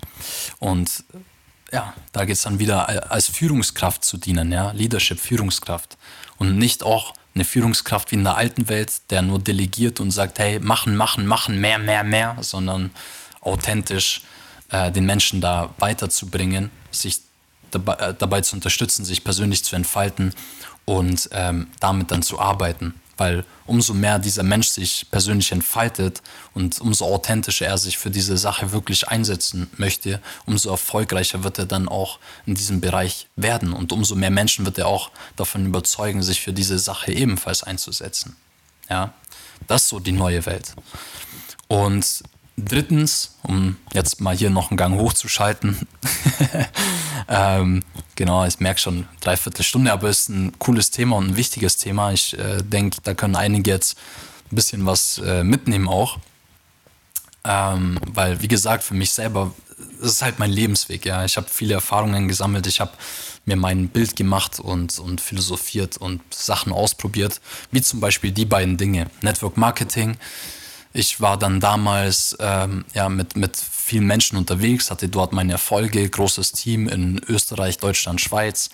Und 0.60 1.04
ja, 1.72 1.94
da 2.12 2.26
geht 2.26 2.36
es 2.36 2.42
dann 2.44 2.60
wieder 2.60 3.12
als 3.12 3.30
Führungskraft 3.30 4.04
zu 4.04 4.18
dienen, 4.18 4.52
ja, 4.52 4.72
Leadership, 4.72 5.20
Führungskraft. 5.20 5.98
Und 6.38 6.58
nicht 6.58 6.84
auch 6.84 7.14
eine 7.36 7.46
Führungskraft 7.46 8.12
wie 8.12 8.16
in 8.16 8.24
der 8.24 8.36
alten 8.36 8.70
Welt, 8.70 8.92
der 9.12 9.22
nur 9.22 9.40
delegiert 9.40 10.00
und 10.00 10.12
sagt, 10.12 10.40
hey, 10.40 10.60
machen, 10.60 10.96
machen, 10.96 11.28
machen, 11.28 11.62
mehr, 11.62 11.78
mehr, 11.78 12.04
mehr, 12.04 12.38
sondern 12.42 12.92
authentisch 13.42 14.22
äh, 14.72 14.92
den 14.92 15.06
Menschen 15.06 15.42
da 15.42 15.74
weiterzubringen, 15.78 16.72
sich 16.92 17.22
dabei, 17.72 17.93
äh, 17.95 18.13
dabei 18.17 18.41
zu 18.41 18.55
unterstützen, 18.55 19.05
sich 19.05 19.24
persönlich 19.24 19.63
zu 19.63 19.76
entfalten 19.76 20.34
und 20.86 21.30
ähm, 21.32 21.67
damit 21.80 22.11
dann 22.11 22.22
zu 22.22 22.39
arbeiten. 22.39 22.99
Weil 23.17 23.43
umso 23.65 23.93
mehr 23.93 24.17
dieser 24.17 24.43
Mensch 24.43 24.70
sich 24.70 25.05
persönlich 25.11 25.51
entfaltet 25.51 26.22
und 26.53 26.80
umso 26.80 27.05
authentischer 27.05 27.67
er 27.67 27.78
sich 27.78 27.97
für 27.97 28.09
diese 28.09 28.38
Sache 28.38 28.72
wirklich 28.72 29.09
einsetzen 29.09 29.70
möchte, 29.76 30.22
umso 30.45 30.70
erfolgreicher 30.70 31.43
wird 31.43 31.59
er 31.59 31.65
dann 31.65 31.89
auch 31.89 32.20
in 32.45 32.55
diesem 32.55 32.80
Bereich 32.80 33.28
werden. 33.36 33.74
Und 33.74 33.91
umso 33.91 34.15
mehr 34.15 34.32
Menschen 34.32 34.65
wird 34.65 34.78
er 34.78 34.88
auch 34.88 35.11
davon 35.36 35.65
überzeugen, 35.65 36.24
sich 36.24 36.39
für 36.39 36.53
diese 36.53 36.80
Sache 36.80 37.11
ebenfalls 37.11 37.61
einzusetzen. 37.61 38.38
Ja, 38.89 39.13
das 39.67 39.84
ist 39.84 39.89
so 39.89 39.99
die 39.99 40.13
neue 40.13 40.45
Welt. 40.45 40.74
Und 41.67 42.24
drittens, 42.66 43.38
um 43.43 43.78
jetzt 43.93 44.22
mal 44.22 44.36
hier 44.36 44.49
noch 44.49 44.72
einen 44.72 44.78
Gang 44.78 44.99
hochzuschalten, 44.99 45.88
ähm, 47.28 47.84
genau, 48.16 48.45
ich 48.45 48.60
merke 48.60 48.80
schon, 48.80 49.07
dreiviertel 49.22 49.64
Stunde, 49.64 49.91
aber 49.91 50.10
es 50.10 50.22
ist 50.22 50.30
ein 50.30 50.57
cooles 50.60 50.91
Thema 50.91 51.18
und 51.18 51.30
ein 51.30 51.38
wichtiges 51.38 51.78
Thema. 51.78 52.12
Ich 52.12 52.38
äh, 52.38 52.62
denke, 52.62 52.97
da 53.03 53.14
können 53.14 53.36
einige 53.36 53.72
jetzt 53.72 53.97
ein 54.51 54.55
bisschen 54.55 54.86
was 54.86 55.20
äh, 55.20 55.43
mitnehmen 55.43 55.88
auch. 55.88 56.18
Ähm, 57.43 57.99
weil, 58.05 58.41
wie 58.41 58.47
gesagt, 58.47 58.84
für 58.84 58.93
mich 58.93 59.12
selber, 59.12 59.53
es 60.01 60.14
ist 60.14 60.22
halt 60.22 60.39
mein 60.39 60.51
Lebensweg, 60.51 61.05
ja. 61.05 61.24
Ich 61.24 61.38
habe 61.38 61.47
viele 61.49 61.76
Erfahrungen 61.76 62.28
gesammelt, 62.28 62.68
ich 62.68 62.80
habe 62.80 62.91
mir 63.45 63.55
mein 63.55 63.88
Bild 63.89 64.16
gemacht 64.16 64.60
und, 64.60 64.99
und 64.99 65.22
philosophiert 65.22 65.97
und 65.97 66.22
Sachen 66.34 66.74
ausprobiert, 66.74 67.41
wie 67.72 67.82
zum 67.82 67.99
Beispiel 67.99 68.32
die 68.32 68.45
beiden 68.45 68.78
Dinge. 68.78 69.10
Network 69.22 69.57
Marketing. 69.57 70.18
Ich 70.92 71.22
war 71.22 71.38
dann 71.38 71.60
damals 71.60 72.36
ähm, 72.40 72.86
ja, 72.94 73.10
mit, 73.10 73.36
mit 73.36 73.58
vielen 73.58 74.06
Menschen 74.06 74.38
unterwegs, 74.38 74.90
hatte 74.90 75.08
dort 75.08 75.34
meine 75.34 75.52
Erfolge, 75.54 76.08
großes 76.08 76.52
Team 76.52 76.88
in 76.88 77.22
Österreich, 77.28 77.78
Deutschland, 77.78 78.22
Schweiz. 78.22 78.72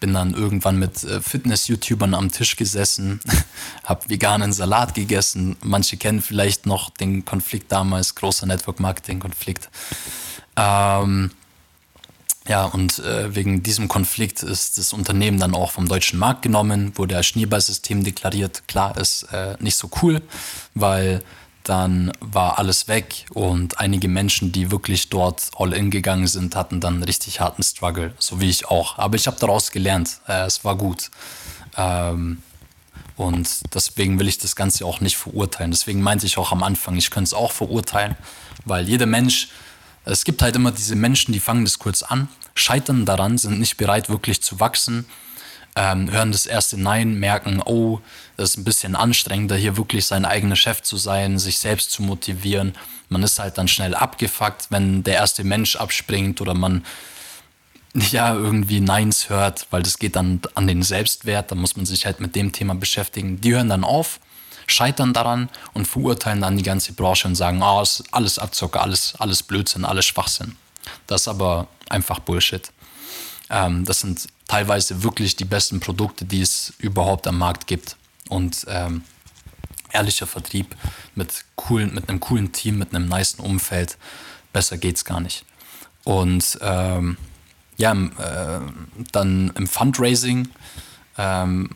Bin 0.00 0.14
dann 0.14 0.34
irgendwann 0.34 0.78
mit 0.78 1.04
äh, 1.04 1.20
Fitness-YouTubern 1.20 2.14
am 2.14 2.32
Tisch 2.32 2.56
gesessen, 2.56 3.20
habe 3.84 4.08
veganen 4.08 4.52
Salat 4.52 4.94
gegessen. 4.94 5.56
Manche 5.62 5.96
kennen 5.96 6.22
vielleicht 6.22 6.66
noch 6.66 6.90
den 6.90 7.24
Konflikt 7.24 7.70
damals, 7.70 8.14
großer 8.14 8.46
Network-Marketing-Konflikt. 8.46 9.68
Ähm, 10.56 11.30
ja, 12.48 12.64
und 12.64 12.98
äh, 12.98 13.34
wegen 13.34 13.62
diesem 13.62 13.86
Konflikt 13.86 14.42
ist 14.42 14.76
das 14.76 14.92
Unternehmen 14.92 15.38
dann 15.38 15.54
auch 15.54 15.70
vom 15.70 15.86
deutschen 15.86 16.18
Markt 16.18 16.42
genommen, 16.42 16.92
wurde 16.96 17.16
als 17.16 17.26
Schneeballsystem 17.26 18.02
deklariert. 18.02 18.66
Klar, 18.66 18.96
ist 18.96 19.24
äh, 19.32 19.56
nicht 19.60 19.76
so 19.76 19.88
cool, 20.02 20.20
weil 20.74 21.22
dann 21.64 22.12
war 22.20 22.58
alles 22.58 22.88
weg 22.88 23.26
und 23.30 23.78
einige 23.78 24.08
Menschen, 24.08 24.52
die 24.52 24.70
wirklich 24.70 25.08
dort 25.08 25.50
all 25.56 25.72
in 25.72 25.90
gegangen 25.90 26.26
sind, 26.26 26.56
hatten 26.56 26.80
dann 26.80 26.94
einen 26.94 27.02
richtig 27.04 27.40
harten 27.40 27.62
Struggle, 27.62 28.14
so 28.18 28.40
wie 28.40 28.50
ich 28.50 28.66
auch. 28.66 28.98
Aber 28.98 29.16
ich 29.16 29.26
habe 29.26 29.36
daraus 29.38 29.70
gelernt, 29.70 30.20
äh, 30.26 30.46
es 30.46 30.64
war 30.64 30.76
gut. 30.76 31.10
Ähm, 31.76 32.42
und 33.16 33.74
deswegen 33.74 34.18
will 34.18 34.28
ich 34.28 34.38
das 34.38 34.56
Ganze 34.56 34.84
auch 34.84 35.00
nicht 35.00 35.16
verurteilen. 35.16 35.70
Deswegen 35.70 36.02
meinte 36.02 36.26
ich 36.26 36.38
auch 36.38 36.50
am 36.50 36.62
Anfang, 36.62 36.96
ich 36.96 37.10
könnte 37.10 37.28
es 37.28 37.34
auch 37.34 37.52
verurteilen, 37.52 38.16
weil 38.64 38.88
jeder 38.88 39.06
Mensch, 39.06 39.48
es 40.04 40.24
gibt 40.24 40.42
halt 40.42 40.56
immer 40.56 40.72
diese 40.72 40.96
Menschen, 40.96 41.32
die 41.32 41.40
fangen 41.40 41.64
das 41.64 41.78
kurz 41.78 42.02
an, 42.02 42.28
scheitern 42.54 43.04
daran, 43.04 43.38
sind 43.38 43.60
nicht 43.60 43.76
bereit, 43.76 44.08
wirklich 44.08 44.42
zu 44.42 44.58
wachsen 44.58 45.06
ähm, 45.74 46.10
hören 46.10 46.32
das 46.32 46.46
erste 46.46 46.78
Nein, 46.78 47.18
merken, 47.18 47.62
oh, 47.64 48.00
ist 48.42 48.56
ein 48.56 48.64
bisschen 48.64 48.96
anstrengender, 48.96 49.56
hier 49.56 49.76
wirklich 49.76 50.06
sein 50.06 50.24
eigener 50.24 50.56
Chef 50.56 50.82
zu 50.82 50.96
sein, 50.96 51.38
sich 51.38 51.58
selbst 51.58 51.90
zu 51.90 52.02
motivieren. 52.02 52.74
Man 53.08 53.22
ist 53.22 53.38
halt 53.38 53.58
dann 53.58 53.68
schnell 53.68 53.94
abgefuckt, 53.94 54.66
wenn 54.70 55.02
der 55.02 55.14
erste 55.14 55.44
Mensch 55.44 55.76
abspringt 55.76 56.40
oder 56.40 56.54
man 56.54 56.84
ja 57.94 58.34
irgendwie 58.34 58.80
Neins 58.80 59.28
hört, 59.28 59.66
weil 59.70 59.82
das 59.82 59.98
geht 59.98 60.16
dann 60.16 60.40
an 60.54 60.66
den 60.66 60.82
Selbstwert, 60.82 61.50
da 61.50 61.54
muss 61.54 61.76
man 61.76 61.86
sich 61.86 62.06
halt 62.06 62.20
mit 62.20 62.34
dem 62.34 62.52
Thema 62.52 62.74
beschäftigen. 62.74 63.40
Die 63.40 63.52
hören 63.54 63.68
dann 63.68 63.84
auf, 63.84 64.18
scheitern 64.66 65.12
daran 65.12 65.50
und 65.74 65.86
verurteilen 65.86 66.40
dann 66.40 66.56
die 66.56 66.62
ganze 66.62 66.94
Branche 66.94 67.28
und 67.28 67.34
sagen, 67.34 67.62
oh, 67.62 67.82
ist 67.82 68.04
alles 68.10 68.38
Abzocke, 68.38 68.80
alles, 68.80 69.14
alles 69.18 69.42
Blödsinn, 69.42 69.84
alles 69.84 70.06
Schwachsinn. 70.06 70.56
Das 71.06 71.22
ist 71.22 71.28
aber 71.28 71.68
einfach 71.88 72.20
Bullshit. 72.20 72.72
Ähm, 73.50 73.84
das 73.84 74.00
sind 74.00 74.26
teilweise 74.48 75.02
wirklich 75.02 75.36
die 75.36 75.44
besten 75.44 75.80
Produkte, 75.80 76.24
die 76.24 76.40
es 76.40 76.72
überhaupt 76.78 77.26
am 77.26 77.38
Markt 77.38 77.66
gibt. 77.66 77.96
Und 78.32 78.64
ähm, 78.66 79.02
ehrlicher 79.92 80.26
Vertrieb 80.26 80.74
mit, 81.14 81.44
coolen, 81.54 81.94
mit 81.94 82.08
einem 82.08 82.18
coolen 82.18 82.50
Team, 82.52 82.78
mit 82.78 82.94
einem 82.94 83.06
nice 83.06 83.34
Umfeld, 83.34 83.98
besser 84.54 84.78
geht's 84.78 85.04
gar 85.04 85.20
nicht. 85.20 85.44
Und 86.04 86.58
ähm, 86.62 87.18
ja, 87.76 87.92
äh, 87.92 88.60
dann 89.12 89.52
im 89.54 89.66
Fundraising 89.66 90.48
ähm, 91.18 91.70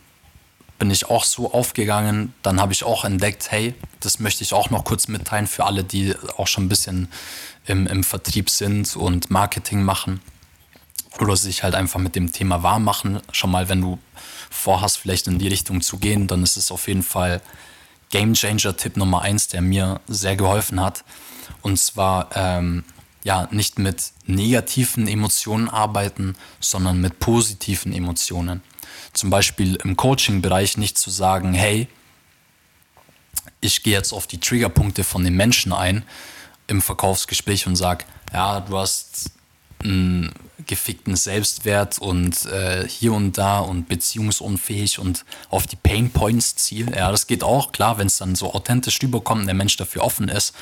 bin 0.79 0.91
ich 0.91 1.11
auch 1.11 1.25
so 1.25 1.53
aufgegangen. 1.53 2.33
Dann 2.43 2.59
habe 2.59 2.73
ich 2.73 2.85
auch 2.85 3.05
entdeckt, 3.05 3.51
hey, 3.51 3.75
das 4.01 4.19
möchte 4.19 4.43
ich 4.43 4.55
auch 4.55 4.71
noch 4.71 4.85
kurz 4.85 5.09
mitteilen 5.09 5.47
für 5.47 5.65
alle, 5.65 5.85
die 5.85 6.15
auch 6.39 6.47
schon 6.47 6.65
ein 6.65 6.69
bisschen 6.71 7.09
im, 7.67 7.87
im 7.87 8.03
Vertrieb 8.03 8.49
sind 8.49 8.97
und 8.97 9.31
Marketing 9.31 9.83
machen 9.83 10.23
oder 11.21 11.37
sich 11.37 11.63
halt 11.63 11.75
einfach 11.75 12.01
mit 12.01 12.15
dem 12.15 12.33
Thema 12.33 12.63
warm 12.63 12.85
machen. 12.85 13.21
Schon 13.33 13.51
mal, 13.51 13.69
wenn 13.69 13.81
du 13.81 13.99
vorhast, 14.51 14.99
vielleicht 14.99 15.27
in 15.27 15.39
die 15.39 15.49
Richtung 15.49 15.81
zu 15.81 15.99
gehen, 15.99 16.27
dann 16.27 16.43
ist 16.43 16.57
es 16.57 16.71
auf 16.71 16.89
jeden 16.89 17.03
Fall 17.03 17.41
Game 18.11 18.35
Changer 18.35 18.77
Tipp 18.77 18.97
Nummer 18.97 19.23
eins, 19.23 19.49
der 19.49 19.63
mir 19.63 20.01
sehr 20.07 20.37
geholfen 20.37 20.81
hat. 20.81 21.05
Und 21.63 21.79
zwar 21.79 22.29
ähm, 22.35 22.85
ja 23.25 23.49
nicht 23.51 23.79
mit 23.79 24.13
negativen 24.27 25.09
Emotionen 25.09 25.69
arbeiten, 25.69 26.37
sondern 26.61 27.01
mit 27.01 27.19
positiven 27.19 27.93
Emotionen. 27.93 28.63
Zum 29.13 29.31
Beispiel 29.31 29.77
im 29.77 29.97
Coaching-Bereich 29.97 30.77
nicht 30.77 30.97
zu 30.97 31.11
sagen, 31.11 31.53
hey, 31.53 31.89
ich 33.61 33.83
gehe 33.83 33.95
jetzt 33.95 34.13
auf 34.13 34.27
die 34.27 34.39
Triggerpunkte 34.39 35.03
von 35.03 35.25
den 35.25 35.35
Menschen 35.35 35.73
ein 35.73 36.05
im 36.69 36.81
Verkaufsgespräch 36.81 37.67
und 37.67 37.77
sage, 37.77 38.05
ja, 38.33 38.61
du 38.61 38.79
hast 38.79 39.31
einen 39.87 40.33
gefickten 40.67 41.17
Selbstwert 41.17 41.99
und 41.99 42.45
äh, 42.47 42.87
hier 42.89 43.13
und 43.13 43.39
da 43.39 43.61
und 43.61 43.89
beziehungsunfähig 43.89 44.99
und 44.99 45.25
auf 45.49 45.67
die 45.67 45.77
Pain 45.77 46.11
Points 46.11 46.57
ziel. 46.57 46.93
Ja, 46.95 47.11
das 47.11 47.27
geht 47.27 47.45
auch, 47.45 47.73
klar, 47.73 47.99
wenn 47.99 48.07
es 48.07 48.19
dann 48.19 48.35
so 48.35 48.53
authentisch 48.53 48.99
rüberkommt 49.03 49.43
und 49.43 49.47
der 49.47 49.55
Mensch 49.55 49.77
dafür 49.77 50.03
offen 50.03 50.29
ist. 50.29 50.55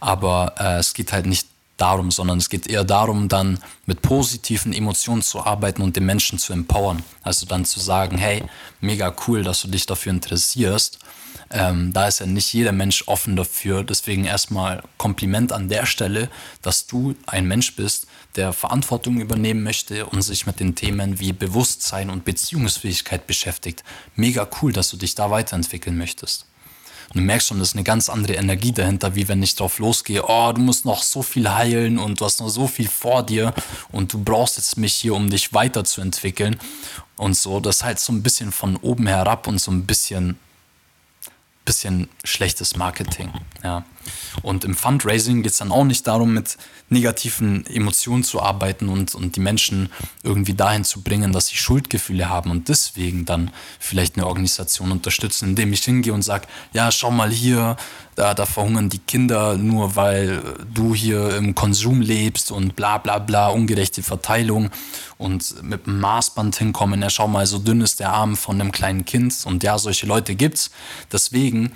Aber 0.00 0.54
äh, 0.58 0.78
es 0.78 0.94
geht 0.94 1.12
halt 1.12 1.26
nicht 1.26 1.46
darum, 1.76 2.10
sondern 2.10 2.38
es 2.38 2.48
geht 2.48 2.66
eher 2.66 2.84
darum, 2.84 3.28
dann 3.28 3.58
mit 3.84 4.02
positiven 4.02 4.72
Emotionen 4.72 5.22
zu 5.22 5.44
arbeiten 5.44 5.82
und 5.82 5.94
den 5.94 6.06
Menschen 6.06 6.38
zu 6.38 6.52
empowern. 6.52 7.02
Also 7.22 7.46
dann 7.46 7.64
zu 7.64 7.80
sagen, 7.80 8.16
hey, 8.16 8.42
mega 8.80 9.14
cool, 9.26 9.42
dass 9.42 9.60
du 9.60 9.68
dich 9.68 9.86
dafür 9.86 10.12
interessierst 10.12 10.98
ähm, 11.50 11.92
da 11.92 12.08
ist 12.08 12.20
ja 12.20 12.26
nicht 12.26 12.52
jeder 12.52 12.72
Mensch 12.72 13.04
offen 13.06 13.36
dafür. 13.36 13.84
Deswegen 13.84 14.24
erstmal 14.24 14.82
Kompliment 14.98 15.52
an 15.52 15.68
der 15.68 15.86
Stelle, 15.86 16.28
dass 16.62 16.86
du 16.86 17.14
ein 17.26 17.46
Mensch 17.46 17.76
bist, 17.76 18.06
der 18.36 18.52
Verantwortung 18.52 19.20
übernehmen 19.20 19.62
möchte 19.62 20.06
und 20.06 20.22
sich 20.22 20.46
mit 20.46 20.60
den 20.60 20.74
Themen 20.74 21.18
wie 21.18 21.32
Bewusstsein 21.32 22.10
und 22.10 22.24
Beziehungsfähigkeit 22.24 23.26
beschäftigt. 23.26 23.82
Mega 24.14 24.48
cool, 24.60 24.72
dass 24.72 24.90
du 24.90 24.96
dich 24.96 25.14
da 25.14 25.30
weiterentwickeln 25.30 25.96
möchtest. 25.96 26.46
Und 27.08 27.20
du 27.20 27.22
merkst 27.22 27.48
schon, 27.48 27.58
das 27.58 27.68
ist 27.68 27.74
eine 27.74 27.84
ganz 27.84 28.08
andere 28.08 28.34
Energie 28.34 28.72
dahinter, 28.72 29.14
wie 29.14 29.28
wenn 29.28 29.42
ich 29.42 29.54
drauf 29.54 29.78
losgehe, 29.78 30.24
oh, 30.26 30.52
du 30.52 30.60
musst 30.60 30.84
noch 30.84 31.02
so 31.02 31.22
viel 31.22 31.48
heilen 31.52 31.98
und 31.98 32.20
du 32.20 32.24
hast 32.24 32.40
noch 32.40 32.48
so 32.48 32.66
viel 32.66 32.88
vor 32.88 33.22
dir 33.24 33.54
und 33.92 34.12
du 34.12 34.22
brauchst 34.22 34.56
jetzt 34.56 34.76
mich 34.76 34.94
hier, 34.94 35.14
um 35.14 35.30
dich 35.30 35.54
weiterzuentwickeln 35.54 36.56
und 37.16 37.36
so. 37.36 37.60
Das 37.60 37.76
ist 37.76 37.84
halt 37.84 38.00
so 38.00 38.12
ein 38.12 38.22
bisschen 38.22 38.50
von 38.50 38.76
oben 38.76 39.06
herab 39.06 39.46
und 39.46 39.60
so 39.60 39.70
ein 39.70 39.86
bisschen 39.86 40.36
bisschen 41.66 42.08
schlechtes 42.24 42.76
Marketing. 42.76 43.30
Ja. 43.62 43.84
Und 44.42 44.64
im 44.64 44.74
Fundraising 44.74 45.42
geht 45.42 45.52
es 45.52 45.58
dann 45.58 45.72
auch 45.72 45.84
nicht 45.84 46.06
darum, 46.06 46.34
mit 46.34 46.56
negativen 46.88 47.66
Emotionen 47.66 48.22
zu 48.22 48.40
arbeiten 48.40 48.88
und, 48.88 49.14
und 49.14 49.36
die 49.36 49.40
Menschen 49.40 49.90
irgendwie 50.22 50.54
dahin 50.54 50.84
zu 50.84 51.02
bringen, 51.02 51.32
dass 51.32 51.46
sie 51.48 51.56
Schuldgefühle 51.56 52.28
haben 52.28 52.50
und 52.50 52.68
deswegen 52.68 53.24
dann 53.24 53.50
vielleicht 53.80 54.16
eine 54.16 54.26
Organisation 54.26 54.92
unterstützen, 54.92 55.50
indem 55.50 55.72
ich 55.72 55.82
hingehe 55.84 56.12
und 56.12 56.22
sage, 56.22 56.46
ja, 56.72 56.92
schau 56.92 57.10
mal 57.10 57.30
hier, 57.30 57.76
da, 58.14 58.34
da 58.34 58.46
verhungern 58.46 58.88
die 58.88 58.98
Kinder 58.98 59.56
nur, 59.56 59.96
weil 59.96 60.42
du 60.72 60.94
hier 60.94 61.36
im 61.36 61.54
Konsum 61.54 62.00
lebst 62.00 62.52
und 62.52 62.76
bla 62.76 62.98
bla 62.98 63.18
bla, 63.18 63.48
ungerechte 63.48 64.02
Verteilung 64.02 64.70
und 65.18 65.62
mit 65.62 65.86
einem 65.86 66.00
Maßband 66.00 66.56
hinkommen, 66.56 67.02
ja, 67.02 67.10
schau 67.10 67.26
mal, 67.26 67.46
so 67.46 67.58
dünn 67.58 67.80
ist 67.80 68.00
der 68.00 68.12
Arm 68.12 68.36
von 68.36 68.60
einem 68.60 68.70
kleinen 68.70 69.04
Kind 69.04 69.34
und 69.44 69.62
ja, 69.64 69.76
solche 69.78 70.06
Leute 70.06 70.36
gibt's. 70.36 70.70
Deswegen 71.12 71.72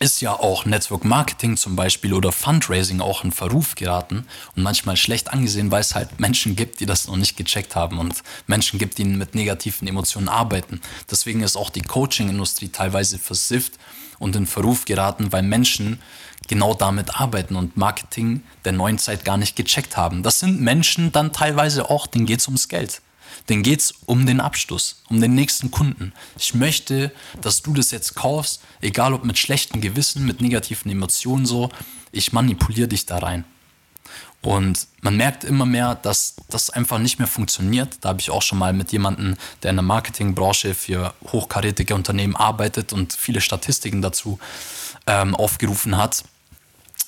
ist 0.00 0.20
ja 0.20 0.32
auch 0.32 0.64
Network 0.64 1.04
Marketing 1.04 1.56
zum 1.56 1.74
Beispiel 1.74 2.12
oder 2.12 2.30
Fundraising 2.30 3.00
auch 3.00 3.24
in 3.24 3.32
Verruf 3.32 3.74
geraten 3.74 4.26
und 4.54 4.62
manchmal 4.62 4.96
schlecht 4.96 5.32
angesehen, 5.32 5.70
weil 5.70 5.80
es 5.80 5.94
halt 5.94 6.20
Menschen 6.20 6.54
gibt, 6.54 6.80
die 6.80 6.86
das 6.86 7.08
noch 7.08 7.16
nicht 7.16 7.36
gecheckt 7.36 7.74
haben 7.74 7.98
und 7.98 8.22
Menschen 8.46 8.78
gibt, 8.78 8.98
die 8.98 9.04
mit 9.04 9.34
negativen 9.34 9.88
Emotionen 9.88 10.28
arbeiten. 10.28 10.80
Deswegen 11.10 11.42
ist 11.42 11.56
auch 11.56 11.70
die 11.70 11.82
Coaching-Industrie 11.82 12.68
teilweise 12.68 13.18
versifft 13.18 13.72
und 14.18 14.36
in 14.36 14.46
Verruf 14.46 14.84
geraten, 14.84 15.32
weil 15.32 15.42
Menschen 15.42 16.00
genau 16.46 16.74
damit 16.74 17.20
arbeiten 17.20 17.56
und 17.56 17.76
Marketing 17.76 18.42
der 18.64 18.72
neuen 18.72 18.98
Zeit 18.98 19.24
gar 19.24 19.36
nicht 19.36 19.56
gecheckt 19.56 19.96
haben. 19.96 20.22
Das 20.22 20.38
sind 20.38 20.60
Menschen 20.60 21.12
dann 21.12 21.32
teilweise 21.32 21.90
auch, 21.90 22.06
denen 22.06 22.26
geht 22.26 22.40
es 22.40 22.46
ums 22.46 22.68
Geld 22.68 23.02
denen 23.48 23.62
geht 23.62 23.80
es 23.80 23.94
um 24.06 24.26
den 24.26 24.40
Abschluss, 24.40 25.02
um 25.08 25.20
den 25.20 25.34
nächsten 25.34 25.70
Kunden. 25.70 26.12
Ich 26.38 26.54
möchte, 26.54 27.12
dass 27.40 27.62
du 27.62 27.72
das 27.72 27.90
jetzt 27.90 28.14
kaufst, 28.14 28.60
egal 28.80 29.14
ob 29.14 29.24
mit 29.24 29.38
schlechtem 29.38 29.80
Gewissen, 29.80 30.26
mit 30.26 30.40
negativen 30.40 30.90
Emotionen 30.90 31.46
so. 31.46 31.70
Ich 32.12 32.32
manipuliere 32.32 32.88
dich 32.88 33.06
da 33.06 33.18
rein. 33.18 33.44
Und 34.40 34.86
man 35.00 35.16
merkt 35.16 35.42
immer 35.42 35.66
mehr, 35.66 35.96
dass 35.96 36.36
das 36.48 36.70
einfach 36.70 36.98
nicht 36.98 37.18
mehr 37.18 37.26
funktioniert. 37.26 37.98
Da 38.00 38.10
habe 38.10 38.20
ich 38.20 38.30
auch 38.30 38.42
schon 38.42 38.58
mal 38.58 38.72
mit 38.72 38.92
jemandem, 38.92 39.36
der 39.62 39.70
in 39.70 39.76
der 39.76 39.82
Marketingbranche 39.82 40.74
für 40.74 41.12
hochkarätige 41.32 41.94
Unternehmen 41.94 42.36
arbeitet 42.36 42.92
und 42.92 43.12
viele 43.12 43.40
Statistiken 43.40 44.00
dazu 44.00 44.38
ähm, 45.06 45.34
aufgerufen 45.34 45.96
hat 45.96 46.24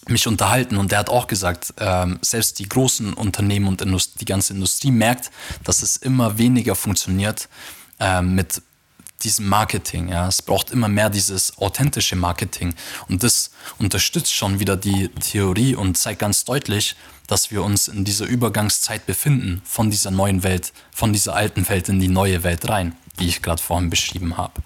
mich 0.08 0.26
unterhalten 0.26 0.76
und 0.76 0.92
der 0.92 1.00
hat 1.00 1.10
auch 1.10 1.26
gesagt, 1.26 1.74
ähm, 1.78 2.18
selbst 2.22 2.58
die 2.58 2.68
großen 2.68 3.14
Unternehmen 3.14 3.68
und 3.68 3.82
Indust 3.82 4.20
die 4.20 4.24
ganze 4.24 4.54
Industrie 4.54 4.90
merkt, 4.90 5.30
dass 5.64 5.82
es 5.82 5.96
immer 5.96 6.38
weniger 6.38 6.74
funktioniert 6.74 7.48
ähm, 7.98 8.34
mit 8.34 8.62
diesem 9.22 9.48
Marketing. 9.48 10.08
Ja. 10.08 10.28
Es 10.28 10.42
braucht 10.42 10.70
immer 10.70 10.88
mehr 10.88 11.10
dieses 11.10 11.58
authentische 11.58 12.16
Marketing 12.16 12.74
und 13.08 13.22
das 13.22 13.50
unterstützt 13.78 14.34
schon 14.34 14.60
wieder 14.60 14.76
die 14.76 15.08
Theorie 15.08 15.74
und 15.74 15.98
zeigt 15.98 16.20
ganz 16.20 16.44
deutlich, 16.44 16.96
dass 17.26 17.50
wir 17.50 17.62
uns 17.62 17.86
in 17.86 18.04
dieser 18.04 18.26
Übergangszeit 18.26 19.06
befinden 19.06 19.62
von 19.64 19.90
dieser 19.90 20.10
neuen 20.10 20.42
Welt, 20.42 20.72
von 20.90 21.12
dieser 21.12 21.34
alten 21.34 21.68
Welt 21.68 21.88
in 21.88 22.00
die 22.00 22.08
neue 22.08 22.42
Welt 22.42 22.68
rein, 22.68 22.96
wie 23.18 23.28
ich 23.28 23.42
gerade 23.42 23.62
vorhin 23.62 23.90
beschrieben 23.90 24.36
habe. 24.36 24.62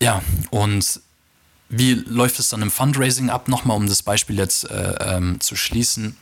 Ja, 0.00 0.22
und 0.50 1.00
wie 1.72 1.94
läuft 1.94 2.38
es 2.38 2.50
dann 2.50 2.60
im 2.60 2.70
Fundraising 2.70 3.30
ab? 3.30 3.48
Nochmal, 3.48 3.78
um 3.78 3.86
das 3.86 4.02
Beispiel 4.02 4.36
jetzt 4.36 4.70
äh, 4.70 4.94
ähm, 5.00 5.40
zu 5.40 5.56
schließen. 5.56 6.18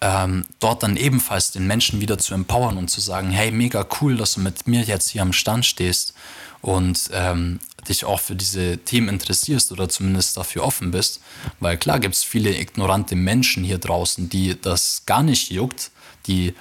Ähm, 0.00 0.44
dort 0.60 0.84
dann 0.84 0.96
ebenfalls 0.96 1.50
den 1.50 1.66
Menschen 1.66 2.00
wieder 2.00 2.18
zu 2.18 2.34
empowern 2.34 2.76
und 2.76 2.88
zu 2.88 3.00
sagen, 3.00 3.30
hey, 3.30 3.50
mega 3.50 3.84
cool, 4.00 4.16
dass 4.16 4.34
du 4.34 4.40
mit 4.40 4.68
mir 4.68 4.82
jetzt 4.82 5.10
hier 5.10 5.22
am 5.22 5.32
Stand 5.32 5.66
stehst 5.66 6.14
und 6.62 7.10
ähm, 7.12 7.58
dich 7.88 8.04
auch 8.04 8.20
für 8.20 8.36
diese 8.36 8.78
Themen 8.78 9.08
interessierst 9.08 9.72
oder 9.72 9.88
zumindest 9.88 10.36
dafür 10.36 10.62
offen 10.62 10.92
bist. 10.92 11.20
Weil 11.58 11.78
klar 11.78 11.98
gibt 11.98 12.14
es 12.14 12.22
viele 12.22 12.56
ignorante 12.56 13.16
Menschen 13.16 13.64
hier 13.64 13.78
draußen, 13.78 14.28
die 14.28 14.60
das 14.60 15.02
gar 15.04 15.24
nicht 15.24 15.50
juckt, 15.50 15.90
die 16.28 16.54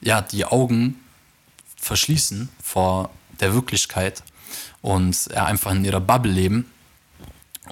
ja 0.00 0.20
die 0.20 0.46
Augen 0.46 0.98
verschließen 1.76 2.48
vor 2.60 3.10
der 3.40 3.54
Wirklichkeit 3.54 4.24
und 4.80 5.16
ja, 5.32 5.44
einfach 5.44 5.70
in 5.70 5.84
ihrer 5.84 6.00
Bubble 6.00 6.32
leben 6.32 6.66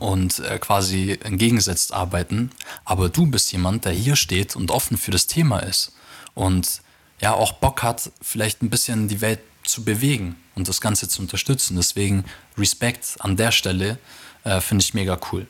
und 0.00 0.40
äh, 0.40 0.58
quasi 0.58 1.18
entgegengesetzt 1.22 1.92
arbeiten. 1.92 2.50
Aber 2.84 3.08
du 3.08 3.26
bist 3.26 3.52
jemand, 3.52 3.84
der 3.84 3.92
hier 3.92 4.16
steht 4.16 4.56
und 4.56 4.70
offen 4.70 4.96
für 4.96 5.10
das 5.12 5.26
Thema 5.26 5.60
ist 5.60 5.92
und 6.34 6.82
ja 7.20 7.34
auch 7.34 7.52
Bock 7.52 7.82
hat, 7.82 8.10
vielleicht 8.20 8.62
ein 8.62 8.70
bisschen 8.70 9.08
die 9.08 9.20
Welt 9.20 9.40
zu 9.62 9.84
bewegen 9.84 10.36
und 10.56 10.68
das 10.68 10.80
Ganze 10.80 11.08
zu 11.08 11.22
unterstützen. 11.22 11.76
Deswegen 11.76 12.24
Respekt 12.56 13.16
an 13.20 13.36
der 13.36 13.52
Stelle 13.52 13.98
äh, 14.44 14.60
finde 14.60 14.82
ich 14.82 14.94
mega 14.94 15.18
cool. 15.30 15.46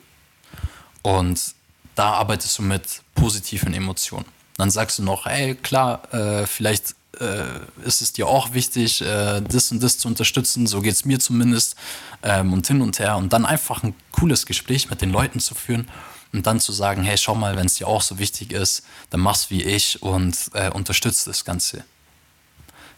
Und 1.01 1.55
da 1.95 2.11
arbeitest 2.13 2.57
du 2.59 2.63
mit 2.63 3.01
positiven 3.15 3.73
Emotionen. 3.73 4.25
Dann 4.57 4.69
sagst 4.69 4.99
du 4.99 5.03
noch, 5.03 5.25
ey, 5.25 5.55
klar, 5.55 6.13
äh, 6.13 6.45
vielleicht 6.45 6.95
äh, 7.19 7.85
ist 7.85 8.01
es 8.01 8.13
dir 8.13 8.27
auch 8.27 8.53
wichtig, 8.53 9.01
äh, 9.01 9.41
das 9.41 9.71
und 9.71 9.83
das 9.83 9.97
zu 9.97 10.07
unterstützen, 10.07 10.67
so 10.67 10.81
geht 10.81 10.93
es 10.93 11.05
mir 11.05 11.19
zumindest 11.19 11.75
ähm, 12.23 12.53
und 12.53 12.67
hin 12.67 12.81
und 12.81 12.99
her. 12.99 13.17
Und 13.17 13.33
dann 13.33 13.45
einfach 13.45 13.83
ein 13.83 13.93
cooles 14.11 14.45
Gespräch 14.45 14.89
mit 14.89 15.01
den 15.01 15.11
Leuten 15.11 15.39
zu 15.39 15.55
führen 15.55 15.89
und 16.33 16.47
dann 16.47 16.59
zu 16.59 16.71
sagen, 16.71 17.03
hey, 17.03 17.17
schau 17.17 17.35
mal, 17.35 17.57
wenn 17.57 17.65
es 17.65 17.75
dir 17.75 17.87
auch 17.87 18.01
so 18.01 18.19
wichtig 18.19 18.53
ist, 18.53 18.83
dann 19.09 19.19
mach's 19.19 19.49
wie 19.49 19.63
ich 19.63 20.01
und 20.01 20.37
äh, 20.53 20.69
unterstützt 20.69 21.27
das 21.27 21.43
Ganze. 21.43 21.83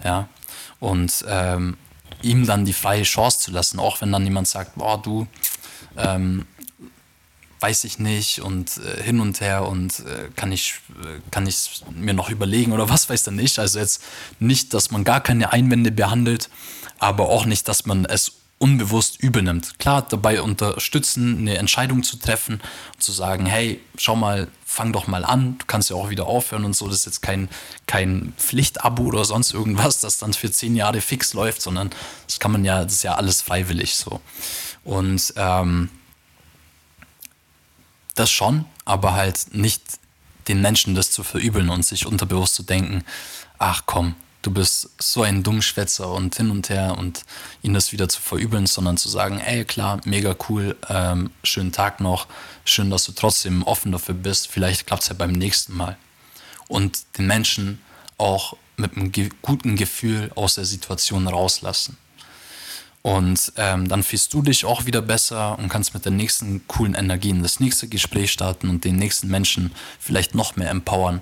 Ja, 0.03 0.27
und 0.79 1.23
ähm, 1.27 1.77
ihm 2.21 2.45
dann 2.45 2.65
die 2.65 2.73
freie 2.73 3.03
Chance 3.03 3.39
zu 3.39 3.51
lassen, 3.51 3.79
auch 3.79 4.01
wenn 4.01 4.11
dann 4.11 4.23
jemand 4.23 4.47
sagt, 4.47 4.75
boah, 4.75 5.01
du, 5.01 5.27
ähm, 5.97 6.45
weiß 7.63 7.85
ich 7.85 7.97
nicht 7.97 8.41
und 8.41 8.77
äh, 8.77 9.01
hin 9.01 9.21
und 9.21 9.39
her 9.39 9.65
und 9.65 9.99
äh, 9.99 10.27
kann 10.35 10.51
ich 10.51 10.81
äh, 11.01 11.21
kann 11.31 11.47
ich 11.47 11.81
mir 11.91 12.13
noch 12.13 12.29
überlegen 12.29 12.73
oder 12.73 12.89
was 12.89 13.09
weiß 13.09 13.23
dann 13.23 13.37
nicht. 13.37 13.57
Also 13.57 13.79
jetzt 13.79 14.03
nicht, 14.39 14.73
dass 14.73 14.91
man 14.91 15.05
gar 15.05 15.21
keine 15.21 15.53
Einwände 15.53 15.91
behandelt, 15.91 16.49
aber 16.99 17.29
auch 17.29 17.45
nicht, 17.45 17.69
dass 17.69 17.85
man 17.85 18.03
es 18.03 18.33
unbewusst 18.57 19.23
übernimmt. 19.23 19.79
Klar, 19.79 20.01
dabei 20.01 20.41
unterstützen, 20.41 21.37
eine 21.37 21.57
Entscheidung 21.57 22.03
zu 22.03 22.17
treffen 22.17 22.61
zu 22.99 23.13
sagen, 23.13 23.45
hey, 23.45 23.79
schau 23.97 24.17
mal, 24.17 24.49
fang 24.65 24.91
doch 24.91 25.07
mal 25.07 25.23
an, 25.23 25.57
du 25.57 25.65
kannst 25.65 25.89
ja 25.89 25.95
auch 25.95 26.09
wieder 26.09 26.27
aufhören 26.27 26.65
und 26.65 26.75
so. 26.75 26.87
Das 26.87 26.97
ist 26.97 27.05
jetzt 27.05 27.21
kein, 27.21 27.47
kein 27.87 28.33
Pflichtabo 28.37 29.03
oder 29.03 29.23
sonst 29.23 29.53
irgendwas, 29.53 30.01
das 30.01 30.17
dann 30.17 30.33
für 30.33 30.51
zehn 30.51 30.75
Jahre 30.75 30.99
fix 30.99 31.33
läuft, 31.33 31.61
sondern 31.61 31.91
das 32.27 32.39
kann 32.39 32.51
man 32.51 32.65
ja, 32.65 32.83
das 32.83 32.93
ist 32.93 33.03
ja 33.03 33.15
alles 33.15 33.41
freiwillig 33.41 33.95
so. 33.95 34.19
Und 34.83 35.33
ähm, 35.37 35.89
das 38.15 38.31
schon, 38.31 38.65
aber 38.85 39.13
halt 39.13 39.53
nicht 39.53 39.81
den 40.47 40.61
Menschen 40.61 40.95
das 40.95 41.11
zu 41.11 41.23
verübeln 41.23 41.69
und 41.69 41.85
sich 41.85 42.05
unterbewusst 42.05 42.55
zu 42.55 42.63
denken, 42.63 43.03
ach 43.59 43.83
komm, 43.85 44.15
du 44.41 44.51
bist 44.51 44.89
so 44.99 45.23
ein 45.23 45.41
Dummschwätzer 45.41 46.11
und 46.11 46.35
hin 46.35 46.51
und 46.51 46.69
her 46.69 46.97
und 46.97 47.23
ihnen 47.61 47.73
das 47.73 47.91
wieder 47.91 48.09
zu 48.09 48.21
verübeln, 48.21 48.67
sondern 48.67 48.97
zu 48.97 49.09
sagen, 49.09 49.39
ey 49.39 49.65
klar, 49.65 50.01
mega 50.03 50.35
cool, 50.49 50.75
ähm, 50.89 51.31
schönen 51.43 51.71
Tag 51.71 51.99
noch, 52.01 52.27
schön, 52.65 52.89
dass 52.89 53.05
du 53.05 53.13
trotzdem 53.13 53.63
offen 53.63 53.91
dafür 53.91 54.15
bist, 54.15 54.49
vielleicht 54.49 54.85
klappt 54.85 55.03
es 55.03 55.09
ja 55.09 55.15
beim 55.15 55.31
nächsten 55.31 55.75
Mal. 55.75 55.97
Und 56.67 56.99
den 57.17 57.27
Menschen 57.27 57.81
auch 58.17 58.55
mit 58.77 58.95
einem 58.95 59.11
ge 59.11 59.29
guten 59.41 59.75
Gefühl 59.75 60.31
aus 60.35 60.55
der 60.55 60.65
Situation 60.65 61.27
rauslassen. 61.27 61.97
Und 63.03 63.51
ähm, 63.57 63.89
dann 63.89 64.01
fühlst 64.01 64.33
du 64.33 64.41
dich 64.41 64.63
auch 64.63 64.85
wieder 64.85 65.01
besser 65.01 65.59
und 65.59 65.67
kannst 65.67 65.93
mit 65.93 66.05
der 66.05 66.13
nächsten 66.13 66.65
coolen 66.67 66.95
Energie 66.95 67.31
in 67.31 67.43
das 67.43 67.59
nächste 67.59 67.89
Gespräch 67.89 68.31
starten 68.31 68.69
und 68.69 68.85
den 68.85 68.95
nächsten 68.95 69.27
Menschen 69.27 69.73
vielleicht 69.99 70.35
noch 70.35 70.55
mehr 70.55 70.69
empowern 70.69 71.21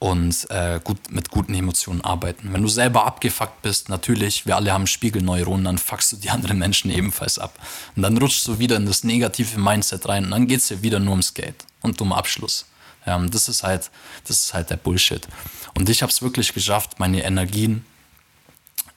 und 0.00 0.50
äh, 0.50 0.80
gut, 0.82 1.10
mit 1.10 1.30
guten 1.30 1.52
Emotionen 1.52 2.00
arbeiten. 2.00 2.54
Wenn 2.54 2.62
du 2.62 2.68
selber 2.68 3.04
abgefuckt 3.04 3.60
bist, 3.60 3.90
natürlich, 3.90 4.46
wir 4.46 4.56
alle 4.56 4.72
haben 4.72 4.86
Spiegelneuronen, 4.86 5.66
dann 5.66 5.76
fuckst 5.76 6.12
du 6.12 6.16
die 6.16 6.30
anderen 6.30 6.58
Menschen 6.58 6.90
ebenfalls 6.90 7.38
ab. 7.38 7.52
Und 7.94 8.02
dann 8.02 8.16
rutschst 8.16 8.48
du 8.48 8.58
wieder 8.58 8.76
in 8.76 8.86
das 8.86 9.04
negative 9.04 9.60
Mindset 9.60 10.08
rein 10.08 10.24
und 10.24 10.30
dann 10.30 10.46
geht 10.46 10.60
es 10.60 10.68
dir 10.68 10.82
wieder 10.82 11.00
nur 11.00 11.12
ums 11.12 11.34
Geld 11.34 11.66
und 11.82 12.00
um 12.00 12.14
Abschluss. 12.14 12.64
Ja, 13.06 13.18
das 13.18 13.50
ist 13.50 13.62
halt, 13.62 13.90
das 14.24 14.44
ist 14.46 14.54
halt 14.54 14.70
der 14.70 14.76
Bullshit. 14.78 15.28
Und 15.74 15.88
ich 15.90 16.00
habe 16.00 16.10
es 16.10 16.22
wirklich 16.22 16.54
geschafft, 16.54 16.98
meine 16.98 17.22
Energien 17.22 17.84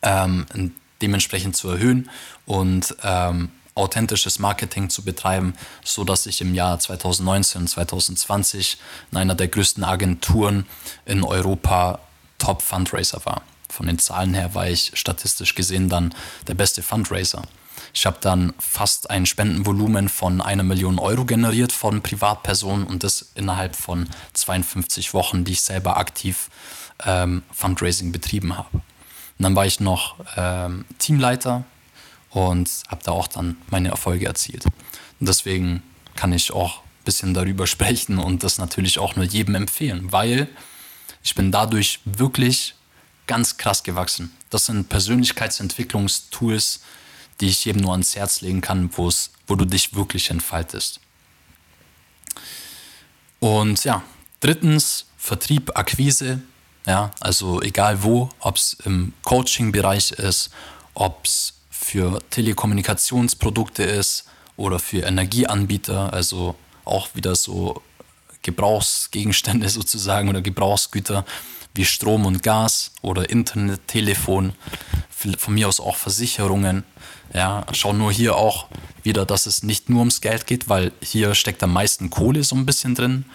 ähm, 0.02 0.46
dementsprechend 1.04 1.56
zu 1.56 1.70
erhöhen 1.70 2.10
und 2.46 2.96
ähm, 3.04 3.52
authentisches 3.76 4.40
Marketing 4.40 4.90
zu 4.90 5.04
betreiben, 5.04 5.54
so 5.84 6.04
dass 6.04 6.26
ich 6.26 6.42
im 6.42 6.54
Jahr 6.56 6.80
2019 6.80 7.62
und 7.62 7.68
2020 7.68 8.78
in 9.12 9.18
einer 9.18 9.36
der 9.36 9.50
größten 9.50 9.84
Agenturen 9.84 10.66
in 11.06 11.24
Europa 11.24 12.00
Top 12.38 12.62
Fundraiser 12.62 13.22
war. 13.26 13.42
Von 13.70 13.88
den 13.88 14.00
Zahlen 14.00 14.34
her 14.34 14.54
war 14.56 14.70
ich 14.70 14.92
statistisch 14.94 15.56
gesehen 15.56 15.90
dann 15.90 16.14
der 16.48 16.54
beste 16.54 16.84
Fundraiser. 16.84 17.42
Ich 17.94 18.06
habe 18.06 18.18
dann 18.22 18.54
fast 18.60 19.10
ein 19.10 19.26
Spendenvolumen 19.26 20.10
von 20.10 20.42
einer 20.42 20.64
Million 20.64 21.00
Euro 21.00 21.26
generiert 21.26 21.72
von 21.72 22.02
Privatpersonen 22.02 22.86
und 22.86 23.04
das 23.04 23.32
innerhalb 23.36 23.76
von 23.76 24.08
52 24.34 25.14
Wochen, 25.14 25.44
die 25.44 25.54
ich 25.54 25.62
selber 25.62 25.98
aktiv 25.98 26.50
ähm, 27.06 27.44
Fundraising 27.52 28.12
betrieben 28.12 28.58
habe. 28.58 28.82
Und 29.38 29.44
dann 29.44 29.56
war 29.56 29.66
ich 29.66 29.80
noch 29.80 30.16
ähm, 30.38 30.86
Teamleiter 31.00 31.64
und 32.30 32.70
habe 32.88 33.02
da 33.04 33.12
auch 33.12 33.28
dann 33.28 33.58
meine 33.70 33.90
Erfolge 33.90 34.26
erzielt. 34.26 34.66
Und 34.66 35.28
deswegen 35.28 35.84
kann 36.16 36.34
ich 36.34 36.52
auch 36.52 36.78
ein 36.78 37.04
bisschen 37.06 37.34
darüber 37.34 37.68
sprechen 37.76 38.20
und 38.20 38.44
das 38.44 38.58
natürlich 38.58 39.00
auch 39.00 39.16
nur 39.16 39.26
jedem 39.26 39.56
empfehlen, 39.56 40.12
weil 40.12 40.48
ich 41.24 41.36
bin 41.36 41.52
dadurch 41.52 42.00
wirklich 42.06 42.76
ganz 43.28 43.58
krass 43.58 43.84
gewachsen. 43.84 44.32
Das 44.50 44.66
sind 44.66 44.90
Persönlichkeitsentwicklungstools, 44.90 46.82
die 47.40 47.48
ich 47.48 47.66
jedem 47.66 47.82
nur 47.82 47.94
ans 47.94 48.16
Herz 48.16 48.42
legen 48.42 48.62
kann, 48.62 48.90
wo 48.96 49.10
du 49.56 49.66
dich 49.66 49.96
wirklich 49.96 50.30
entfaltest. 50.30 51.00
Und 53.40 53.84
ja, 53.84 54.04
drittens 54.40 55.06
Vertrieb, 55.18 55.78
Akquise. 55.78 56.42
Ja, 56.86 57.12
also 57.20 57.62
egal 57.62 58.04
wo, 58.04 58.30
ob 58.40 58.58
es 58.58 58.78
im 58.86 59.14
Coaching-Bereich 59.24 60.12
ist, 60.12 60.50
ob 60.94 61.24
es 61.24 61.54
für 61.70 62.20
Telekommunikationsprodukte 62.30 63.84
ist 63.84 64.26
oder 64.58 64.80
für 64.80 65.00
Energieanbieter, 65.00 66.12
also 66.12 66.56
auch 66.86 67.10
wieder 67.14 67.36
so 67.36 67.82
Gebrauchsgegenstände 68.42 69.70
sozusagen 69.70 70.30
oder 70.30 70.42
Gebrauchsgüter 70.42 71.26
wie 71.74 71.86
Strom 71.86 72.26
und 72.26 72.44
Gas 72.44 72.92
oder 73.02 73.30
Internet, 73.30 73.88
Telefon, 73.88 74.54
von 75.38 75.54
mir 75.54 75.68
aus 75.68 75.80
auch 75.80 75.96
Versicherungen. 75.96 76.84
Ja, 77.34 77.66
schau 77.72 77.94
nur 77.94 78.12
hier 78.12 78.36
auch 78.36 78.68
wieder, 79.02 79.26
dass 79.26 79.46
es 79.46 79.64
nicht 79.64 79.90
nur 79.90 80.00
ums 80.00 80.22
Geld 80.22 80.46
geht, 80.46 80.70
weil 80.70 80.92
hier 81.02 81.34
steckt 81.34 81.64
am 81.64 81.74
meisten 81.74 82.10
Kohle 82.10 82.44
so 82.44 82.56
ein 82.56 82.66
bisschen 82.66 82.94
drin 82.94 83.26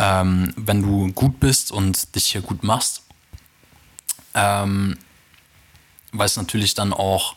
ähm, 0.00 0.54
wenn 0.56 0.82
du 0.82 1.12
gut 1.12 1.38
bist 1.40 1.70
und 1.70 2.14
dich 2.14 2.32
hier 2.32 2.40
gut 2.40 2.64
machst, 2.64 3.02
ähm, 4.34 4.96
weil 6.12 6.26
es 6.26 6.36
natürlich 6.36 6.74
dann 6.74 6.94
auch 6.94 7.36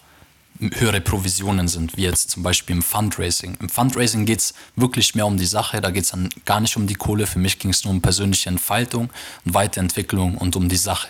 höhere 0.60 1.02
Provisionen 1.02 1.68
sind, 1.68 1.98
wie 1.98 2.04
jetzt 2.04 2.32
zum 2.32 2.42
Beispiel 2.42 2.78
im 2.78 2.82
Fundraising. 2.82 3.58
Im 3.60 3.68
Fundraising 3.68 4.26
geht 4.26 4.40
es 4.40 4.54
wirklich 4.78 5.14
mehr 5.14 5.26
um 5.26 5.36
die 5.36 5.46
Sache, 5.46 5.82
da 5.82 5.92
geht 5.92 6.06
es 6.06 6.12
dann 6.12 6.30
gar 6.46 6.62
nicht 6.62 6.78
um 6.78 6.88
die 6.88 6.94
Kohle. 6.94 7.28
Für 7.28 7.40
mich 7.40 7.60
ging 7.60 7.72
es 7.72 7.84
nur 7.84 7.94
um 7.94 8.02
persönliche 8.02 8.50
Entfaltung 8.50 9.10
und 9.44 9.54
Weiterentwicklung 9.54 10.38
und 10.38 10.56
um 10.56 10.70
die 10.70 10.78
Sache 10.78 11.10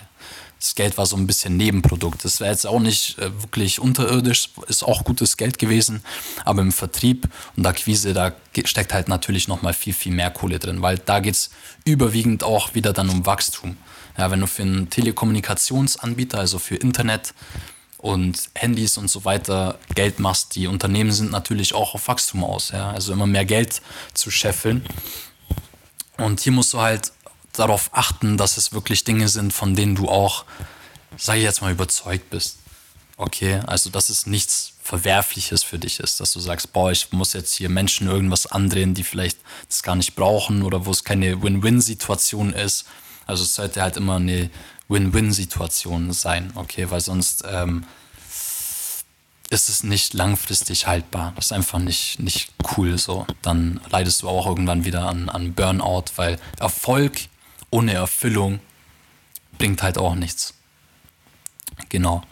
das 0.64 0.74
Geld 0.74 0.96
war 0.96 1.04
so 1.04 1.16
ein 1.16 1.26
bisschen 1.26 1.58
Nebenprodukt. 1.58 2.24
Das 2.24 2.40
wäre 2.40 2.50
jetzt 2.50 2.66
auch 2.66 2.80
nicht 2.80 3.18
äh, 3.18 3.30
wirklich 3.42 3.80
unterirdisch, 3.80 4.48
ist 4.66 4.82
auch 4.82 5.04
gutes 5.04 5.36
Geld 5.36 5.58
gewesen, 5.58 6.02
aber 6.46 6.62
im 6.62 6.72
Vertrieb 6.72 7.28
und 7.54 7.66
Akquise, 7.66 8.14
da 8.14 8.32
steckt 8.64 8.94
halt 8.94 9.08
natürlich 9.08 9.46
nochmal 9.46 9.74
viel, 9.74 9.92
viel 9.92 10.12
mehr 10.12 10.30
Kohle 10.30 10.58
drin, 10.58 10.80
weil 10.80 10.98
da 10.98 11.20
geht 11.20 11.34
es 11.34 11.50
überwiegend 11.84 12.44
auch 12.44 12.74
wieder 12.74 12.94
dann 12.94 13.10
um 13.10 13.26
Wachstum. 13.26 13.76
Ja, 14.16 14.30
wenn 14.30 14.40
du 14.40 14.46
für 14.46 14.62
einen 14.62 14.88
Telekommunikationsanbieter, 14.88 16.38
also 16.38 16.58
für 16.58 16.76
Internet 16.76 17.34
und 17.98 18.48
Handys 18.54 18.96
und 18.96 19.08
so 19.08 19.26
weiter 19.26 19.78
Geld 19.94 20.18
machst, 20.18 20.54
die 20.54 20.66
Unternehmen 20.66 21.12
sind 21.12 21.30
natürlich 21.30 21.74
auch 21.74 21.94
auf 21.94 22.08
Wachstum 22.08 22.42
aus, 22.42 22.70
ja, 22.70 22.90
also 22.90 23.12
immer 23.12 23.26
mehr 23.26 23.44
Geld 23.44 23.82
zu 24.14 24.30
scheffeln. 24.30 24.86
Und 26.16 26.40
hier 26.40 26.52
musst 26.52 26.72
du 26.72 26.80
halt 26.80 27.12
darauf 27.58 27.90
achten, 27.92 28.36
dass 28.36 28.56
es 28.56 28.72
wirklich 28.72 29.04
Dinge 29.04 29.28
sind, 29.28 29.52
von 29.52 29.74
denen 29.74 29.94
du 29.94 30.08
auch, 30.08 30.44
sag 31.16 31.36
ich 31.36 31.42
jetzt 31.42 31.62
mal, 31.62 31.72
überzeugt 31.72 32.30
bist. 32.30 32.58
Okay, 33.16 33.60
also 33.66 33.90
dass 33.90 34.08
es 34.08 34.26
nichts 34.26 34.72
Verwerfliches 34.82 35.62
für 35.62 35.78
dich 35.78 36.00
ist, 36.00 36.20
dass 36.20 36.32
du 36.32 36.40
sagst, 36.40 36.72
boah, 36.72 36.90
ich 36.90 37.12
muss 37.12 37.32
jetzt 37.32 37.54
hier 37.54 37.68
Menschen 37.68 38.08
irgendwas 38.08 38.46
andrehen, 38.46 38.94
die 38.94 39.04
vielleicht 39.04 39.38
das 39.68 39.82
gar 39.82 39.94
nicht 39.94 40.16
brauchen 40.16 40.62
oder 40.62 40.84
wo 40.84 40.90
es 40.90 41.04
keine 41.04 41.42
Win-Win-Situation 41.42 42.52
ist. 42.52 42.86
Also 43.26 43.44
es 43.44 43.54
sollte 43.54 43.82
halt 43.82 43.96
immer 43.96 44.16
eine 44.16 44.50
Win-Win-Situation 44.88 46.12
sein, 46.12 46.52
okay, 46.56 46.90
weil 46.90 47.00
sonst 47.00 47.44
ähm, 47.46 47.84
ist 49.48 49.68
es 49.68 49.84
nicht 49.84 50.12
langfristig 50.14 50.86
haltbar. 50.86 51.32
Das 51.36 51.46
ist 51.46 51.52
einfach 51.52 51.78
nicht, 51.78 52.18
nicht 52.18 52.52
cool 52.76 52.98
so. 52.98 53.26
Dann 53.42 53.80
leidest 53.90 54.22
du 54.22 54.28
auch 54.28 54.46
irgendwann 54.46 54.84
wieder 54.84 55.08
an, 55.08 55.28
an 55.28 55.54
Burnout, 55.54 56.06
weil 56.16 56.38
Erfolg 56.58 57.20
ohne 57.74 57.94
Erfüllung 57.94 58.60
bringt 59.58 59.82
halt 59.82 59.98
auch 59.98 60.14
nichts. 60.14 60.54
Genau. 61.88 62.22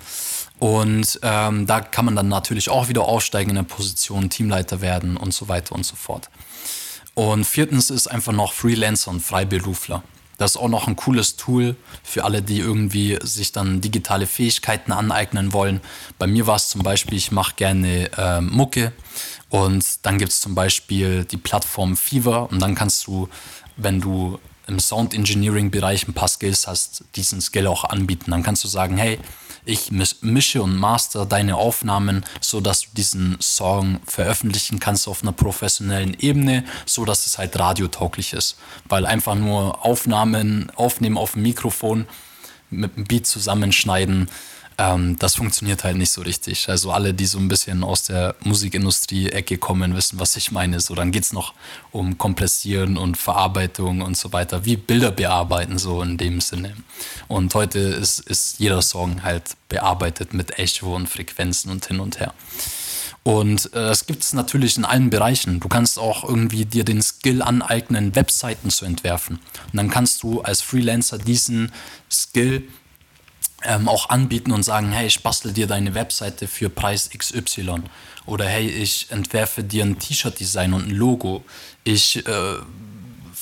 Und 0.60 1.18
ähm, 1.22 1.66
da 1.66 1.80
kann 1.80 2.04
man 2.04 2.14
dann 2.14 2.28
natürlich 2.28 2.70
auch 2.70 2.88
wieder 2.88 3.02
aufsteigen 3.02 3.50
in 3.50 3.56
der 3.56 3.64
Position, 3.64 4.30
Teamleiter 4.30 4.80
werden 4.80 5.16
und 5.16 5.34
so 5.34 5.48
weiter 5.48 5.74
und 5.74 5.84
so 5.84 5.96
fort. 5.96 6.30
Und 7.14 7.44
viertens 7.44 7.90
ist 7.90 8.06
einfach 8.06 8.32
noch 8.32 8.52
Freelancer 8.52 9.10
und 9.10 9.20
Freiberufler. 9.20 10.04
Das 10.38 10.52
ist 10.52 10.56
auch 10.56 10.68
noch 10.68 10.86
ein 10.86 10.94
cooles 10.94 11.34
Tool 11.36 11.74
für 12.04 12.22
alle, 12.22 12.40
die 12.40 12.60
irgendwie 12.60 13.18
sich 13.22 13.50
dann 13.50 13.80
digitale 13.80 14.28
Fähigkeiten 14.28 14.92
aneignen 14.92 15.52
wollen. 15.52 15.80
Bei 16.20 16.28
mir 16.28 16.46
war 16.46 16.56
es 16.56 16.68
zum 16.68 16.84
Beispiel, 16.84 17.18
ich 17.18 17.32
mache 17.32 17.54
gerne 17.56 18.10
äh, 18.16 18.40
Mucke 18.40 18.92
und 19.50 20.06
dann 20.06 20.18
gibt 20.18 20.30
es 20.30 20.40
zum 20.40 20.54
Beispiel 20.54 21.24
die 21.24 21.36
Plattform 21.36 21.96
Fever 21.96 22.48
und 22.50 22.60
dann 22.62 22.76
kannst 22.76 23.08
du, 23.08 23.28
wenn 23.76 24.00
du 24.00 24.38
im 24.66 24.78
Sound 24.78 25.14
Engineering 25.14 25.70
Bereich 25.70 26.06
ein 26.06 26.14
paar 26.14 26.28
Skills 26.28 26.66
hast, 26.66 27.04
diesen 27.16 27.40
Skill 27.40 27.66
auch 27.66 27.84
anbieten. 27.84 28.30
Dann 28.30 28.42
kannst 28.42 28.64
du 28.64 28.68
sagen, 28.68 28.96
hey, 28.96 29.18
ich 29.64 29.92
mische 29.92 30.62
und 30.62 30.76
master 30.76 31.24
deine 31.24 31.56
Aufnahmen, 31.56 32.24
so 32.40 32.60
dass 32.60 32.82
du 32.82 32.88
diesen 32.96 33.40
Song 33.40 34.00
veröffentlichen 34.06 34.80
kannst 34.80 35.06
auf 35.06 35.22
einer 35.22 35.32
professionellen 35.32 36.16
Ebene, 36.18 36.64
so 36.84 37.04
dass 37.04 37.26
es 37.26 37.38
halt 37.38 37.56
radiotauglich 37.58 38.32
ist. 38.32 38.56
Weil 38.88 39.06
einfach 39.06 39.36
nur 39.36 39.84
Aufnahmen 39.84 40.70
aufnehmen 40.74 41.16
auf 41.16 41.32
dem 41.32 41.42
Mikrofon 41.42 42.06
mit 42.70 42.96
einem 42.96 43.06
Beat 43.06 43.26
zusammenschneiden, 43.26 44.28
ähm, 44.82 45.16
das 45.18 45.36
funktioniert 45.36 45.84
halt 45.84 45.96
nicht 45.96 46.10
so 46.10 46.22
richtig. 46.22 46.68
Also 46.68 46.90
alle, 46.90 47.14
die 47.14 47.26
so 47.26 47.38
ein 47.38 47.48
bisschen 47.48 47.84
aus 47.84 48.04
der 48.04 48.34
Musikindustrie-Ecke 48.40 49.58
kommen, 49.58 49.94
wissen, 49.94 50.18
was 50.18 50.36
ich 50.36 50.50
meine. 50.50 50.80
So, 50.80 50.94
dann 50.94 51.12
geht 51.12 51.22
es 51.22 51.32
noch 51.32 51.54
um 51.92 52.18
Kompressieren 52.18 52.96
und 52.96 53.16
Verarbeitung 53.16 54.02
und 54.02 54.16
so 54.16 54.32
weiter, 54.32 54.64
wie 54.64 54.76
Bilder 54.76 55.12
bearbeiten, 55.12 55.78
so 55.78 56.02
in 56.02 56.16
dem 56.16 56.40
Sinne. 56.40 56.74
Und 57.28 57.54
heute 57.54 57.78
ist, 57.78 58.20
ist 58.20 58.58
jeder 58.58 58.82
Song 58.82 59.22
halt 59.22 59.56
bearbeitet 59.68 60.34
mit 60.34 60.58
Echo 60.58 60.96
und 60.96 61.08
Frequenzen 61.08 61.70
und 61.70 61.86
hin 61.86 62.00
und 62.00 62.18
her. 62.18 62.34
Und 63.24 63.72
äh, 63.74 63.90
es 63.90 64.06
gibt 64.06 64.24
es 64.24 64.32
natürlich 64.32 64.76
in 64.76 64.84
allen 64.84 65.10
Bereichen. 65.10 65.60
Du 65.60 65.68
kannst 65.68 65.96
auch 65.96 66.24
irgendwie 66.24 66.64
dir 66.64 66.84
den 66.84 67.00
Skill 67.00 67.40
aneignen, 67.40 68.16
Webseiten 68.16 68.70
zu 68.70 68.84
entwerfen. 68.84 69.36
Und 69.36 69.76
dann 69.76 69.90
kannst 69.90 70.24
du 70.24 70.40
als 70.40 70.60
Freelancer 70.60 71.18
diesen 71.18 71.70
Skill 72.10 72.64
ähm, 73.64 73.88
auch 73.88 74.08
anbieten 74.10 74.52
und 74.52 74.62
sagen, 74.62 74.92
hey, 74.92 75.06
ich 75.06 75.22
bastel 75.22 75.52
dir 75.52 75.66
deine 75.66 75.94
Webseite 75.94 76.48
für 76.48 76.70
Preis 76.70 77.10
XY. 77.10 77.82
Oder 78.26 78.46
hey, 78.46 78.68
ich 78.68 79.10
entwerfe 79.10 79.64
dir 79.64 79.84
ein 79.84 79.98
T-Shirt-Design 79.98 80.72
und 80.72 80.88
ein 80.88 80.90
Logo. 80.90 81.44
Ich 81.84 82.24
äh, 82.26 82.56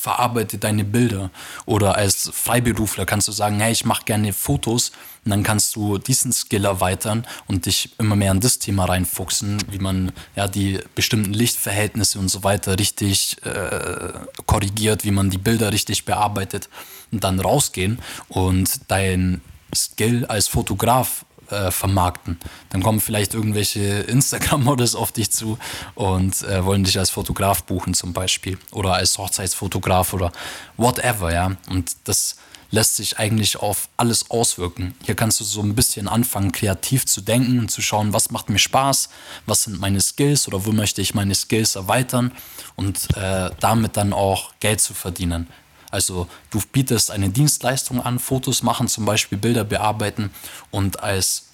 verarbeite 0.01 0.59
deine 0.59 0.85
Bilder. 0.85 1.31
Oder 1.67 1.97
als 1.97 2.31
Freiberufler 2.33 3.05
kannst 3.05 3.29
du 3.29 3.33
sagen, 3.33 3.61
hey, 3.61 3.73
ich 3.73 3.85
mache 3.85 4.05
gerne 4.05 4.33
Fotos. 4.33 4.93
Und 5.25 5.31
dann 5.31 5.43
kannst 5.43 5.77
du 5.77 5.99
diesen 5.99 6.33
Skill 6.33 6.65
erweitern 6.65 7.27
und 7.47 7.67
dich 7.67 7.91
immer 7.99 8.17
mehr 8.17 8.33
in 8.33 8.41
das 8.41 8.59
Thema 8.59 8.87
reinfuchsen, 8.87 9.59
wie 9.71 9.79
man 9.79 10.13
ja 10.35 10.49
die 10.49 10.79
bestimmten 10.95 11.35
Lichtverhältnisse 11.35 12.19
und 12.19 12.29
so 12.29 12.43
weiter 12.43 12.79
richtig 12.79 13.37
äh, 13.45 14.15
korrigiert, 14.47 15.05
wie 15.05 15.11
man 15.11 15.29
die 15.29 15.37
Bilder 15.37 15.73
richtig 15.73 16.07
bearbeitet 16.07 16.71
und 17.13 17.23
dann 17.23 17.39
rausgehen 17.39 17.99
und 18.29 18.81
dein 18.89 19.43
Skill 19.75 20.27
als 20.27 20.49
Fotograf 20.49 21.25
äh, 21.51 21.71
vermarkten. 21.71 22.39
Dann 22.71 22.83
kommen 22.83 23.01
vielleicht 23.01 23.35
irgendwelche 23.35 23.81
Instagram-Models 24.09 24.95
auf 24.95 25.13
dich 25.13 25.31
zu 25.31 25.59
und 25.95 26.43
äh, 26.43 26.65
wollen 26.65 26.85
dich 26.85 26.99
als 26.99 27.11
Fotograf 27.11 27.65
buchen 27.65 27.95
zum 27.95 28.13
Beispiel 28.13 28.59
oder 28.73 28.95
als 28.95 29.19
Hochzeitsfotograf 29.19 30.13
oder 30.13 30.33
whatever, 30.77 31.33
ja. 31.33 31.57
Und 31.69 31.97
das 32.05 32.37
lässt 32.71 32.97
sich 32.97 33.19
eigentlich 33.19 33.57
auf 33.57 33.89
alles 33.97 34.31
auswirken. 34.31 34.95
Hier 35.05 35.15
kannst 35.15 35.41
du 35.41 35.45
so 35.45 35.61
ein 35.61 35.75
bisschen 35.75 36.09
anfangen, 36.09 36.53
kreativ 36.53 37.05
zu 37.07 37.21
denken 37.21 37.59
und 37.59 37.71
zu 37.71 37.83
schauen, 37.83 38.13
was 38.13 38.31
macht 38.31 38.49
mir 38.49 38.59
Spaß, 38.59 39.09
was 39.47 39.65
sind 39.65 39.81
meine 39.81 40.01
Skills 40.01 40.47
oder 40.47 40.65
wo 40.65 40.73
möchte 40.73 41.03
ich 41.03 41.15
meine 41.15 41.35
Skills 41.35 41.75
erweitern 41.75 42.33
und 42.77 43.09
äh, 43.17 43.51
damit 43.59 43.97
dann 43.97 44.13
auch 44.13 44.53
Geld 44.61 44.81
zu 44.81 44.95
verdienen. 44.95 45.49
Also 45.91 46.29
du 46.51 46.61
bietest 46.73 47.11
eine 47.11 47.31
Dienstleistung 47.31 48.01
an, 48.01 48.19
Fotos 48.19 48.63
machen, 48.63 48.89
zum 48.89 49.05
Beispiel 49.05 49.39
Bilder 49.39 49.65
bearbeiten 49.65 50.31
und 50.71 51.03
als 51.03 51.47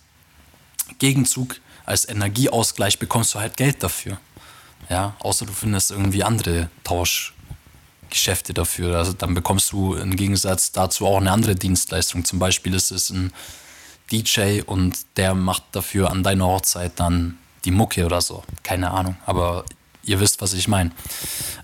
Gegenzug, 0.99 1.57
als 1.85 2.09
Energieausgleich 2.09 2.99
bekommst 2.99 3.35
du 3.35 3.41
halt 3.41 3.57
Geld 3.57 3.83
dafür. 3.83 4.19
Ja, 4.89 5.17
außer 5.21 5.47
du 5.47 5.53
findest 5.53 5.91
irgendwie 5.91 6.23
andere 6.23 6.69
Tauschgeschäfte 6.85 8.55
dafür. 8.55 8.99
Also 8.99 9.13
dann 9.13 9.35
bekommst 9.35 9.73
du 9.73 9.95
im 9.95 10.15
Gegensatz 10.15 10.73
dazu 10.73 11.07
auch 11.07 11.17
eine 11.17 11.33
andere 11.33 11.55
Dienstleistung. 11.55 12.25
Zum 12.25 12.39
Beispiel 12.39 12.75
ist 12.75 12.91
es 12.93 13.11
ein 13.11 13.33
DJ 14.13 14.61
und 14.65 14.99
der 15.17 15.35
macht 15.35 15.65
dafür 15.73 16.11
an 16.11 16.23
deiner 16.23 16.47
Hochzeit 16.47 16.93
dann 16.97 17.39
die 17.65 17.73
Mucke 17.73 18.05
oder 18.07 18.21
so. 18.21 18.45
Keine 18.63 18.91
Ahnung, 18.93 19.17
aber 19.27 19.65
ihr 20.05 20.21
wisst, 20.21 20.41
was 20.41 20.53
ich 20.53 20.69
meine. 20.69 20.93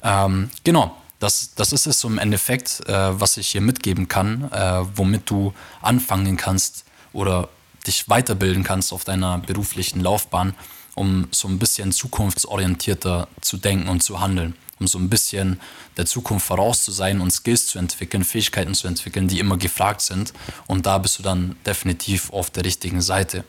Ähm, 0.02 0.50
genau, 0.64 0.96
das, 1.22 1.54
das 1.54 1.72
ist 1.72 1.86
es 1.86 2.00
so 2.00 2.08
im 2.08 2.18
Endeffekt, 2.18 2.80
äh, 2.88 3.20
was 3.20 3.36
ich 3.36 3.48
hier 3.48 3.60
mitgeben 3.60 4.08
kann, 4.08 4.50
äh, 4.50 4.84
womit 4.96 5.30
du 5.30 5.54
anfangen 5.80 6.36
kannst 6.36 6.84
oder 7.12 7.48
dich 7.86 8.08
weiterbilden 8.08 8.64
kannst 8.64 8.92
auf 8.92 9.04
deiner 9.04 9.38
beruflichen 9.38 10.00
Laufbahn, 10.00 10.54
um 10.96 11.28
so 11.30 11.46
ein 11.46 11.60
bisschen 11.60 11.92
zukunftsorientierter 11.92 13.28
zu 13.40 13.56
denken 13.56 13.88
und 13.88 14.02
zu 14.02 14.20
handeln, 14.20 14.54
um 14.80 14.88
so 14.88 14.98
ein 14.98 15.08
bisschen 15.08 15.60
der 15.96 16.06
Zukunft 16.06 16.46
voraus 16.46 16.84
zu 16.84 16.90
sein 16.90 17.20
und 17.20 17.30
Skills 17.30 17.68
zu 17.68 17.78
entwickeln, 17.78 18.24
Fähigkeiten 18.24 18.74
zu 18.74 18.88
entwickeln, 18.88 19.28
die 19.28 19.38
immer 19.38 19.56
gefragt 19.56 20.00
sind. 20.00 20.32
Und 20.66 20.86
da 20.86 20.98
bist 20.98 21.20
du 21.20 21.22
dann 21.22 21.54
definitiv 21.64 22.32
auf 22.32 22.50
der 22.50 22.64
richtigen 22.64 23.00
Seite, 23.00 23.44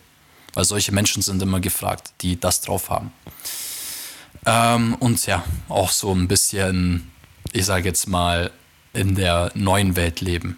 weil 0.54 0.66
solche 0.66 0.92
Menschen 0.92 1.24
sind 1.24 1.42
immer 1.42 1.60
gefragt, 1.60 2.14
die 2.22 2.40
das 2.40 2.62
drauf 2.62 2.92
haben. 2.92 3.12
Ähm, 4.46 4.94
und 5.00 5.26
ja, 5.26 5.44
auch 5.70 5.92
so 5.92 6.14
ein 6.14 6.28
bisschen 6.28 7.13
ich 7.54 7.66
sage 7.66 7.88
jetzt 7.88 8.08
mal, 8.08 8.52
in 8.94 9.16
der 9.16 9.52
neuen 9.54 9.96
Welt 9.96 10.22
leben. 10.22 10.58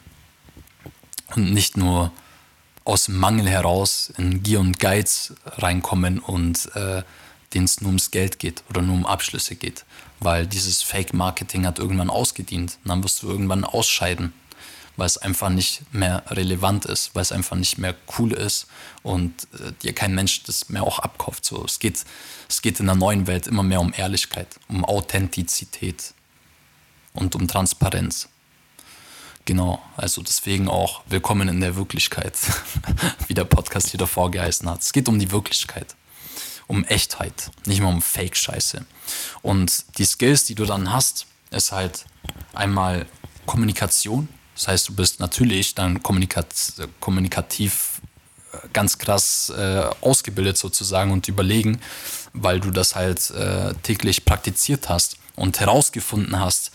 Und 1.36 1.54
nicht 1.54 1.78
nur 1.78 2.12
aus 2.86 3.08
Mangel 3.08 3.50
heraus 3.50 4.14
in 4.18 4.44
Gier 4.44 4.60
und 4.60 4.80
Geiz 4.80 5.34
reinkommen 5.46 6.20
und 6.20 6.74
äh, 6.76 7.04
denen 7.54 7.66
es 7.66 7.82
nur 7.82 7.90
ums 7.90 8.12
Geld 8.12 8.40
geht 8.40 8.64
oder 8.70 8.82
nur 8.82 8.96
um 8.96 9.06
Abschlüsse 9.06 9.56
geht. 9.56 9.86
Weil 10.20 10.48
dieses 10.48 10.82
Fake-Marketing 10.84 11.66
hat 11.66 11.80
irgendwann 11.80 12.10
ausgedient. 12.10 12.78
Und 12.84 12.90
dann 12.90 13.04
wirst 13.04 13.24
du 13.24 13.28
irgendwann 13.28 13.66
ausscheiden, 13.66 14.34
weil 14.96 15.08
es 15.08 15.18
einfach 15.18 15.50
nicht 15.50 15.94
mehr 15.94 16.24
relevant 16.28 16.86
ist, 16.86 17.14
weil 17.14 17.24
es 17.24 17.34
einfach 17.34 17.58
nicht 17.58 17.78
mehr 17.78 17.96
cool 18.18 18.32
ist 18.32 18.68
und 19.04 19.48
äh, 19.56 19.74
dir 19.84 19.94
kein 19.94 20.16
Mensch 20.16 20.44
das 20.44 20.70
mehr 20.70 20.84
auch 20.84 21.00
abkauft. 21.00 21.44
So, 21.44 21.66
es, 21.66 21.80
geht, 21.80 22.06
es 22.48 22.62
geht 22.62 22.80
in 22.80 22.86
der 22.86 22.96
neuen 22.96 23.28
Welt 23.28 23.48
immer 23.48 23.64
mehr 23.64 23.82
um 23.82 23.94
Ehrlichkeit, 23.96 24.48
um 24.70 24.86
Authentizität, 24.86 26.14
und 27.16 27.36
um 27.36 27.48
Transparenz. 27.48 28.30
Genau, 29.46 29.82
also 29.96 30.22
deswegen 30.22 30.68
auch 30.68 31.04
willkommen 31.08 31.48
in 31.48 31.62
der 31.62 31.76
Wirklichkeit, 31.76 32.36
wie 33.28 33.34
der 33.34 33.46
Podcast 33.46 33.90
hier 33.90 34.00
davor 34.00 34.32
geheißen 34.32 34.70
hat. 34.70 34.82
Es 34.82 34.92
geht 34.92 35.08
um 35.08 35.20
die 35.20 35.32
Wirklichkeit, 35.32 35.96
um 36.68 36.84
Echtheit, 36.86 37.52
nicht 37.66 37.80
mehr 37.80 37.90
um 37.90 38.02
Fake-Scheiße. 38.02 38.86
Und 39.44 39.98
die 39.98 40.06
Skills, 40.06 40.46
die 40.46 40.56
du 40.56 40.66
dann 40.66 40.92
hast, 40.92 41.28
ist 41.52 41.72
halt 41.72 42.06
einmal 42.54 43.06
Kommunikation. 43.46 44.30
Das 44.56 44.68
heißt, 44.68 44.90
du 44.90 44.96
bist 44.96 45.20
natürlich 45.20 45.76
dann 45.76 46.02
kommunikat 46.02 46.48
kommunikativ 47.00 48.02
äh, 48.52 48.68
ganz 48.74 48.98
krass 48.98 49.54
äh, 49.56 49.90
ausgebildet 50.02 50.58
sozusagen 50.58 51.12
und 51.12 51.28
überlegen, 51.28 51.80
weil 52.34 52.60
du 52.60 52.72
das 52.72 52.96
halt 52.96 53.30
äh, 53.32 53.76
täglich 53.84 54.26
praktiziert 54.26 54.90
hast 54.90 55.18
und 55.36 55.60
herausgefunden 55.60 56.40
hast, 56.40 56.72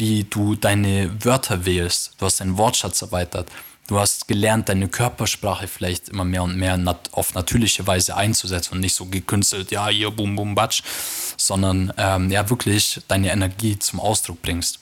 wie 0.00 0.24
du 0.24 0.54
deine 0.56 1.10
Wörter 1.24 1.66
wählst. 1.66 2.14
Du 2.18 2.24
hast 2.24 2.40
deinen 2.40 2.56
Wortschatz 2.56 3.02
erweitert. 3.02 3.48
Du 3.86 4.00
hast 4.00 4.26
gelernt, 4.28 4.68
deine 4.68 4.88
Körpersprache 4.88 5.68
vielleicht 5.68 6.08
immer 6.08 6.24
mehr 6.24 6.42
und 6.42 6.56
mehr 6.56 6.76
nat 6.76 7.10
auf 7.12 7.34
natürliche 7.34 7.86
Weise 7.86 8.16
einzusetzen 8.16 8.74
und 8.74 8.80
nicht 8.80 8.94
so 8.94 9.04
gekünstelt, 9.06 9.70
ja, 9.70 9.88
hier, 9.88 10.10
bum, 10.10 10.36
bum, 10.36 10.54
batsch, 10.54 10.82
sondern 11.36 11.92
ähm, 11.98 12.30
ja, 12.30 12.48
wirklich 12.48 13.00
deine 13.08 13.30
Energie 13.30 13.78
zum 13.78 14.00
Ausdruck 14.00 14.40
bringst. 14.40 14.78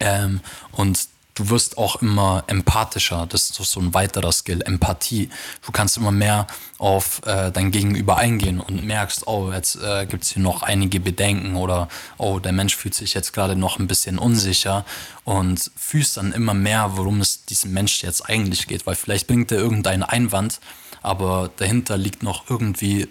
Ähm, 0.00 0.40
und 0.72 0.98
du 1.40 1.48
wirst 1.48 1.78
auch 1.78 1.96
immer 2.02 2.44
empathischer. 2.48 3.26
Das 3.26 3.48
ist 3.48 3.56
so 3.56 3.80
ein 3.80 3.94
weiterer 3.94 4.30
Skill, 4.30 4.60
Empathie. 4.62 5.30
Du 5.64 5.72
kannst 5.72 5.96
immer 5.96 6.12
mehr 6.12 6.46
auf 6.78 7.22
äh, 7.24 7.50
dein 7.50 7.70
Gegenüber 7.70 8.18
eingehen 8.18 8.60
und 8.60 8.84
merkst, 8.84 9.26
oh, 9.26 9.50
jetzt 9.52 9.76
äh, 9.76 10.04
gibt 10.04 10.24
es 10.24 10.32
hier 10.32 10.42
noch 10.42 10.62
einige 10.62 11.00
Bedenken 11.00 11.56
oder 11.56 11.88
oh, 12.18 12.38
der 12.38 12.52
Mensch 12.52 12.76
fühlt 12.76 12.94
sich 12.94 13.14
jetzt 13.14 13.32
gerade 13.32 13.56
noch 13.56 13.78
ein 13.78 13.86
bisschen 13.86 14.18
unsicher 14.18 14.84
und 15.24 15.70
fühlst 15.76 16.18
dann 16.18 16.32
immer 16.32 16.52
mehr, 16.52 16.92
worum 16.96 17.22
es 17.22 17.46
diesem 17.46 17.72
Mensch 17.72 18.02
jetzt 18.02 18.28
eigentlich 18.28 18.66
geht. 18.66 18.86
Weil 18.86 18.94
vielleicht 18.94 19.26
bringt 19.26 19.50
er 19.50 19.58
irgendeinen 19.58 20.02
Einwand, 20.02 20.60
aber 21.00 21.50
dahinter 21.56 21.96
liegt 21.96 22.22
noch 22.22 22.50
irgendwie 22.50 23.08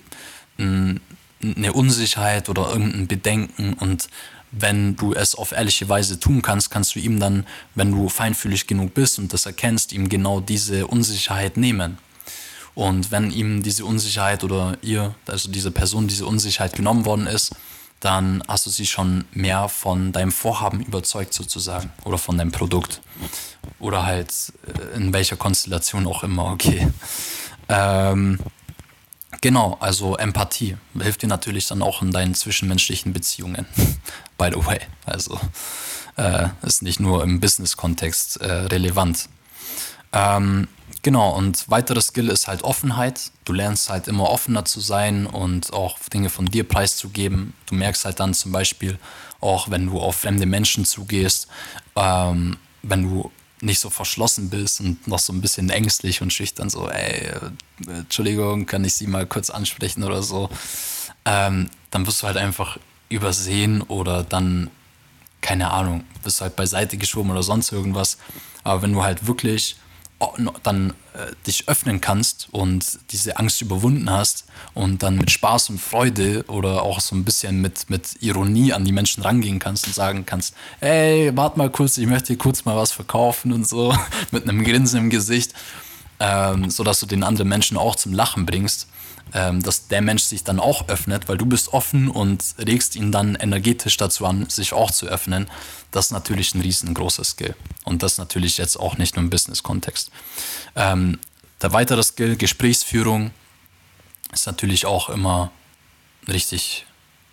ein, 0.59 0.99
eine 1.41 1.73
Unsicherheit 1.73 2.47
oder 2.47 2.69
irgendein 2.69 3.07
Bedenken 3.07 3.73
und 3.73 4.07
wenn 4.51 4.95
du 4.95 5.13
es 5.13 5.35
auf 5.35 5.51
ehrliche 5.51 5.87
Weise 5.89 6.19
tun 6.19 6.41
kannst, 6.41 6.71
kannst 6.71 6.95
du 6.95 6.99
ihm 6.99 7.19
dann, 7.19 7.45
wenn 7.75 7.91
du 7.91 8.09
feinfühlig 8.09 8.67
genug 8.67 8.93
bist 8.93 9.19
und 9.19 9.31
das 9.33 9.45
erkennst, 9.45 9.93
ihm 9.93 10.09
genau 10.09 10.39
diese 10.39 10.87
Unsicherheit 10.87 11.57
nehmen. 11.57 11.97
Und 12.75 13.11
wenn 13.11 13.31
ihm 13.31 13.61
diese 13.61 13.85
Unsicherheit 13.85 14.43
oder 14.43 14.77
ihr, 14.81 15.13
also 15.27 15.51
diese 15.51 15.71
Person, 15.71 16.07
diese 16.07 16.25
Unsicherheit 16.25 16.73
genommen 16.73 17.05
worden 17.05 17.27
ist, 17.27 17.55
dann 17.99 18.41
hast 18.47 18.65
du 18.65 18.69
sie 18.69 18.85
schon 18.85 19.25
mehr 19.33 19.67
von 19.67 20.11
deinem 20.11 20.31
Vorhaben 20.31 20.81
überzeugt 20.81 21.33
sozusagen 21.33 21.91
oder 22.05 22.17
von 22.17 22.37
deinem 22.37 22.51
Produkt 22.51 23.01
oder 23.79 24.05
halt 24.05 24.33
äh, 24.65 24.95
in 24.95 25.11
welcher 25.11 25.35
Konstellation 25.35 26.07
auch 26.07 26.23
immer, 26.23 26.45
okay. 26.45 26.87
Ähm, 27.67 28.39
genau, 29.41 29.77
also 29.81 30.15
Empathie 30.15 30.77
hilft 30.97 31.21
dir 31.21 31.27
natürlich 31.27 31.67
dann 31.67 31.81
auch 31.81 32.01
in 32.01 32.11
deinen 32.11 32.35
zwischenmenschlichen 32.35 33.11
Beziehungen, 33.11 33.65
by 34.39 34.49
the 34.51 34.65
way. 34.65 34.79
Also 35.05 35.39
äh, 36.17 36.47
ist 36.63 36.81
nicht 36.81 36.99
nur 36.99 37.23
im 37.23 37.39
Business-Kontext 37.39 38.41
äh, 38.41 38.51
relevant. 38.51 39.29
Ähm, 40.11 40.67
Genau, 41.01 41.31
und 41.31 41.69
weiteres 41.69 42.07
Skill 42.07 42.27
ist 42.27 42.47
halt 42.47 42.63
Offenheit. 42.63 43.31
Du 43.45 43.53
lernst 43.53 43.89
halt 43.89 44.09
immer 44.09 44.29
offener 44.29 44.65
zu 44.65 44.81
sein 44.81 45.27
und 45.27 45.71
auch 45.71 45.97
Dinge 46.09 46.29
von 46.29 46.45
dir 46.45 46.67
preiszugeben. 46.67 47.53
Du 47.67 47.75
merkst 47.75 48.03
halt 48.03 48.19
dann 48.19 48.33
zum 48.33 48.51
Beispiel 48.51 48.99
auch, 49.39 49.69
wenn 49.69 49.85
du 49.85 49.99
auf 49.99 50.17
fremde 50.17 50.45
Menschen 50.45 50.83
zugehst, 50.83 51.47
ähm, 51.95 52.57
wenn 52.81 53.03
du 53.03 53.31
nicht 53.61 53.79
so 53.79 53.89
verschlossen 53.89 54.49
bist 54.49 54.81
und 54.81 55.07
noch 55.07 55.19
so 55.19 55.31
ein 55.31 55.41
bisschen 55.41 55.69
ängstlich 55.69 56.21
und 56.21 56.33
schüchtern, 56.33 56.69
so, 56.69 56.89
ey, 56.89 57.27
äh, 57.27 57.91
Entschuldigung, 57.91 58.65
kann 58.65 58.83
ich 58.83 58.93
sie 58.93 59.07
mal 59.07 59.25
kurz 59.25 59.49
ansprechen 59.49 60.03
oder 60.03 60.21
so, 60.21 60.49
ähm, 61.25 61.69
dann 61.91 62.07
wirst 62.07 62.23
du 62.23 62.27
halt 62.27 62.37
einfach 62.37 62.77
übersehen 63.09 63.81
oder 63.81 64.23
dann, 64.23 64.69
keine 65.41 65.71
Ahnung, 65.71 66.03
bist 66.23 66.41
halt 66.41 66.55
beiseite 66.55 66.97
geschoben 66.97 67.31
oder 67.31 67.43
sonst 67.43 67.71
irgendwas. 67.71 68.17
Aber 68.63 68.81
wenn 68.81 68.93
du 68.93 69.03
halt 69.03 69.27
wirklich 69.27 69.77
dann 70.63 70.93
äh, 71.13 71.31
dich 71.47 71.69
öffnen 71.69 72.01
kannst 72.01 72.49
und 72.51 72.99
diese 73.11 73.37
Angst 73.37 73.61
überwunden 73.61 74.09
hast 74.09 74.45
und 74.73 75.01
dann 75.01 75.15
mit 75.15 75.31
Spaß 75.31 75.69
und 75.69 75.79
Freude 75.79 76.43
oder 76.47 76.83
auch 76.83 76.99
so 76.99 77.15
ein 77.15 77.23
bisschen 77.23 77.61
mit, 77.61 77.89
mit 77.89 78.21
Ironie 78.21 78.73
an 78.73 78.83
die 78.83 78.91
Menschen 78.91 79.23
rangehen 79.23 79.59
kannst 79.59 79.87
und 79.87 79.95
sagen 79.95 80.25
kannst, 80.25 80.55
hey, 80.81 81.31
warte 81.35 81.57
mal 81.57 81.69
kurz, 81.69 81.97
ich 81.97 82.05
möchte 82.05 82.33
dir 82.33 82.37
kurz 82.37 82.65
mal 82.65 82.75
was 82.75 82.91
verkaufen 82.91 83.53
und 83.53 83.67
so, 83.67 83.95
mit 84.31 84.43
einem 84.43 84.63
Grinsen 84.63 84.99
im 84.99 85.09
Gesicht, 85.09 85.53
ähm, 86.19 86.69
sodass 86.69 86.99
du 86.99 87.05
den 87.05 87.23
anderen 87.23 87.47
Menschen 87.47 87.77
auch 87.77 87.95
zum 87.95 88.13
Lachen 88.13 88.45
bringst, 88.45 88.87
dass 89.31 89.87
der 89.87 90.01
Mensch 90.01 90.23
sich 90.23 90.43
dann 90.43 90.59
auch 90.59 90.87
öffnet, 90.87 91.27
weil 91.27 91.37
du 91.37 91.45
bist 91.45 91.73
offen 91.73 92.09
und 92.09 92.43
regst 92.57 92.95
ihn 92.95 93.11
dann 93.11 93.35
energetisch 93.35 93.97
dazu 93.97 94.25
an, 94.25 94.49
sich 94.49 94.73
auch 94.73 94.91
zu 94.91 95.07
öffnen. 95.07 95.49
Das 95.91 96.07
ist 96.07 96.11
natürlich 96.11 96.53
ein 96.55 96.61
riesengroßer 96.61 97.23
Skill. 97.23 97.55
Und 97.83 98.03
das 98.03 98.17
natürlich 98.17 98.57
jetzt 98.57 98.77
auch 98.77 98.97
nicht 98.97 99.15
nur 99.15 99.23
im 99.23 99.29
Business-Kontext. 99.29 100.11
Ähm, 100.75 101.19
der 101.61 101.73
weitere 101.73 102.03
Skill, 102.03 102.35
Gesprächsführung, 102.37 103.31
ist 104.31 104.45
natürlich 104.45 104.85
auch 104.85 105.09
immer 105.09 105.51
richtig 106.27 106.85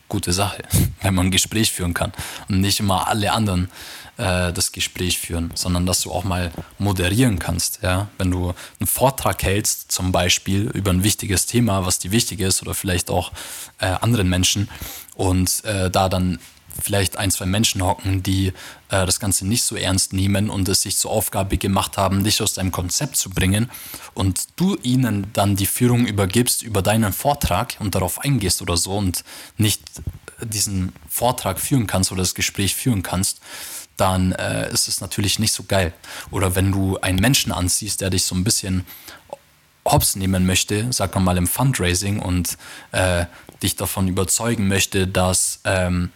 gute 0.08 0.32
Sache, 0.32 0.62
wenn 1.02 1.14
man 1.14 1.26
ein 1.26 1.30
Gespräch 1.30 1.72
führen 1.72 1.94
kann 1.94 2.12
und 2.48 2.60
nicht 2.60 2.80
immer 2.80 3.08
alle 3.08 3.32
anderen 3.32 3.70
äh, 4.18 4.52
das 4.52 4.72
Gespräch 4.72 5.18
führen, 5.18 5.50
sondern 5.54 5.86
dass 5.86 6.02
du 6.02 6.10
auch 6.10 6.24
mal 6.24 6.50
moderieren 6.78 7.38
kannst. 7.38 7.80
Ja? 7.82 8.08
Wenn 8.18 8.30
du 8.30 8.54
einen 8.80 8.86
Vortrag 8.86 9.42
hältst, 9.42 9.92
zum 9.92 10.12
Beispiel 10.12 10.70
über 10.72 10.90
ein 10.90 11.04
wichtiges 11.04 11.46
Thema, 11.46 11.84
was 11.84 11.98
dir 11.98 12.12
wichtig 12.12 12.40
ist 12.40 12.62
oder 12.62 12.74
vielleicht 12.74 13.10
auch 13.10 13.32
äh, 13.78 13.86
anderen 13.86 14.28
Menschen 14.28 14.68
und 15.14 15.64
äh, 15.64 15.90
da 15.90 16.08
dann 16.08 16.38
vielleicht 16.82 17.16
ein, 17.16 17.30
zwei 17.30 17.46
Menschen 17.46 17.82
hocken, 17.82 18.22
die 18.22 18.48
äh, 18.88 19.06
das 19.06 19.20
Ganze 19.20 19.46
nicht 19.46 19.62
so 19.62 19.76
ernst 19.76 20.12
nehmen 20.12 20.50
und 20.50 20.68
es 20.68 20.82
sich 20.82 20.96
zur 20.96 21.10
Aufgabe 21.10 21.58
gemacht 21.58 21.96
haben, 21.96 22.24
dich 22.24 22.42
aus 22.42 22.54
deinem 22.54 22.72
Konzept 22.72 23.16
zu 23.16 23.30
bringen 23.30 23.70
und 24.14 24.48
du 24.56 24.76
ihnen 24.82 25.26
dann 25.32 25.56
die 25.56 25.66
Führung 25.66 26.06
übergibst 26.06 26.62
über 26.62 26.82
deinen 26.82 27.12
Vortrag 27.12 27.76
und 27.78 27.94
darauf 27.94 28.20
eingehst 28.20 28.62
oder 28.62 28.76
so 28.76 28.96
und 28.96 29.24
nicht 29.56 29.82
diesen 30.42 30.92
Vortrag 31.08 31.60
führen 31.60 31.86
kannst 31.86 32.12
oder 32.12 32.22
das 32.22 32.34
Gespräch 32.34 32.74
führen 32.74 33.02
kannst, 33.02 33.40
dann 33.96 34.32
äh, 34.32 34.70
ist 34.72 34.88
es 34.88 35.00
natürlich 35.00 35.38
nicht 35.38 35.52
so 35.52 35.64
geil. 35.64 35.92
Oder 36.30 36.54
wenn 36.54 36.72
du 36.72 36.98
einen 36.98 37.18
Menschen 37.18 37.52
anziehst, 37.52 38.00
der 38.00 38.10
dich 38.10 38.24
so 38.24 38.34
ein 38.34 38.44
bisschen 38.44 38.84
hops 39.86 40.16
nehmen 40.16 40.46
möchte, 40.46 40.92
sag 40.92 41.18
mal 41.18 41.36
im 41.36 41.46
Fundraising 41.46 42.18
und 42.18 42.58
äh, 42.92 43.24
dich 43.62 43.76
davon 43.76 44.08
überzeugen 44.08 44.68
möchte, 44.68 45.06
dass 45.06 45.60
ähm, 45.64 46.10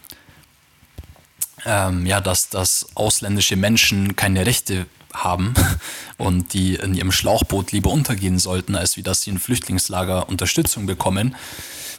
ähm, 1.65 2.05
ja, 2.05 2.21
dass, 2.21 2.49
dass 2.49 2.87
ausländische 2.95 3.55
Menschen 3.55 4.15
keine 4.15 4.45
Rechte 4.45 4.85
haben 5.13 5.53
und 6.17 6.53
die 6.53 6.75
in 6.75 6.93
ihrem 6.93 7.11
Schlauchboot 7.11 7.71
lieber 7.71 7.91
untergehen 7.91 8.39
sollten, 8.39 8.75
als 8.75 8.97
wie 8.97 9.03
dass 9.03 9.21
sie 9.21 9.31
in 9.31 9.39
Flüchtlingslager 9.39 10.29
Unterstützung 10.29 10.85
bekommen, 10.85 11.35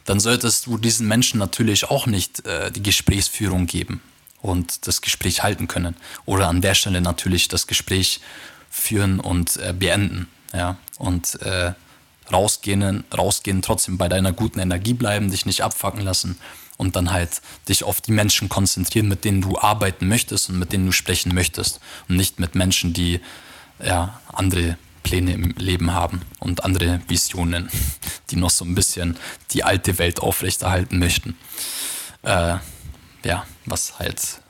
dann 0.05 0.19
solltest 0.19 0.65
du 0.65 0.77
diesen 0.77 1.07
Menschen 1.07 1.39
natürlich 1.39 1.89
auch 1.89 2.07
nicht 2.07 2.45
äh, 2.45 2.71
die 2.71 2.83
Gesprächsführung 2.83 3.67
geben 3.67 4.01
und 4.41 4.87
das 4.87 5.01
Gespräch 5.01 5.43
halten 5.43 5.67
können. 5.67 5.95
Oder 6.25 6.49
an 6.49 6.61
der 6.61 6.75
Stelle 6.75 6.99
natürlich 6.99 7.47
das 7.47 7.67
Gespräch 7.67 8.19
führen 8.69 9.19
und 9.19 9.57
äh, 9.57 9.73
beenden. 9.73 10.27
Ja? 10.51 10.77
Und 10.97 11.41
äh, 11.41 11.73
rausgehen, 12.31 13.03
rausgehen, 13.15 13.61
trotzdem 13.61 13.97
bei 13.97 14.09
deiner 14.09 14.33
guten 14.33 14.59
Energie 14.59 14.93
bleiben, 14.93 15.31
dich 15.31 15.45
nicht 15.45 15.63
abfacken 15.63 16.01
lassen 16.01 16.37
und 16.77 16.95
dann 16.95 17.11
halt 17.11 17.41
dich 17.69 17.83
auf 17.83 18.01
die 18.01 18.11
Menschen 18.11 18.49
konzentrieren, 18.49 19.07
mit 19.07 19.23
denen 19.25 19.41
du 19.41 19.57
arbeiten 19.57 20.07
möchtest 20.07 20.49
und 20.49 20.59
mit 20.59 20.73
denen 20.73 20.85
du 20.85 20.91
sprechen 20.91 21.33
möchtest. 21.33 21.79
Und 22.07 22.17
nicht 22.17 22.39
mit 22.39 22.55
Menschen, 22.55 22.93
die 22.93 23.19
ja, 23.83 24.19
andere 24.31 24.77
Pläne 25.03 25.33
im 25.33 25.51
Leben 25.57 25.93
haben 25.93 26.21
und 26.39 26.63
andere 26.63 27.01
Visionen, 27.07 27.69
die 28.29 28.37
noch 28.37 28.49
so 28.49 28.65
ein 28.65 28.75
bisschen 28.75 29.17
die 29.51 29.63
alte 29.63 29.97
Welt 29.97 30.19
aufrechterhalten 30.19 30.99
möchten. 30.99 31.37
Äh, 32.23 32.57
ja, 33.25 33.45
was 33.65 33.99
halt 33.99 34.41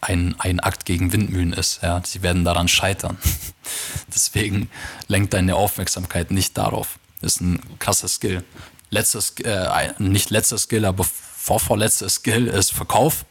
ein, 0.00 0.34
ein 0.38 0.60
Akt 0.60 0.86
gegen 0.86 1.12
Windmühlen 1.12 1.52
ist. 1.52 1.80
Ja. 1.82 2.02
Sie 2.04 2.22
werden 2.22 2.44
daran 2.44 2.68
scheitern. 2.68 3.18
Deswegen 4.14 4.70
lenkt 5.08 5.34
deine 5.34 5.56
Aufmerksamkeit 5.56 6.30
nicht 6.30 6.56
darauf. 6.56 6.98
Das 7.20 7.34
ist 7.34 7.40
ein 7.42 7.60
krasser 7.78 8.08
Skill. 8.08 8.44
Letztes, 8.90 9.34
äh, 9.44 9.92
nicht 9.98 10.30
letzter 10.30 10.58
Skill, 10.58 10.84
aber 10.84 11.04
vorvorletzter 11.04 12.08
Skill 12.08 12.48
ist 12.48 12.72
Verkauf. 12.72 13.24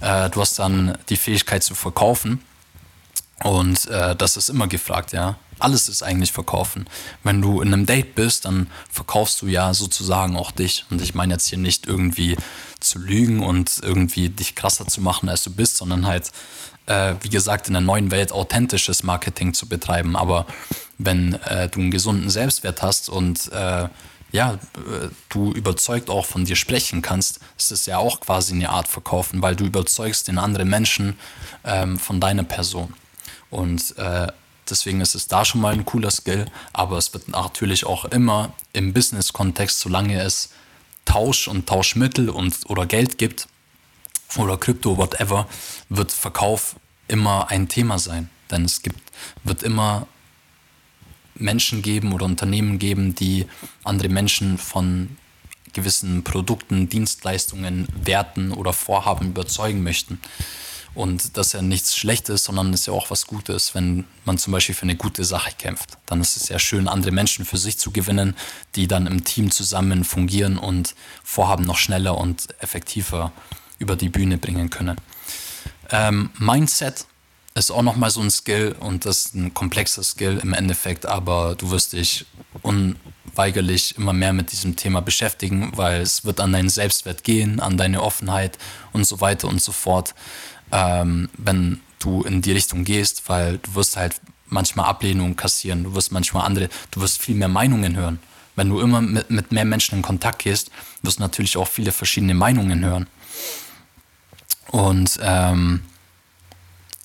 Äh, 0.00 0.30
du 0.30 0.40
hast 0.40 0.58
dann 0.58 0.98
die 1.08 1.16
Fähigkeit 1.16 1.62
zu 1.62 1.74
verkaufen. 1.74 2.42
Und 3.44 3.86
äh, 3.86 4.16
das 4.16 4.36
ist 4.36 4.48
immer 4.48 4.66
gefragt, 4.66 5.12
ja. 5.12 5.38
Alles 5.60 5.88
ist 5.88 6.02
eigentlich 6.02 6.30
verkaufen. 6.30 6.88
Wenn 7.24 7.42
du 7.42 7.60
in 7.60 7.72
einem 7.72 7.84
Date 7.84 8.14
bist, 8.14 8.44
dann 8.44 8.68
verkaufst 8.90 9.42
du 9.42 9.46
ja 9.48 9.74
sozusagen 9.74 10.36
auch 10.36 10.52
dich. 10.52 10.84
Und 10.90 11.02
ich 11.02 11.14
meine 11.14 11.34
jetzt 11.34 11.48
hier 11.48 11.58
nicht 11.58 11.86
irgendwie 11.86 12.36
zu 12.78 13.00
lügen 13.00 13.42
und 13.42 13.80
irgendwie 13.82 14.28
dich 14.28 14.54
krasser 14.54 14.86
zu 14.86 15.00
machen, 15.00 15.28
als 15.28 15.42
du 15.42 15.50
bist, 15.50 15.76
sondern 15.76 16.06
halt, 16.06 16.30
äh, 16.86 17.14
wie 17.22 17.28
gesagt, 17.28 17.66
in 17.66 17.74
der 17.74 17.80
neuen 17.80 18.12
Welt 18.12 18.30
authentisches 18.30 19.02
Marketing 19.02 19.52
zu 19.52 19.68
betreiben. 19.68 20.14
Aber 20.14 20.46
wenn 20.96 21.34
äh, 21.34 21.68
du 21.68 21.80
einen 21.80 21.90
gesunden 21.90 22.30
Selbstwert 22.30 22.82
hast 22.82 23.08
und 23.08 23.50
äh, 23.50 23.88
ja, 24.30 24.54
äh, 24.54 25.08
du 25.28 25.52
überzeugt 25.52 26.10
auch 26.10 26.26
von 26.26 26.44
dir 26.44 26.56
sprechen 26.56 27.02
kannst, 27.02 27.40
ist 27.56 27.72
es 27.72 27.86
ja 27.86 27.98
auch 27.98 28.20
quasi 28.20 28.54
eine 28.54 28.70
Art 28.70 28.88
Verkaufen, 28.88 29.42
weil 29.42 29.56
du 29.56 29.64
überzeugst 29.64 30.28
den 30.28 30.38
anderen 30.38 30.68
Menschen 30.68 31.18
ähm, 31.64 31.98
von 31.98 32.20
deiner 32.20 32.44
Person. 32.44 32.94
Und 33.50 33.96
äh, 33.96 34.26
deswegen 34.68 35.00
ist 35.00 35.14
es 35.14 35.28
da 35.28 35.44
schon 35.44 35.60
mal 35.60 35.72
ein 35.72 35.84
cooler 35.84 36.10
Skill, 36.10 36.46
aber 36.72 36.98
es 36.98 37.12
wird 37.14 37.28
natürlich 37.28 37.86
auch 37.86 38.04
immer 38.06 38.52
im 38.72 38.92
Business-Kontext, 38.92 39.80
solange 39.80 40.20
es 40.20 40.50
Tausch 41.04 41.48
und 41.48 41.66
Tauschmittel 41.66 42.28
und 42.28 42.54
oder 42.66 42.84
Geld 42.84 43.16
gibt 43.16 43.48
oder 44.36 44.58
Krypto, 44.58 44.98
whatever, 44.98 45.48
wird 45.88 46.12
Verkauf 46.12 46.76
immer 47.08 47.50
ein 47.50 47.68
Thema 47.68 47.98
sein. 47.98 48.28
Denn 48.50 48.66
es 48.66 48.82
gibt, 48.82 49.00
wird 49.42 49.62
immer 49.62 50.06
Menschen 51.38 51.82
geben 51.82 52.12
oder 52.12 52.24
Unternehmen 52.24 52.78
geben, 52.78 53.14
die 53.14 53.46
andere 53.84 54.08
Menschen 54.08 54.58
von 54.58 55.16
gewissen 55.72 56.24
Produkten, 56.24 56.88
Dienstleistungen, 56.88 57.86
Werten 58.02 58.52
oder 58.52 58.72
Vorhaben 58.72 59.28
überzeugen 59.28 59.82
möchten. 59.82 60.20
Und 60.94 61.36
das 61.36 61.48
ist 61.48 61.52
ja 61.52 61.62
nichts 61.62 61.96
Schlechtes, 61.96 62.44
sondern 62.44 62.72
ist 62.72 62.86
ja 62.86 62.92
auch 62.92 63.10
was 63.10 63.26
Gutes, 63.26 63.74
wenn 63.74 64.04
man 64.24 64.38
zum 64.38 64.52
Beispiel 64.52 64.74
für 64.74 64.82
eine 64.82 64.96
gute 64.96 65.24
Sache 65.24 65.52
kämpft. 65.56 65.98
Dann 66.06 66.20
ist 66.20 66.36
es 66.36 66.48
ja 66.48 66.58
schön, 66.58 66.88
andere 66.88 67.12
Menschen 67.12 67.44
für 67.44 67.58
sich 67.58 67.78
zu 67.78 67.92
gewinnen, 67.92 68.34
die 68.74 68.88
dann 68.88 69.06
im 69.06 69.22
Team 69.22 69.50
zusammen 69.50 70.04
fungieren 70.04 70.58
und 70.58 70.96
Vorhaben 71.22 71.64
noch 71.64 71.76
schneller 71.76 72.18
und 72.18 72.48
effektiver 72.60 73.32
über 73.78 73.94
die 73.94 74.08
Bühne 74.08 74.38
bringen 74.38 74.70
können. 74.70 74.96
Ähm, 75.90 76.30
Mindset 76.38 77.06
ist 77.58 77.70
auch 77.70 77.82
nochmal 77.82 78.10
so 78.10 78.20
ein 78.20 78.30
Skill 78.30 78.76
und 78.78 79.04
das 79.04 79.26
ist 79.26 79.34
ein 79.34 79.54
komplexer 79.54 80.02
Skill 80.02 80.38
im 80.42 80.52
Endeffekt, 80.52 81.06
aber 81.06 81.54
du 81.56 81.70
wirst 81.70 81.92
dich 81.92 82.26
unweigerlich 82.62 83.96
immer 83.96 84.12
mehr 84.12 84.32
mit 84.32 84.52
diesem 84.52 84.76
Thema 84.76 85.00
beschäftigen, 85.00 85.72
weil 85.74 86.00
es 86.00 86.24
wird 86.24 86.40
an 86.40 86.52
deinen 86.52 86.68
Selbstwert 86.68 87.24
gehen, 87.24 87.60
an 87.60 87.76
deine 87.76 88.02
Offenheit 88.02 88.58
und 88.92 89.04
so 89.06 89.20
weiter 89.20 89.48
und 89.48 89.62
so 89.62 89.72
fort 89.72 90.14
ähm, 90.72 91.28
wenn 91.36 91.80
du 91.98 92.22
in 92.22 92.42
die 92.42 92.52
Richtung 92.52 92.84
gehst, 92.84 93.28
weil 93.28 93.58
du 93.58 93.74
wirst 93.74 93.96
halt 93.96 94.20
manchmal 94.46 94.86
Ablehnung 94.86 95.36
kassieren, 95.36 95.84
du 95.84 95.94
wirst 95.94 96.12
manchmal 96.12 96.46
andere, 96.46 96.68
du 96.90 97.00
wirst 97.00 97.20
viel 97.20 97.34
mehr 97.34 97.48
Meinungen 97.48 97.96
hören. 97.96 98.18
Wenn 98.56 98.68
du 98.68 98.80
immer 98.80 99.00
mit, 99.00 99.30
mit 99.30 99.52
mehr 99.52 99.64
Menschen 99.64 99.96
in 99.96 100.02
Kontakt 100.02 100.40
gehst, 100.40 100.70
wirst 101.02 101.18
du 101.18 101.22
natürlich 101.22 101.56
auch 101.56 101.68
viele 101.68 101.92
verschiedene 101.92 102.34
Meinungen 102.34 102.84
hören. 102.84 103.06
Und 104.70 105.18
ähm, 105.22 105.84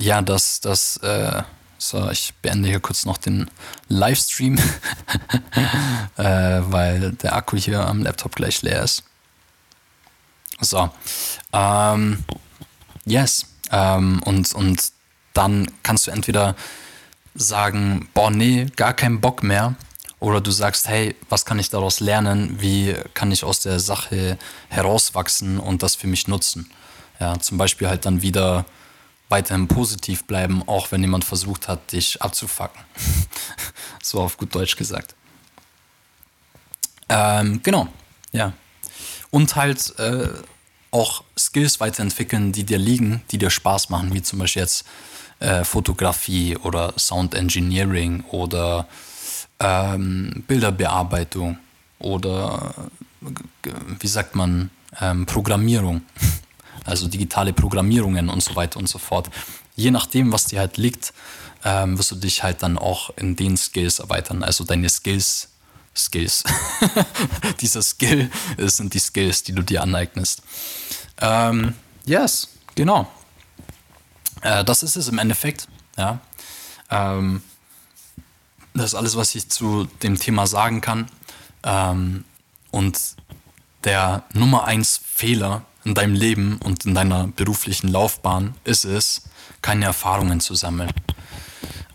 ja, 0.03 0.21
das, 0.21 0.59
das, 0.59 0.97
äh, 0.97 1.43
so, 1.77 2.09
ich 2.11 2.33
beende 2.41 2.67
hier 2.67 2.79
kurz 2.79 3.05
noch 3.05 3.17
den 3.17 3.49
Livestream, 3.87 4.57
äh, 6.17 6.23
weil 6.23 7.13
der 7.13 7.35
Akku 7.35 7.57
hier 7.57 7.87
am 7.87 8.03
Laptop 8.03 8.35
gleich 8.35 8.61
leer 8.61 8.83
ist. 8.83 9.03
So, 10.59 10.89
ähm, 11.53 12.23
yes, 13.05 13.45
ähm, 13.71 14.21
und, 14.23 14.53
und 14.53 14.91
dann 15.33 15.71
kannst 15.83 16.07
du 16.07 16.11
entweder 16.11 16.55
sagen, 17.33 18.09
boah, 18.13 18.29
nee, 18.29 18.67
gar 18.75 18.93
keinen 18.93 19.21
Bock 19.21 19.41
mehr. 19.41 19.75
Oder 20.19 20.39
du 20.39 20.51
sagst, 20.51 20.87
hey, 20.87 21.15
was 21.27 21.45
kann 21.45 21.59
ich 21.59 21.69
daraus 21.69 21.99
lernen? 21.99 22.61
Wie 22.61 22.95
kann 23.13 23.31
ich 23.31 23.43
aus 23.43 23.59
der 23.59 23.79
Sache 23.79 24.37
herauswachsen 24.69 25.59
und 25.59 25.83
das 25.83 25.95
für 25.95 26.07
mich 26.07 26.27
nutzen? 26.27 26.71
Ja, 27.19 27.39
zum 27.39 27.57
Beispiel 27.57 27.89
halt 27.89 28.05
dann 28.05 28.21
wieder 28.21 28.65
weiterhin 29.33 29.67
positiv 29.67 30.25
bleiben, 30.25 30.61
auch 30.67 30.91
wenn 30.91 31.01
jemand 31.01 31.25
versucht 31.25 31.67
hat, 31.67 31.91
dich 31.91 32.21
abzufacken. 32.21 32.79
so 34.03 34.21
auf 34.21 34.37
gut 34.37 34.53
Deutsch 34.53 34.75
gesagt. 34.75 35.15
Ähm, 37.09 37.59
genau, 37.63 37.87
ja. 38.31 38.53
Und 39.31 39.55
halt 39.55 39.97
äh, 39.97 40.29
auch 40.91 41.23
Skills 41.35 41.79
weiterentwickeln, 41.79 42.51
die 42.51 42.63
dir 42.63 42.77
liegen, 42.77 43.23
die 43.31 43.39
dir 43.39 43.49
Spaß 43.49 43.89
machen, 43.89 44.13
wie 44.13 44.21
zum 44.21 44.37
Beispiel 44.37 44.61
jetzt 44.61 44.85
äh, 45.39 45.63
Fotografie 45.63 46.55
oder 46.57 46.93
Sound 46.99 47.33
Engineering 47.33 48.23
oder 48.29 48.87
ähm, 49.59 50.43
Bilderbearbeitung 50.45 51.57
oder 51.97 52.75
wie 53.99 54.07
sagt 54.07 54.35
man, 54.35 54.69
ähm, 55.01 55.25
Programmierung, 55.25 56.03
also 56.83 57.07
digitale 57.07 57.53
Programmierungen 57.53 58.29
und 58.29 58.43
so 58.43 58.55
weiter 58.55 58.79
und 58.79 58.87
so 58.87 58.99
fort. 58.99 59.29
Je 59.75 59.91
nachdem, 59.91 60.31
was 60.31 60.45
dir 60.45 60.59
halt 60.59 60.77
liegt, 60.77 61.13
ähm, 61.63 61.97
wirst 61.97 62.11
du 62.11 62.15
dich 62.15 62.43
halt 62.43 62.61
dann 62.61 62.77
auch 62.77 63.09
in 63.17 63.35
den 63.35 63.57
Skills 63.57 63.99
erweitern, 63.99 64.43
also 64.43 64.63
deine 64.63 64.89
Skills. 64.89 65.49
Skills. 65.95 66.43
Dieser 67.61 67.83
Skill 67.83 68.31
sind 68.57 68.95
die 68.95 68.99
Skills, 68.99 69.43
die 69.43 69.53
du 69.53 69.61
dir 69.61 69.83
aneignest. 69.83 70.41
Ähm, 71.21 71.75
yes, 72.05 72.49
genau. 72.73 73.07
Äh, 74.41 74.63
das 74.63 74.81
ist 74.81 74.95
es 74.95 75.07
im 75.07 75.19
Endeffekt. 75.19 75.67
Ja. 75.95 76.19
Ähm, 76.89 77.43
das 78.73 78.85
ist 78.85 78.95
alles, 78.95 79.15
was 79.15 79.35
ich 79.35 79.49
zu 79.49 79.85
dem 80.01 80.17
Thema 80.17 80.47
sagen 80.47 80.81
kann. 80.81 81.07
Ähm, 81.63 82.25
und 82.71 82.99
der 83.83 84.23
Nummer 84.33 84.65
eins 84.65 84.99
Fehler 85.05 85.63
in 85.85 85.93
deinem 85.93 86.13
Leben 86.13 86.57
und 86.63 86.85
in 86.85 86.95
deiner 86.95 87.27
beruflichen 87.27 87.89
Laufbahn 87.89 88.55
ist 88.63 88.85
es, 88.85 89.23
keine 89.61 89.85
Erfahrungen 89.85 90.39
zu 90.39 90.55
sammeln. 90.55 90.91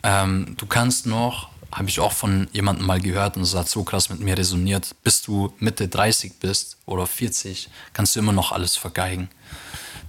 Ähm, 0.02 0.54
du 0.56 0.66
kannst 0.66 1.06
noch, 1.06 1.48
habe 1.72 1.88
ich 1.88 2.00
auch 2.00 2.12
von 2.12 2.48
jemandem 2.52 2.86
mal 2.86 3.00
gehört 3.00 3.36
und 3.36 3.42
es 3.42 3.54
hat 3.54 3.68
so 3.68 3.84
krass 3.84 4.08
mit 4.08 4.20
mir 4.20 4.36
resoniert, 4.38 4.94
bis 5.02 5.22
du 5.22 5.52
Mitte 5.58 5.88
30 5.88 6.38
bist 6.40 6.76
oder 6.86 7.06
40, 7.06 7.68
kannst 7.92 8.16
du 8.16 8.20
immer 8.20 8.32
noch 8.32 8.52
alles 8.52 8.76
vergeigen 8.76 9.28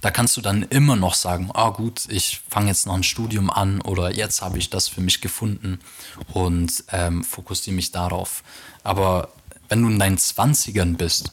da 0.00 0.10
kannst 0.10 0.36
du 0.36 0.40
dann 0.40 0.62
immer 0.62 0.96
noch 0.96 1.14
sagen, 1.14 1.50
ah 1.52 1.70
gut, 1.70 2.02
ich 2.08 2.40
fange 2.48 2.68
jetzt 2.68 2.86
noch 2.86 2.94
ein 2.94 3.02
Studium 3.02 3.50
an 3.50 3.80
oder 3.82 4.14
jetzt 4.14 4.40
habe 4.42 4.58
ich 4.58 4.70
das 4.70 4.88
für 4.88 5.00
mich 5.00 5.20
gefunden 5.20 5.78
und 6.32 6.84
ähm, 6.90 7.22
fokussiere 7.22 7.76
mich 7.76 7.92
darauf. 7.92 8.42
Aber 8.82 9.28
wenn 9.68 9.82
du 9.82 9.88
in 9.88 9.98
deinen 9.98 10.18
Zwanzigern 10.18 10.96
bist, 10.96 11.32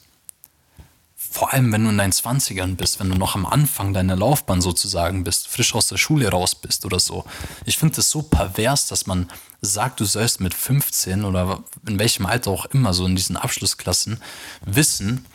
vor 1.32 1.54
allem 1.54 1.72
wenn 1.72 1.84
du 1.84 1.90
in 1.90 1.98
deinen 1.98 2.12
Zwanzigern 2.12 2.76
bist, 2.76 2.99
wenn 2.99 3.10
du 3.10 3.16
noch 3.16 3.36
am 3.36 3.45
Anfang 3.45 3.94
deiner 3.94 4.16
Laufbahn 4.16 4.62
sozusagen 4.62 5.24
bist, 5.24 5.48
frisch 5.48 5.76
aus 5.76 5.88
der 5.88 5.98
Schule 5.98 6.30
raus 6.30 6.56
bist 6.56 6.86
oder 6.86 6.99
so. 6.99 7.26
Ich 7.66 7.78
finde 7.78 7.99
es 7.99 8.10
so 8.10 8.22
pervers, 8.22 8.88
dass 8.88 9.08
man 9.08 9.30
sagt, 9.62 9.99
du 9.99 10.06
sollst 10.06 10.40
mit 10.40 10.54
15 10.54 11.26
oder 11.26 11.64
in 11.88 11.99
welchem 11.99 12.26
Alter 12.26 12.52
auch 12.52 12.66
immer 12.68 12.94
so 12.94 13.06
in 13.06 13.16
diesen 13.16 13.38
Abschlussklassen 13.38 14.22
wissen, 14.66 15.26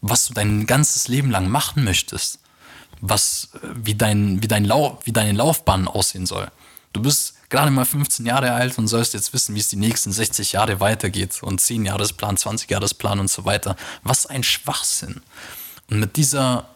was 0.00 0.26
du 0.26 0.34
dein 0.34 0.66
ganzes 0.66 1.08
Leben 1.08 1.30
lang 1.30 1.48
machen 1.48 1.84
möchtest, 1.84 2.40
was, 3.00 3.50
wie, 3.74 3.94
dein, 3.94 4.42
wie, 4.42 4.48
dein 4.48 4.64
Lau 4.64 4.98
wie 5.04 5.12
deine 5.12 5.32
Laufbahn 5.32 5.88
aussehen 5.88 6.26
soll. 6.26 6.50
Du 6.92 7.02
bist 7.02 7.35
gerade 7.48 7.70
mal 7.70 7.84
15 7.84 8.26
Jahre 8.26 8.52
alt 8.52 8.78
und 8.78 8.88
sollst 8.88 9.14
jetzt 9.14 9.32
wissen, 9.32 9.54
wie 9.54 9.60
es 9.60 9.68
die 9.68 9.76
nächsten 9.76 10.12
60 10.12 10.52
Jahre 10.52 10.80
weitergeht 10.80 11.42
und 11.42 11.60
10 11.60 11.84
Jahresplan, 11.84 12.36
20 12.36 12.70
Jahresplan 12.70 13.20
und 13.20 13.30
so 13.30 13.44
weiter. 13.44 13.76
Was 14.02 14.26
ein 14.26 14.42
Schwachsinn. 14.42 15.22
Und 15.88 16.00
mit 16.00 16.16
dieser 16.16 16.68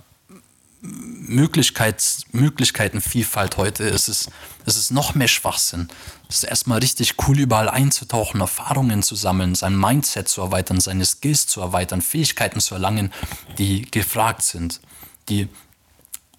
Möglichkeits, 0.83 2.25
Möglichkeitenvielfalt 2.33 3.57
heute 3.59 3.85
ist 3.85 4.09
es, 4.09 4.29
ist 4.65 4.77
es 4.77 4.91
noch 4.91 5.15
mehr 5.15 5.29
Schwachsinn. 5.29 5.89
Es 6.29 6.37
ist 6.37 6.45
erstmal 6.45 6.79
richtig 6.79 7.17
cool, 7.27 7.39
überall 7.39 7.69
einzutauchen, 7.69 8.41
Erfahrungen 8.41 9.03
zu 9.03 9.15
sammeln, 9.15 9.55
sein 9.55 9.77
Mindset 9.77 10.29
zu 10.29 10.41
erweitern, 10.41 10.81
seine 10.81 11.05
Skills 11.05 11.47
zu 11.47 11.61
erweitern, 11.61 12.01
Fähigkeiten 12.01 12.61
zu 12.61 12.75
erlangen, 12.75 13.13
die 13.59 13.83
gefragt 13.91 14.43
sind, 14.43 14.81
die 15.29 15.49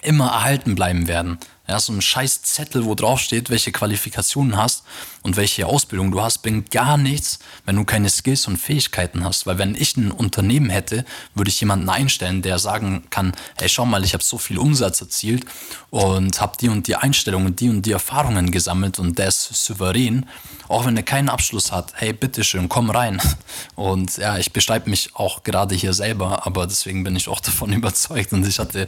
immer 0.02 0.28
erhalten 0.28 0.74
bleiben 0.74 1.08
werden. 1.08 1.38
Ja, 1.72 1.80
so 1.80 1.94
ein 1.94 2.02
scheiß 2.02 2.42
Zettel, 2.42 2.84
wo 2.84 2.96
drauf 2.96 3.22
steht, 3.22 3.50
welche 3.50 3.72
Qualifikationen 3.72 4.58
hast 4.58 4.84
und 5.22 5.38
welche 5.38 5.68
Ausbildung 5.68 6.12
du 6.12 6.22
hast, 6.22 6.40
bringt 6.40 6.70
gar 6.70 6.98
nichts, 6.98 7.40
wenn 7.64 7.78
du 7.78 7.86
keine 7.86 8.10
Skills 8.10 8.46
und 8.46 8.58
Fähigkeiten 8.58 9.24
hast. 9.24 9.46
Weil 9.46 9.58
wenn 9.58 9.76
ich 9.76 9.96
ein 9.96 10.12
Unternehmen 10.12 10.70
hätte, 10.70 11.06
würde 11.34 11.48
ich 11.48 11.62
jemanden 11.62 11.88
einstellen, 11.88 12.42
der 12.42 12.60
sagen 12.60 13.06
kann, 13.10 13.32
hey, 13.56 13.70
schau 13.70 13.86
mal, 13.86 14.04
ich 14.04 14.12
habe 14.12 14.22
so 14.22 14.38
viel 14.38 14.58
Umsatz 14.58 15.00
erzielt 15.00 15.46
und 15.92 16.42
habe 16.42 16.58
die 16.60 16.68
und 16.68 16.88
die 16.88 16.98
Einstellungen, 16.98 17.56
die 17.56 17.70
und 17.70 17.86
die 17.86 17.94
Erfahrungen 17.94 18.52
gesammelt 18.52 19.00
und 19.00 19.18
der 19.18 19.30
ist 19.30 19.54
souverän. 19.54 20.26
Auch 20.68 20.86
wenn 20.86 20.98
er 20.98 21.04
keinen 21.04 21.30
Abschluss 21.30 21.72
hat, 21.72 21.94
hey, 21.96 22.12
bitteschön, 22.12 22.68
komm 22.68 22.90
rein. 22.90 23.22
Und 23.76 24.18
ja, 24.18 24.38
ich 24.38 24.54
beschreibe 24.54 24.90
mich 24.90 25.16
auch 25.16 25.44
gerade 25.44 25.76
hier 25.76 25.94
selber, 25.94 26.46
aber 26.46 26.66
deswegen 26.66 27.04
bin 27.04 27.16
ich 27.16 27.28
auch 27.28 27.40
davon 27.42 27.74
überzeugt 27.74 28.32
und 28.32 28.48
ich 28.48 28.58
hatte 28.58 28.88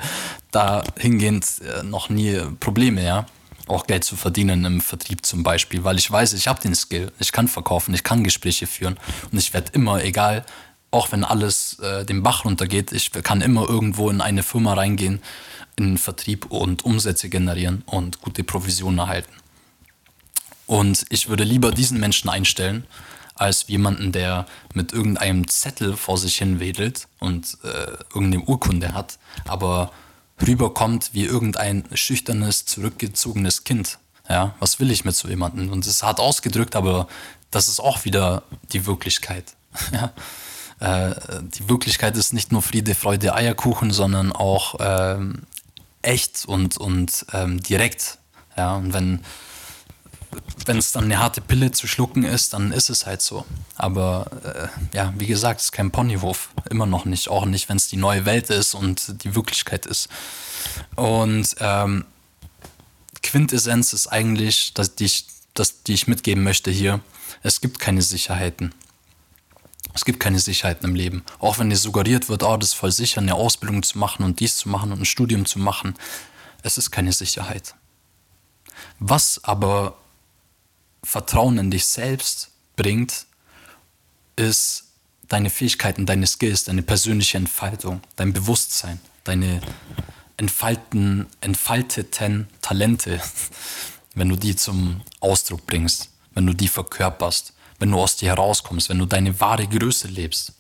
dahingehend 0.54 1.46
äh, 1.62 1.84
noch 1.84 2.10
nie 2.10 2.40
Probleme 2.60 3.04
ja. 3.04 3.26
Auch 3.68 3.88
Geld 3.88 4.04
zu 4.04 4.18
verdienen 4.18 4.66
im 4.66 4.82
Vertrieb 4.82 5.26
zum 5.26 5.44
Beispiel, 5.44 5.86
weil 5.86 5.98
ich 5.98 6.12
weiß, 6.12 6.34
ich 6.34 6.48
habe 6.48 6.62
den 6.62 6.76
Skill, 6.76 7.14
ich 7.20 7.32
kann 7.32 7.48
verkaufen, 7.48 7.94
ich 7.94 8.04
kann 8.04 8.24
Gespräche 8.24 8.68
führen 8.68 9.00
und 9.32 9.38
ich 9.38 9.54
werde 9.54 9.72
immer, 9.72 10.04
egal, 10.04 10.46
auch 10.92 11.12
wenn 11.12 11.24
alles 11.24 11.80
äh, 11.80 12.06
den 12.06 12.24
Bach 12.24 12.44
runtergeht, 12.46 12.92
ich 12.92 13.12
kann 13.12 13.42
immer 13.42 13.68
irgendwo 13.68 14.10
in 14.10 14.20
eine 14.20 14.44
Firma 14.44 14.74
reingehen, 14.74 15.22
in 15.78 15.86
den 15.86 15.98
Vertrieb 15.98 16.52
und 16.52 16.84
Umsätze 16.86 17.30
generieren 17.30 17.84
und 17.86 18.22
gute 18.22 18.44
Provisionen 18.44 19.00
erhalten. 19.00 19.34
Und 20.68 21.06
ich 21.10 21.30
würde 21.30 21.44
lieber 21.44 21.72
diesen 21.72 22.00
Menschen 22.00 22.30
einstellen, 22.30 22.86
als 23.36 23.68
jemanden, 23.68 24.12
der 24.12 24.46
mit 24.74 24.94
irgendeinem 24.94 25.48
Zettel 25.48 25.98
vor 25.98 26.18
sich 26.18 26.38
hin 26.38 26.60
wedelt 26.60 27.08
und 27.20 27.58
äh, 27.64 27.92
irgendeine 28.14 28.44
Urkunde 28.44 28.94
hat, 28.94 29.18
aber 29.48 29.92
rüberkommt 30.45 31.11
wie 31.14 31.26
irgendein 31.26 31.84
schüchternes, 31.94 32.65
zurückgezogenes 32.65 33.64
Kind. 33.64 33.99
Ja, 34.30 34.56
was 34.60 34.80
will 34.80 34.91
ich 34.91 35.06
mit 35.06 35.15
so 35.15 35.28
jemandem? 35.28 35.70
Und 35.70 35.86
es 35.86 36.03
hat 36.03 36.20
ausgedrückt, 36.20 36.76
aber 36.76 37.07
das 37.52 37.68
ist 37.68 37.80
auch 37.80 38.06
wieder 38.06 38.44
die 38.72 38.86
Wirklichkeit. 38.86 39.53
ja. 39.91 40.14
Äh, 40.80 41.15
die 41.41 41.70
Wirklichkeit 41.70 42.18
ist 42.18 42.34
nicht 42.34 42.52
nur 42.52 42.61
Friede, 42.61 42.95
Freude, 42.95 43.36
Eierkuchen, 43.36 43.91
sondern 43.91 44.32
auch 44.32 44.76
ähm, 44.80 45.44
echt 46.02 46.45
und, 46.45 46.78
und 46.78 47.26
ähm, 47.34 47.61
direkt. 47.61 48.18
Ja, 48.57 48.76
und 48.76 48.94
wenn 48.94 49.24
wenn 50.66 50.78
es 50.78 50.92
dann 50.92 51.06
eine 51.06 51.20
harte 51.20 51.42
Pille 51.42 51.72
zu 51.72 51.88
schlucken 51.88 52.24
ist, 52.24 52.54
dann 52.54 52.72
ist 52.72 52.90
es 52.90 53.06
halt 53.06 53.22
so. 53.22 53.46
Aber 53.76 54.28
äh, 54.44 54.98
ja, 54.98 55.14
wie 55.18 55.28
gesagt, 55.28 55.60
es 55.60 55.68
ist 55.68 55.72
kein 55.72 55.92
Ponyhof. 55.92 56.50
Immer 56.70 56.86
noch 56.86 57.06
nicht. 57.06 57.28
Auch 57.30 57.46
nicht, 57.46 57.70
wenn 57.70 57.78
es 57.78 57.88
die 57.88 57.98
neue 57.98 58.26
Welt 58.26 58.50
ist 58.50 58.74
und 58.74 59.24
die 59.24 59.36
Wirklichkeit 59.36 59.86
ist. 59.86 60.10
Und 60.96 61.56
ähm, 61.60 62.06
Quintessenz 63.22 63.94
ist 63.94 64.08
eigentlich, 64.08 64.74
dass 64.74 64.96
die, 64.96 65.06
ich, 65.06 65.26
dass, 65.54 65.84
die 65.84 65.94
ich 65.94 66.08
mitgeben 66.08 66.44
möchte 66.44 66.72
hier. 66.72 67.00
Es 67.42 67.62
gibt 67.62 67.80
keine 67.80 68.02
Sicherheiten. 68.02 68.74
Es 69.94 70.06
gibt 70.06 70.20
keine 70.20 70.40
Sicherheiten 70.40 70.90
im 70.90 70.96
Leben. 70.96 71.24
Auch 71.40 71.60
wenn 71.60 71.70
dir 71.70 71.78
suggeriert 71.78 72.30
wird, 72.30 72.44
oh, 72.44 72.58
das 72.58 72.70
ist 72.70 72.76
voll 72.76 72.92
sicher, 72.92 73.22
eine 73.22 73.36
Ausbildung 73.36 73.84
zu 73.84 73.98
machen 74.00 74.24
und 74.24 74.40
dies 74.40 74.58
zu 74.58 74.70
machen 74.70 74.92
und 74.92 75.02
ein 75.02 75.06
Studium 75.06 75.46
zu 75.46 75.60
machen. 75.60 75.94
Es 76.64 76.78
ist 76.78 76.92
keine 76.92 77.12
Sicherheit. 77.12 77.76
Was 79.00 79.44
aber 79.44 79.98
Vertrauen 81.04 81.58
in 81.58 81.72
dich 81.72 81.86
selbst 81.86 82.52
bringt, 82.76 83.26
ist 84.36 84.86
deine 85.28 85.50
Fähigkeiten, 85.50 86.06
deine 86.06 86.28
Skills, 86.28 86.64
deine 86.64 86.82
persönliche 86.82 87.38
Entfaltung, 87.38 88.02
dein 88.16 88.34
Bewusstsein, 88.34 89.00
deine 89.24 89.62
entfalten, 90.38 91.28
entfalteten 91.42 92.48
Talente. 92.62 93.22
wenn 94.16 94.30
du 94.30 94.36
die 94.36 94.56
zum 94.56 95.02
Ausdruck 95.20 95.66
bringst, 95.66 96.10
wenn 96.34 96.46
du 96.46 96.54
die 96.54 96.68
verkörperst, 96.68 97.54
wenn 97.80 97.92
du 97.92 98.00
aus 98.00 98.16
dir 98.16 98.30
herauskommst, 98.30 98.90
wenn 98.90 99.00
du 99.00 99.06
deine 99.06 99.40
wahre 99.40 99.68
Größe 99.68 100.08
lebst. 100.08 100.54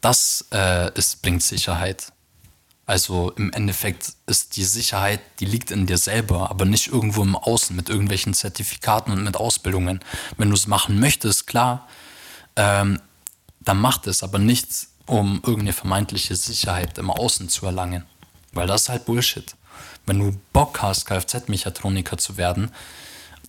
Das 0.00 0.46
äh, 0.52 0.92
ist, 0.98 1.22
bringt 1.22 1.42
Sicherheit. 1.42 2.12
Also 2.84 3.30
im 3.32 3.52
Endeffekt 3.52 4.12
ist 4.26 4.56
die 4.56 4.64
Sicherheit, 4.64 5.20
die 5.38 5.44
liegt 5.44 5.70
in 5.70 5.86
dir 5.86 5.98
selber, 5.98 6.50
aber 6.50 6.64
nicht 6.64 6.88
irgendwo 6.88 7.22
im 7.22 7.36
Außen 7.36 7.76
mit 7.76 7.88
irgendwelchen 7.88 8.34
Zertifikaten 8.34 9.12
und 9.12 9.22
mit 9.22 9.36
Ausbildungen. 9.36 10.00
Wenn 10.36 10.48
du 10.48 10.54
es 10.54 10.66
machen 10.66 10.98
möchtest, 10.98 11.46
klar, 11.46 11.86
ähm, 12.56 13.00
dann 13.60 13.78
mach 13.78 14.04
es, 14.06 14.22
aber 14.22 14.38
nicht, 14.38 14.68
um 15.06 15.36
irgendeine 15.36 15.72
vermeintliche 15.72 16.34
Sicherheit 16.34 16.98
im 16.98 17.10
Außen 17.10 17.48
zu 17.48 17.66
erlangen. 17.66 18.04
Weil 18.52 18.66
das 18.66 18.82
ist 18.82 18.88
halt 18.88 19.04
Bullshit. 19.04 19.54
Wenn 20.04 20.18
du 20.18 20.38
Bock 20.52 20.82
hast, 20.82 21.06
Kfz-Mechatroniker 21.06 22.18
zu 22.18 22.36
werden, 22.36 22.72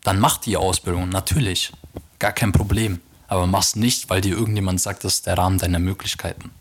dann 0.03 0.19
mach 0.19 0.37
die 0.37 0.57
Ausbildung, 0.57 1.09
natürlich. 1.09 1.71
Gar 2.19 2.33
kein 2.33 2.51
Problem. 2.51 3.01
Aber 3.27 3.47
mach's 3.47 3.75
nicht, 3.75 4.09
weil 4.09 4.21
dir 4.21 4.37
irgendjemand 4.37 4.79
sagt, 4.79 5.03
das 5.03 5.15
ist 5.15 5.27
der 5.27 5.37
Rahmen 5.37 5.57
deiner 5.57 5.79
Möglichkeiten. 5.79 6.51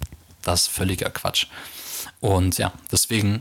Das 0.40 0.62
ist 0.62 0.68
völliger 0.68 1.10
Quatsch. 1.10 1.46
Und 2.22 2.56
ja, 2.56 2.72
deswegen 2.92 3.40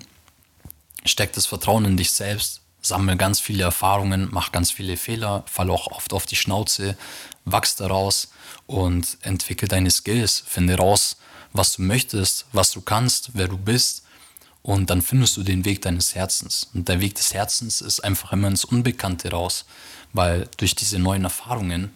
steck 1.06 1.34
das 1.34 1.46
Vertrauen 1.46 1.86
in 1.86 1.98
dich 1.98 2.12
selbst, 2.12 2.62
sammle 2.82 3.16
ganz 3.16 3.40
viele 3.40 3.64
Erfahrungen, 3.64 4.28
mach 4.32 4.52
ganz 4.52 4.72
viele 4.72 4.98
Fehler, 4.98 5.44
fall 5.46 5.70
auch 5.70 5.86
oft 5.92 6.14
auf 6.14 6.26
die 6.26 6.36
Schnauze, 6.36 6.98
wachs 7.46 7.76
daraus 7.76 8.32
und 8.66 9.20
entwickel 9.22 9.68
deine 9.68 9.92
Skills, 9.92 10.44
finde 10.48 10.78
raus, 10.78 11.18
was 11.54 11.74
du 11.74 11.84
möchtest, 11.84 12.48
was 12.54 12.72
du 12.72 12.82
kannst, 12.82 13.30
wer 13.36 13.48
du 13.48 13.58
bist 13.60 14.02
und 14.64 14.90
dann 14.90 15.04
findest 15.04 15.38
du 15.38 15.44
den 15.44 15.64
Weg 15.64 15.84
deines 15.84 16.16
Herzens. 16.16 16.72
Und 16.74 16.90
der 16.90 17.02
Weg 17.02 17.14
des 17.14 17.36
Herzens 17.36 17.82
ist 17.82 18.00
einfach 18.00 18.34
immer 18.34 18.48
ins 18.48 18.66
Unbekannte 18.66 19.30
raus, 19.30 19.66
weil 20.12 20.50
durch 20.58 20.74
diese 20.74 20.98
neuen 20.98 21.24
Erfahrungen 21.24 21.94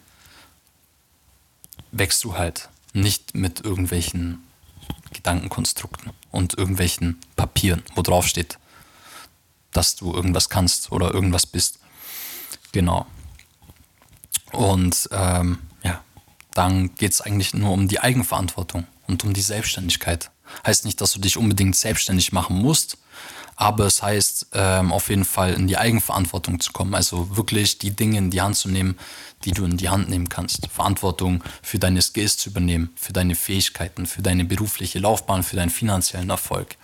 wächst 1.91 2.23
du 2.23 2.37
halt 2.37 2.69
nicht 2.93 3.33
mit 3.33 3.65
irgendwelchen 3.65 4.45
Gedankenkonstrukten 5.13 6.11
und 6.31 6.57
irgendwelchen 6.57 7.19
Papieren, 7.35 7.83
wo 7.95 8.01
drauf 8.01 8.27
steht, 8.27 8.57
dass 9.71 9.95
du 9.95 10.13
irgendwas 10.13 10.49
kannst 10.49 10.91
oder 10.91 11.13
irgendwas 11.13 11.45
bist. 11.45 11.79
Genau. 12.71 13.05
Und 14.51 15.09
ähm, 15.11 15.59
ja, 15.83 16.03
dann 16.53 16.95
geht 16.95 17.11
es 17.11 17.21
eigentlich 17.21 17.53
nur 17.53 17.71
um 17.71 17.87
die 17.87 17.99
Eigenverantwortung 17.99 18.87
und 19.07 19.23
um 19.23 19.33
die 19.33 19.41
Selbstständigkeit. 19.41 20.31
Heißt 20.65 20.85
nicht, 20.85 21.01
dass 21.01 21.13
du 21.13 21.19
dich 21.19 21.37
unbedingt 21.37 21.75
selbstständig 21.75 22.31
machen 22.31 22.57
musst, 22.57 22.97
aber 23.55 23.85
es 23.85 24.03
heißt 24.03 24.47
ähm, 24.53 24.91
auf 24.91 25.09
jeden 25.09 25.25
Fall 25.25 25.53
in 25.53 25.67
die 25.67 25.77
Eigenverantwortung 25.77 26.59
zu 26.59 26.71
kommen. 26.71 26.93
Also 26.93 27.37
wirklich 27.37 27.77
die 27.77 27.91
Dinge 27.91 28.17
in 28.17 28.31
die 28.31 28.41
Hand 28.41 28.57
zu 28.57 28.69
nehmen, 28.69 28.97
die 29.43 29.51
du 29.51 29.65
in 29.65 29.77
die 29.77 29.89
Hand 29.89 30.09
nehmen 30.09 30.29
kannst. 30.29 30.67
Verantwortung 30.67 31.43
für 31.61 31.79
deine 31.79 32.01
Skills 32.01 32.37
zu 32.37 32.49
übernehmen, 32.49 32.91
für 32.95 33.13
deine 33.13 33.35
Fähigkeiten, 33.35 34.05
für 34.05 34.21
deine 34.21 34.45
berufliche 34.45 34.99
Laufbahn, 34.99 35.43
für 35.43 35.55
deinen 35.55 35.69
finanziellen 35.69 36.29
Erfolg. 36.29 36.75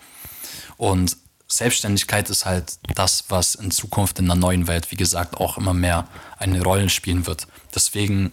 Und 0.77 1.17
Selbstständigkeit 1.47 2.29
ist 2.29 2.45
halt 2.45 2.77
das, 2.95 3.25
was 3.27 3.55
in 3.55 3.71
Zukunft 3.71 4.19
in 4.19 4.27
der 4.27 4.37
neuen 4.37 4.67
Welt, 4.67 4.89
wie 4.91 4.95
gesagt, 4.95 5.35
auch 5.35 5.57
immer 5.57 5.73
mehr 5.73 6.07
eine 6.37 6.63
Rolle 6.63 6.87
spielen 6.87 7.27
wird. 7.27 7.47
Deswegen 7.75 8.31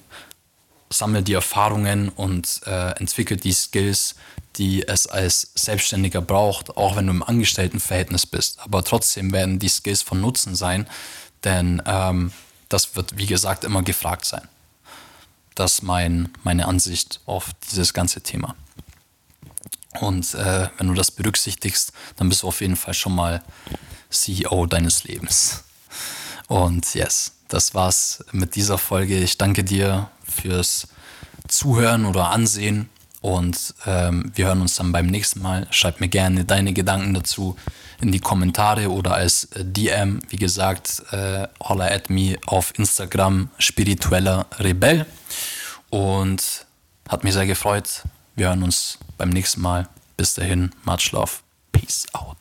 sammle 0.90 1.22
die 1.22 1.34
Erfahrungen 1.34 2.08
und 2.08 2.60
äh, 2.66 2.90
entwickle 2.98 3.36
die 3.36 3.52
Skills, 3.52 4.14
die 4.56 4.86
es 4.86 5.06
als 5.06 5.52
Selbstständiger 5.54 6.20
braucht, 6.20 6.76
auch 6.76 6.96
wenn 6.96 7.06
du 7.06 7.12
im 7.12 7.22
Angestelltenverhältnis 7.22 8.26
bist. 8.26 8.58
Aber 8.60 8.82
trotzdem 8.82 9.32
werden 9.32 9.58
die 9.58 9.68
Skills 9.68 10.02
von 10.02 10.20
Nutzen 10.20 10.54
sein, 10.54 10.86
denn 11.44 11.82
ähm, 11.86 12.32
das 12.68 12.96
wird, 12.96 13.16
wie 13.16 13.26
gesagt, 13.26 13.64
immer 13.64 13.82
gefragt 13.82 14.24
sein. 14.24 14.48
Das 15.54 15.74
ist 15.74 15.82
mein, 15.82 16.30
meine 16.44 16.66
Ansicht 16.66 17.20
auf 17.26 17.50
dieses 17.70 17.92
ganze 17.94 18.20
Thema. 18.20 18.56
Und 20.00 20.34
äh, 20.34 20.68
wenn 20.76 20.88
du 20.88 20.94
das 20.94 21.10
berücksichtigst, 21.10 21.92
dann 22.16 22.28
bist 22.28 22.42
du 22.42 22.48
auf 22.48 22.60
jeden 22.60 22.76
Fall 22.76 22.94
schon 22.94 23.14
mal 23.14 23.42
CEO 24.10 24.66
deines 24.66 25.04
Lebens. 25.04 25.64
Und 26.46 26.94
yes, 26.94 27.32
das 27.48 27.74
war's 27.74 28.24
mit 28.32 28.54
dieser 28.54 28.78
Folge. 28.78 29.18
Ich 29.18 29.38
danke 29.38 29.64
dir 29.64 30.10
fürs 30.40 30.88
Zuhören 31.48 32.04
oder 32.04 32.30
Ansehen 32.30 32.88
und 33.20 33.74
ähm, 33.86 34.30
wir 34.34 34.46
hören 34.46 34.60
uns 34.60 34.76
dann 34.76 34.92
beim 34.92 35.06
nächsten 35.06 35.42
Mal. 35.42 35.66
Schreib 35.70 36.00
mir 36.00 36.08
gerne 36.08 36.44
deine 36.44 36.72
Gedanken 36.72 37.14
dazu 37.14 37.56
in 38.00 38.12
die 38.12 38.20
Kommentare 38.20 38.90
oder 38.90 39.14
als 39.14 39.44
äh, 39.44 39.64
DM. 39.64 40.20
Wie 40.28 40.36
gesagt, 40.36 41.02
äh, 41.10 41.48
holla 41.60 41.86
at 41.86 42.10
me 42.10 42.36
auf 42.46 42.72
Instagram, 42.78 43.50
spiritueller 43.58 44.46
Rebell. 44.58 45.06
Und 45.90 46.66
hat 47.08 47.24
mich 47.24 47.32
sehr 47.32 47.46
gefreut. 47.46 48.04
Wir 48.36 48.48
hören 48.48 48.62
uns 48.62 48.98
beim 49.16 49.30
nächsten 49.30 49.62
Mal. 49.62 49.88
Bis 50.16 50.34
dahin, 50.34 50.70
much 50.84 51.10
love. 51.12 51.32
Peace 51.72 52.06
out. 52.12 52.36